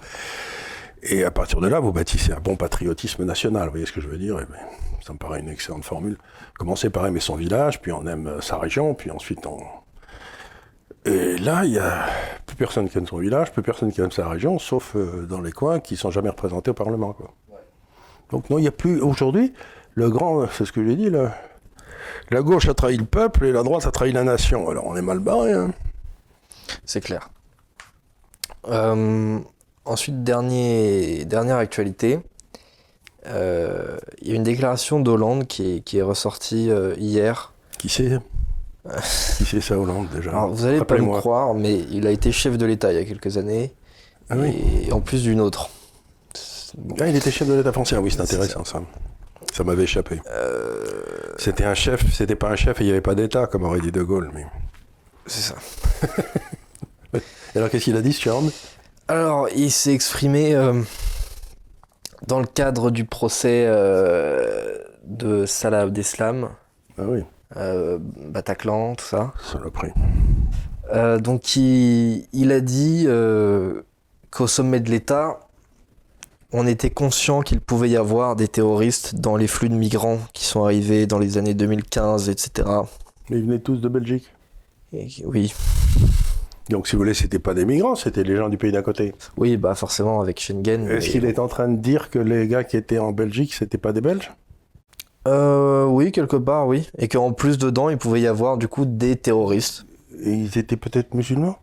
Et 1.01 1.23
à 1.23 1.31
partir 1.31 1.61
de 1.61 1.67
là, 1.67 1.79
vous 1.79 1.91
bâtissez 1.91 2.33
un 2.33 2.39
bon 2.39 2.55
patriotisme 2.55 3.23
national, 3.23 3.65
vous 3.65 3.71
voyez 3.71 3.85
ce 3.85 3.91
que 3.91 4.01
je 4.01 4.07
veux 4.07 4.17
dire? 4.17 4.37
Eh 4.41 4.45
ben, 4.45 4.59
Ça 5.01 5.13
me 5.13 5.17
paraît 5.17 5.39
une 5.39 5.49
excellente 5.49 5.85
formule. 5.85 6.17
Commencer 6.57 6.89
par 6.89 7.05
aimer 7.07 7.21
son 7.21 7.35
village, 7.35 7.81
puis 7.81 7.91
on 7.91 8.05
aime 8.05 8.27
euh, 8.27 8.41
sa 8.41 8.57
région, 8.57 8.93
puis 8.93 9.11
ensuite 9.11 9.45
on... 9.45 9.59
Et 11.05 11.37
là, 11.37 11.63
il 11.63 11.71
n'y 11.71 11.79
a 11.79 12.05
plus 12.45 12.57
personne 12.57 12.89
qui 12.89 12.97
aime 12.97 13.07
son 13.07 13.19
village, 13.19 13.53
plus 13.53 13.61
personne 13.61 13.91
qui 13.91 14.01
aime 14.01 14.11
sa 14.11 14.27
région, 14.27 14.59
sauf 14.59 14.95
euh, 14.95 15.25
dans 15.25 15.39
les 15.39 15.53
coins 15.53 15.79
qui 15.79 15.95
sont 15.95 16.11
jamais 16.11 16.29
représentés 16.29 16.71
au 16.71 16.73
Parlement. 16.73 17.13
Quoi. 17.13 17.33
Donc 18.31 18.49
non, 18.49 18.57
il 18.57 18.63
n'y 18.63 18.67
a 18.67 18.71
plus... 18.71 18.99
Aujourd'hui, 19.01 19.53
le 19.95 20.09
grand... 20.09 20.47
C'est 20.51 20.65
ce 20.65 20.73
que 20.73 20.85
j'ai 20.85 20.95
dit, 20.97 21.09
là. 21.09 21.33
La 22.31 22.41
gauche 22.41 22.67
a 22.67 22.73
trahi 22.73 22.97
le 22.97 23.05
peuple 23.05 23.45
et 23.45 23.51
la 23.51 23.63
droite 23.63 23.85
a 23.85 23.91
trahi 23.91 24.11
la 24.11 24.23
nation. 24.23 24.69
Alors 24.69 24.85
on 24.87 24.95
est 24.95 25.01
mal 25.01 25.19
barré. 25.19 25.53
Hein. 25.53 25.71
C'est 26.85 27.01
clair. 27.01 27.29
Euh, 28.67 29.39
Ensuite, 29.85 30.23
dernier, 30.23 31.25
dernière 31.25 31.57
actualité. 31.57 32.19
Euh, 33.27 33.97
il 34.21 34.29
y 34.29 34.31
a 34.31 34.35
une 34.35 34.43
déclaration 34.43 34.99
d'Hollande 34.99 35.47
qui 35.47 35.83
est, 35.93 36.01
ressortie 36.01 36.69
euh, 36.69 36.95
hier. 36.97 37.53
Qui 37.77 37.89
c'est? 37.89 38.19
Qui 39.37 39.45
c'est 39.45 39.61
ça, 39.61 39.77
Hollande, 39.77 40.07
déjà? 40.13 40.31
Vous 40.45 40.65
n'allez 40.65 40.83
pas 40.83 40.97
me 40.97 41.19
croire, 41.19 41.53
mais 41.53 41.79
il 41.91 42.07
a 42.07 42.11
été 42.11 42.31
chef 42.31 42.57
de 42.57 42.65
l'État 42.65 42.91
il 42.91 42.95
y 42.95 43.01
a 43.01 43.05
quelques 43.05 43.37
années. 43.37 43.73
Ah 44.29 44.35
et 44.37 44.91
en 44.91 45.01
plus 45.01 45.23
d'une 45.23 45.41
autre. 45.41 45.69
Ah, 46.99 47.07
il 47.07 47.15
était 47.15 47.31
chef 47.31 47.47
de 47.47 47.53
l'État 47.53 47.71
français, 47.71 47.95
ah 47.97 48.01
oui, 48.01 48.11
c'est 48.11 48.21
intéressant 48.21 48.63
ça. 48.63 48.81
Ça, 49.53 49.63
m'avait 49.63 49.83
échappé. 49.83 50.21
Euh, 50.29 50.85
c'était 51.37 51.65
un 51.65 51.73
chef, 51.73 52.13
c'était 52.13 52.35
pas 52.35 52.49
un 52.49 52.55
chef 52.55 52.79
et 52.79 52.83
il 52.83 52.87
n'y 52.87 52.91
avait 52.91 53.01
pas 53.01 53.15
d'État, 53.15 53.47
comme 53.47 53.63
aurait 53.63 53.81
dit 53.81 53.91
De 53.91 54.03
Gaulle. 54.03 54.31
Mais... 54.33 54.45
C'est 55.25 55.41
ça. 55.41 55.55
alors, 57.55 57.69
qu'est-ce 57.69 57.85
qu'il 57.85 57.97
a 57.97 58.01
dit, 58.01 58.13
Stjorn? 58.13 58.51
Alors, 59.09 59.49
il 59.55 59.71
s'est 59.71 59.91
exprimé 59.91 60.53
euh, 60.53 60.83
dans 62.27 62.39
le 62.39 62.45
cadre 62.45 62.91
du 62.91 63.05
procès 63.05 63.65
euh, 63.65 64.77
de 65.03 65.47
Salah 65.47 65.81
Abdeslam. 65.81 66.49
Ah 66.95 67.05
oui. 67.07 67.23
Euh, 67.57 67.97
Bataclan, 67.99 68.93
tout 68.93 69.05
ça. 69.05 69.33
Saloperie. 69.51 69.89
donc, 71.21 71.55
il, 71.55 72.27
il, 72.33 72.51
a 72.51 72.61
dit 72.61 73.07
qu'au 74.29 74.45
sommet 74.45 74.79
de 74.79 74.91
l'État, 74.91 75.39
on 76.53 76.67
était 76.67 76.91
conscient 76.91 77.41
qu'il 77.41 77.61
pouvait 77.61 77.89
y 77.89 77.97
avoir 77.97 78.35
des 78.35 78.47
terroristes 78.47 79.15
dans 79.15 79.37
les 79.37 79.47
flux 79.47 79.69
de 79.69 79.75
migrants 79.75 80.19
qui 80.33 80.45
sont 80.45 80.63
arrivés 80.63 81.07
dans 81.07 81.17
les 81.17 81.39
années 81.39 81.55
2015, 81.55 82.29
etc. 82.29 82.69
Mais 83.31 83.39
ils 83.39 83.43
venaient 83.43 83.57
tous 83.57 83.77
de 83.77 83.89
Belgique? 83.89 84.31
Oui. 84.93 85.51
Donc, 86.69 86.87
si 86.87 86.95
vous 86.95 86.99
voulez, 87.01 87.13
c'était 87.13 87.39
pas 87.39 87.53
des 87.53 87.65
migrants, 87.65 87.95
c'était 87.95 88.23
les 88.23 88.35
gens 88.35 88.47
du 88.49 88.57
pays 88.57 88.71
d'à 88.71 88.81
côté. 88.81 89.13
Oui, 89.37 89.57
bah 89.57 89.75
forcément 89.75 90.21
avec 90.21 90.39
Schengen. 90.39 90.87
Est-ce 90.87 91.09
qu'il 91.09 91.25
est 91.25 91.39
en 91.39 91.47
train 91.47 91.67
de 91.67 91.77
dire 91.77 92.09
que 92.09 92.19
les 92.19 92.47
gars 92.47 92.63
qui 92.63 92.77
étaient 92.77 92.99
en 92.99 93.11
Belgique, 93.11 93.53
c'était 93.53 93.77
pas 93.79 93.91
des 93.91 94.01
Belges? 94.01 94.31
Euh, 95.27 95.85
Oui, 95.85 96.11
quelque 96.11 96.35
part, 96.37 96.67
oui. 96.67 96.89
Et 96.97 97.07
qu'en 97.07 97.33
plus 97.33 97.57
dedans, 97.57 97.89
il 97.89 97.97
pouvait 97.97 98.21
y 98.21 98.27
avoir 98.27 98.57
du 98.57 98.67
coup 98.67 98.85
des 98.85 99.15
terroristes. 99.15 99.85
Et 100.23 100.31
ils 100.31 100.57
étaient 100.57 100.77
peut-être 100.77 101.13
musulmans? 101.13 101.57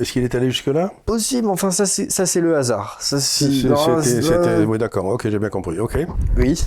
Est-ce 0.00 0.12
qu'il 0.12 0.24
est 0.24 0.34
allé 0.34 0.50
jusque-là? 0.50 0.92
Possible, 1.06 1.48
enfin 1.48 1.70
ça 1.70 1.86
c'est, 1.86 2.10
ça 2.10 2.26
c'est 2.26 2.40
le 2.40 2.56
hasard. 2.56 2.96
Ça, 3.00 3.20
c'était, 3.20 4.64
Oui 4.66 4.76
d'accord, 4.76 5.04
ok 5.06 5.28
j'ai 5.30 5.38
bien 5.38 5.50
compris, 5.50 5.78
ok. 5.78 5.98
Oui, 6.36 6.60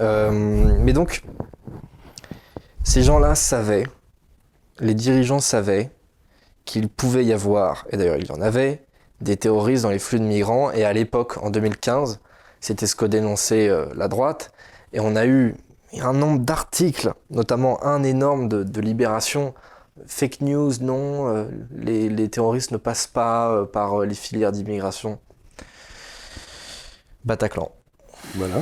euh, 0.00 0.32
mais 0.80 0.92
donc 0.92 1.22
ces 2.82 3.02
gens-là 3.02 3.36
savaient, 3.36 3.86
les 4.80 4.94
dirigeants 4.94 5.38
savaient 5.38 5.90
qu'il 6.64 6.88
pouvait 6.88 7.24
y 7.24 7.32
avoir, 7.32 7.86
et 7.90 7.96
d'ailleurs 7.96 8.16
il 8.16 8.26
y 8.26 8.32
en 8.32 8.40
avait, 8.40 8.84
des 9.22 9.36
terroristes 9.36 9.84
dans 9.84 9.90
les 9.90 9.98
flux 9.98 10.18
de 10.18 10.24
migrants. 10.24 10.70
Et 10.72 10.84
à 10.84 10.92
l'époque, 10.92 11.38
en 11.42 11.50
2015, 11.50 12.20
c'était 12.60 12.86
ce 12.86 12.96
que 12.96 13.04
dénonçait 13.04 13.68
euh, 13.68 13.86
la 13.94 14.08
droite. 14.08 14.52
Et 14.92 15.00
on 15.00 15.16
a 15.16 15.26
eu 15.26 15.54
un 16.00 16.12
nombre 16.12 16.40
d'articles, 16.40 17.12
notamment 17.30 17.82
un 17.84 18.02
énorme 18.02 18.48
de, 18.48 18.80
Libération. 18.80 19.54
Fake 20.06 20.40
news, 20.40 20.72
non, 20.80 21.28
euh, 21.28 21.44
les, 21.74 22.28
terroristes 22.28 22.72
ne 22.72 22.76
passent 22.76 23.06
pas 23.06 23.52
euh, 23.52 23.64
par 23.64 24.00
les 24.00 24.14
filières 24.14 24.52
d'immigration. 24.52 25.18
Bataclan. 27.24 27.70
Voilà. 28.34 28.56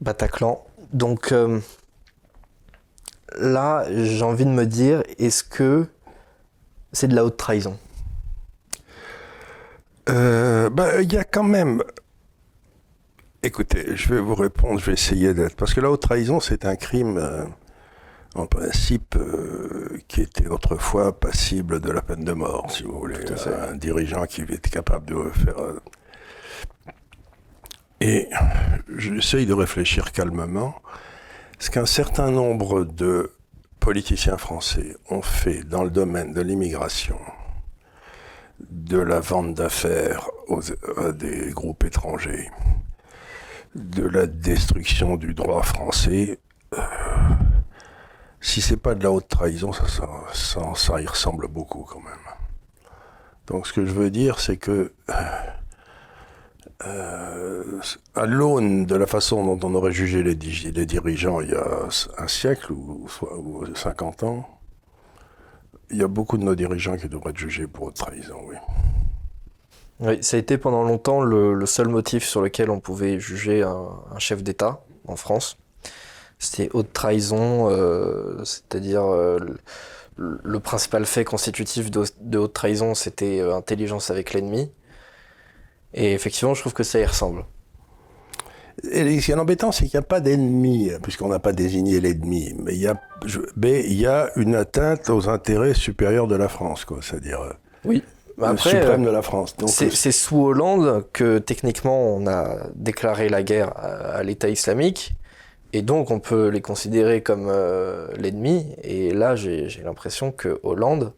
Bataclan. 0.00 0.64
Donc 0.92 1.34
là, 3.34 3.84
j'ai 3.90 4.22
envie 4.22 4.44
de 4.44 4.50
me 4.50 4.66
dire, 4.66 5.02
est-ce 5.18 5.44
que 5.44 5.86
c'est 6.92 7.08
de 7.08 7.14
la 7.14 7.24
haute 7.24 7.36
trahison? 7.36 7.78
Euh, 10.08 10.70
bah, 10.70 11.02
Il 11.02 11.12
y 11.12 11.18
a 11.18 11.24
quand 11.24 11.44
même. 11.44 11.82
Écoutez, 13.42 13.96
je 13.96 14.12
vais 14.12 14.20
vous 14.20 14.34
répondre, 14.34 14.80
je 14.80 14.86
vais 14.86 14.92
essayer 14.92 15.34
d'être. 15.34 15.56
Parce 15.56 15.74
que 15.74 15.80
la 15.80 15.90
haute 15.90 16.02
trahison, 16.02 16.40
c'est 16.40 16.64
un 16.64 16.76
crime, 16.76 17.18
euh, 17.18 17.44
en 18.34 18.46
principe, 18.46 19.16
euh, 19.16 19.98
qui 20.08 20.22
était 20.22 20.48
autrefois 20.48 21.18
passible 21.18 21.80
de 21.80 21.90
la 21.90 22.02
peine 22.02 22.24
de 22.24 22.32
mort, 22.32 22.70
si 22.70 22.82
vous 22.82 22.98
voulez. 22.98 23.18
Un 23.70 23.76
dirigeant 23.76 24.26
qui 24.26 24.42
était 24.42 24.70
capable 24.70 25.06
de 25.06 25.30
faire. 25.30 25.56
Et 28.00 28.28
j'essaye 28.96 29.46
de 29.46 29.54
réfléchir 29.54 30.12
calmement. 30.12 30.74
Ce 31.58 31.70
qu'un 31.70 31.86
certain 31.86 32.30
nombre 32.30 32.84
de 32.84 33.32
politiciens 33.80 34.36
français 34.36 34.96
ont 35.10 35.22
fait 35.22 35.62
dans 35.64 35.84
le 35.84 35.90
domaine 35.90 36.32
de 36.32 36.42
l'immigration, 36.42 37.18
de 38.60 38.98
la 38.98 39.20
vente 39.20 39.54
d'affaires 39.54 40.28
à 40.98 41.12
des 41.12 41.50
groupes 41.52 41.84
étrangers, 41.84 42.50
de 43.74 44.02
la 44.02 44.26
destruction 44.26 45.16
du 45.16 45.34
droit 45.34 45.62
français, 45.62 46.40
euh, 46.74 46.82
si 48.40 48.60
c'est 48.60 48.76
pas 48.76 48.94
de 48.94 49.02
la 49.02 49.10
haute 49.10 49.28
trahison, 49.28 49.72
ça, 49.72 51.00
y 51.00 51.06
ressemble 51.06 51.48
beaucoup 51.48 51.84
quand 51.84 52.00
même. 52.00 52.14
Donc 53.46 53.66
ce 53.66 53.72
que 53.72 53.86
je 53.86 53.92
veux 53.92 54.10
dire, 54.10 54.40
c'est 54.40 54.56
que 54.56 54.92
euh, 55.10 55.14
euh, 56.84 57.80
à 58.14 58.26
l'aune 58.26 58.84
de 58.84 58.94
la 58.94 59.06
façon 59.06 59.56
dont 59.56 59.66
on 59.66 59.74
aurait 59.74 59.92
jugé 59.92 60.22
les, 60.22 60.34
dirigeants 60.34 61.40
il 61.40 61.50
y 61.50 61.54
a 61.54 61.88
un 62.18 62.28
siècle 62.28 62.70
ou, 62.72 63.06
ou, 63.22 63.64
50 63.74 64.24
ans, 64.24 64.46
il 65.90 65.96
y 65.96 66.02
a 66.02 66.08
beaucoup 66.08 66.36
de 66.36 66.44
nos 66.44 66.54
dirigeants 66.54 66.96
qui 66.96 67.08
devraient 67.08 67.30
être 67.30 67.38
jugés 67.38 67.66
pour 67.66 67.86
haute 67.86 67.96
trahison, 67.96 68.36
oui. 68.46 68.56
Oui, 70.00 70.22
ça 70.22 70.36
a 70.36 70.40
été 70.40 70.58
pendant 70.58 70.82
longtemps 70.82 71.22
le, 71.22 71.64
seul 71.64 71.88
motif 71.88 72.26
sur 72.26 72.42
lequel 72.42 72.68
on 72.68 72.80
pouvait 72.80 73.18
juger 73.18 73.62
un, 73.62 74.18
chef 74.18 74.42
d'État 74.42 74.82
en 75.08 75.16
France. 75.16 75.56
C'était 76.38 76.68
haute 76.74 76.92
trahison, 76.92 77.70
euh, 77.70 78.44
c'est-à-dire 78.44 79.04
euh, 79.04 79.38
le, 80.18 80.60
principal 80.60 81.06
fait 81.06 81.24
constitutif 81.24 81.90
de, 81.90 82.04
de 82.20 82.36
haute 82.36 82.52
trahison, 82.52 82.94
c'était 82.94 83.40
intelligence 83.40 84.10
avec 84.10 84.34
l'ennemi. 84.34 84.70
Et 85.96 86.12
effectivement, 86.12 86.54
je 86.54 86.60
trouve 86.60 86.74
que 86.74 86.84
ça 86.84 87.00
y 87.00 87.04
ressemble. 87.04 87.44
Et 88.90 89.20
ce 89.20 89.24
qui 89.24 89.32
est 89.32 89.34
embêtant, 89.34 89.72
c'est 89.72 89.86
qu'il 89.86 89.98
n'y 89.98 90.04
a 90.04 90.06
pas 90.06 90.20
d'ennemi, 90.20 90.90
puisqu'on 91.02 91.28
n'a 91.28 91.38
pas 91.38 91.52
désigné 91.52 91.98
l'ennemi. 91.98 92.54
Mais 92.58 92.74
il 92.74 92.80
y 92.80 92.86
a, 92.86 93.00
il 93.64 93.92
y 93.94 94.06
a 94.06 94.30
une 94.36 94.54
atteinte 94.54 95.08
aux 95.08 95.30
intérêts 95.30 95.72
supérieurs 95.72 96.26
de 96.26 96.36
la 96.36 96.48
France, 96.48 96.84
quoi. 96.84 96.98
C'est-à-dire. 97.00 97.40
Euh, 97.40 97.52
oui. 97.84 98.04
Après, 98.42 98.74
le 98.74 98.80
suprême 98.80 99.04
de 99.04 99.10
la 99.10 99.22
France. 99.22 99.56
Euh, 99.62 99.66
c'est 99.66 100.12
sous 100.12 100.44
Hollande 100.44 101.06
que 101.14 101.38
techniquement 101.38 102.14
on 102.14 102.26
a 102.26 102.66
déclaré 102.74 103.30
la 103.30 103.42
guerre 103.42 103.72
à, 103.78 104.22
l'État 104.22 104.50
islamique, 104.50 105.14
et 105.72 105.80
donc 105.80 106.10
on 106.10 106.20
peut 106.20 106.48
les 106.48 106.60
considérer 106.60 107.22
comme 107.22 107.46
euh, 107.48 108.08
l'ennemi. 108.18 108.74
Et 108.82 109.14
là, 109.14 109.36
j'ai 109.36 109.80
l'impression 109.82 110.32
que 110.32 110.60
Hollande, 110.64 111.14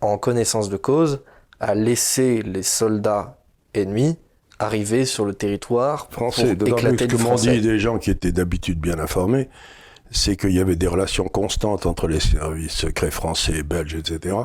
en 0.00 0.18
connaissance 0.18 0.68
de 0.68 0.76
cause, 0.76 1.20
a 1.60 1.76
laissé 1.76 2.42
les 2.42 2.64
soldats 2.64 3.38
ennemis 3.74 4.16
arriver 4.58 5.04
sur 5.04 5.24
le 5.24 5.34
territoire 5.34 6.08
français. 6.10 6.54
Pour 6.56 6.68
éclater 6.68 7.06
que 7.06 7.50
dit 7.50 7.60
des 7.60 7.78
gens 7.78 7.98
qui 7.98 8.10
étaient 8.10 8.32
d'habitude 8.32 8.78
bien 8.78 8.98
informés, 8.98 9.48
c'est 10.10 10.36
qu'il 10.36 10.52
y 10.52 10.60
avait 10.60 10.76
des 10.76 10.86
relations 10.86 11.24
constantes 11.24 11.86
entre 11.86 12.06
les 12.06 12.20
services 12.20 12.72
secrets 12.72 13.10
français, 13.10 13.62
belges, 13.62 13.96
etc. 13.96 14.36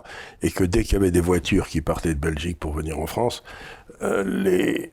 Et 0.41 0.49
que 0.49 0.63
dès 0.63 0.83
qu'il 0.83 0.93
y 0.93 0.95
avait 0.95 1.11
des 1.11 1.21
voitures 1.21 1.67
qui 1.67 1.81
partaient 1.81 2.15
de 2.15 2.19
Belgique 2.19 2.57
pour 2.59 2.73
venir 2.73 2.99
en 2.99 3.05
France, 3.05 3.43
euh, 4.01 4.23
les, 4.23 4.91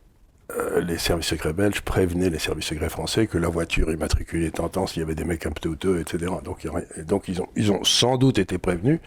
euh, 0.57 0.81
les 0.81 0.99
services 0.99 1.29
secrets 1.29 1.55
belges 1.55 1.81
prévenaient 1.81 2.29
les 2.29 2.39
services 2.39 2.67
secrets 2.67 2.91
français 2.91 3.27
que 3.27 3.39
la 3.39 3.49
voiture 3.49 3.91
immatriculée 3.91 4.51
tentant 4.51 4.87
s'il 4.87 5.01
y 5.01 5.03
avait 5.03 5.15
des 5.15 5.25
mecs 5.25 5.47
un 5.47 5.51
peu 5.51 5.71
douteux, 5.71 6.01
etc. 6.01 6.31
Donc, 6.45 6.67
donc 7.07 7.29
ils, 7.29 7.41
ont, 7.41 7.49
ils 7.57 7.73
ont 7.73 7.83
sans 7.85 8.19
doute 8.19 8.39
été 8.39 8.59
prévenus 8.59 9.01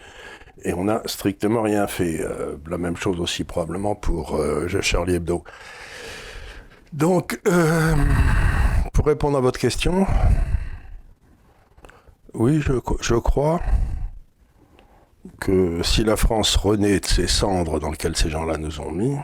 et 0.64 0.74
on 0.74 0.84
n'a 0.84 1.02
strictement 1.06 1.62
rien 1.62 1.86
fait. 1.86 2.20
Euh, 2.20 2.56
la 2.68 2.78
même 2.78 2.96
chose 2.96 3.20
aussi 3.20 3.44
probablement 3.44 3.94
pour 3.94 4.36
euh, 4.36 4.68
Charlie 4.80 5.14
Hebdo. 5.14 5.44
Donc, 6.92 7.40
euh, 7.46 7.94
pour 8.92 9.06
répondre 9.06 9.38
à 9.38 9.40
votre 9.40 9.60
question, 9.60 10.06
oui, 12.34 12.60
je, 12.60 12.72
je, 13.00 13.14
crois 13.14 13.60
que 15.38 15.82
si 15.82 16.02
la 16.02 16.16
France 16.16 16.56
renaît 16.56 17.00
de 17.00 17.06
ces 17.06 17.28
cendres 17.28 17.78
dans 17.78 17.90
lesquelles 17.90 18.16
ces 18.16 18.28
gens-là 18.28 18.56
nous 18.56 18.80
ont 18.80 18.90
mis, 18.90 19.16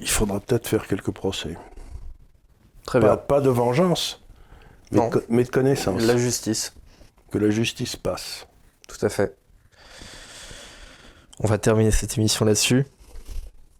il 0.00 0.08
faudra 0.08 0.40
peut-être 0.40 0.66
faire 0.66 0.86
quelques 0.86 1.12
procès. 1.12 1.56
Très 2.84 3.00
bien. 3.00 3.16
Pas 3.16 3.40
de 3.40 3.48
vengeance, 3.48 4.22
mais, 4.90 5.08
mais 5.28 5.44
de 5.44 5.50
connaissance. 5.50 6.02
La 6.02 6.16
justice 6.16 6.74
la 7.38 7.50
justice 7.50 7.96
passe. 7.96 8.46
Tout 8.88 9.04
à 9.04 9.08
fait. 9.08 9.36
On 11.40 11.48
va 11.48 11.58
terminer 11.58 11.90
cette 11.90 12.16
émission 12.18 12.44
là-dessus. 12.44 12.86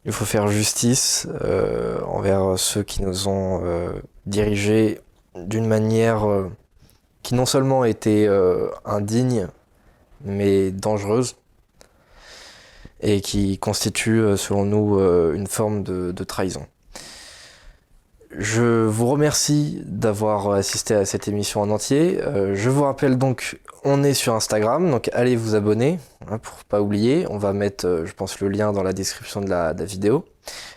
Il 0.05 0.13
faut 0.13 0.25
faire 0.25 0.49
justice 0.49 1.29
euh, 1.43 2.01
envers 2.03 2.59
ceux 2.59 2.83
qui 2.83 3.03
nous 3.03 3.29
ont 3.29 3.61
euh, 3.65 3.93
dirigés 4.27 5.01
d'une 5.37 5.67
manière 5.67 6.29
euh, 6.29 6.51
qui 7.23 7.35
non 7.35 7.47
seulement 7.47 7.85
était 7.85 8.29
indigne, 8.85 9.47
mais 10.25 10.73
dangereuse, 10.73 11.37
et 13.01 13.21
qui 13.21 13.59
constitue, 13.59 14.37
selon 14.37 14.65
nous, 14.65 14.99
une 15.33 15.47
forme 15.47 15.85
de 15.85 16.25
trahison. 16.25 16.67
Je 18.39 18.87
vous 18.87 19.07
remercie 19.07 19.83
d'avoir 19.85 20.51
assisté 20.53 20.95
à 20.95 21.05
cette 21.05 21.29
émission 21.29 21.61
en 21.61 21.71
entier. 21.71 22.21
Euh, 22.23 22.55
je 22.55 22.71
vous 22.71 22.83
rappelle 22.83 23.19
donc, 23.19 23.61
on 23.85 24.03
est 24.03 24.15
sur 24.15 24.35
Instagram, 24.35 24.91
donc 24.91 25.11
allez 25.13 25.37
vous 25.37 25.55
abonner 25.55 25.99
hein, 26.29 26.39
pour 26.39 26.65
pas 26.65 26.81
oublier. 26.81 27.27
On 27.29 27.37
va 27.37 27.53
mettre, 27.53 27.87
euh, 27.87 28.07
je 28.07 28.15
pense, 28.15 28.41
le 28.41 28.49
lien 28.49 28.73
dans 28.73 28.83
la 28.83 28.95
description 28.95 29.43
de 29.43 29.51
la 29.51 29.73
vidéo. 29.75 30.25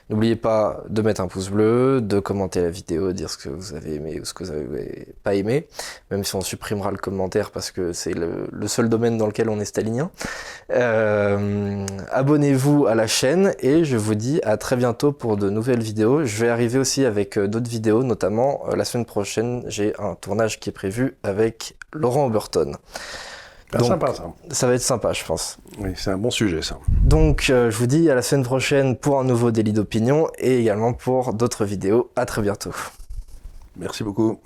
N'oubliez 0.09 0.35
pas 0.35 0.83
de 0.87 1.01
mettre 1.01 1.21
un 1.21 1.27
pouce 1.27 1.49
bleu, 1.49 1.99
de 1.99 2.19
commenter 2.19 2.61
la 2.61 2.69
vidéo, 2.69 3.11
dire 3.11 3.29
ce 3.31 3.37
que 3.37 3.49
vous 3.49 3.73
avez 3.73 3.95
aimé 3.95 4.19
ou 4.21 4.25
ce 4.25 4.35
que 4.35 4.43
vous 4.43 4.51
avez 4.51 5.15
pas 5.23 5.33
aimé, 5.33 5.67
même 6.11 6.23
si 6.23 6.35
on 6.35 6.41
supprimera 6.41 6.91
le 6.91 6.97
commentaire 6.97 7.49
parce 7.49 7.71
que 7.71 7.91
c'est 7.91 8.13
le, 8.13 8.47
seul 8.67 8.87
domaine 8.87 9.17
dans 9.17 9.25
lequel 9.25 9.49
on 9.49 9.59
est 9.59 9.65
stalinien. 9.65 10.11
Euh, 10.71 11.85
Abonnez-vous 12.11 12.85
à 12.85 12.93
la 12.93 13.07
chaîne 13.07 13.55
et 13.59 13.83
je 13.83 13.97
vous 13.97 14.13
dis 14.13 14.39
à 14.43 14.57
très 14.57 14.75
bientôt 14.75 15.11
pour 15.11 15.37
de 15.37 15.49
nouvelles 15.49 15.81
vidéos. 15.81 16.23
Je 16.23 16.39
vais 16.39 16.49
arriver 16.49 16.77
aussi 16.77 17.03
avec 17.03 17.37
euh, 17.37 17.47
d'autres 17.47 17.69
vidéos, 17.69 18.03
notamment 18.03 18.61
euh, 18.69 18.75
la 18.75 18.85
semaine 18.85 19.05
prochaine, 19.05 19.63
j'ai 19.67 19.93
un 19.97 20.13
tournage 20.13 20.59
qui 20.59 20.69
est 20.69 20.73
prévu 20.73 21.17
avec 21.23 21.77
Laurent 21.93 22.27
Oberton. 22.27 22.73
Ça. 24.51 24.67
va 24.67 24.73
être 24.73 24.81
sympa, 24.81 25.11
je 25.13 25.23
pense. 25.25 25.57
Oui, 25.79 25.91
c'est 25.95 26.11
un 26.11 26.17
bon 26.17 26.29
sujet, 26.29 26.61
ça. 26.61 26.77
Donc, 27.03 27.49
euh, 27.49 27.71
je 27.71 27.77
vous 27.77 27.87
dis 27.87 28.09
à 28.09 28.15
la 28.15 28.21
semaine 28.21 28.43
prochaine 28.43 28.95
pour 28.95 29.19
un 29.19 29.23
nouveau 29.23 29.51
délit 29.51 29.73
d'opinion 29.73 30.29
et 30.37 30.59
également 30.59 30.93
pour 30.93 31.33
d'autres 31.33 31.65
vidéos. 31.65 32.11
À 32.15 32.25
très 32.25 32.41
bientôt. 32.41 32.71
Merci 33.77 34.03
beaucoup. 34.03 34.39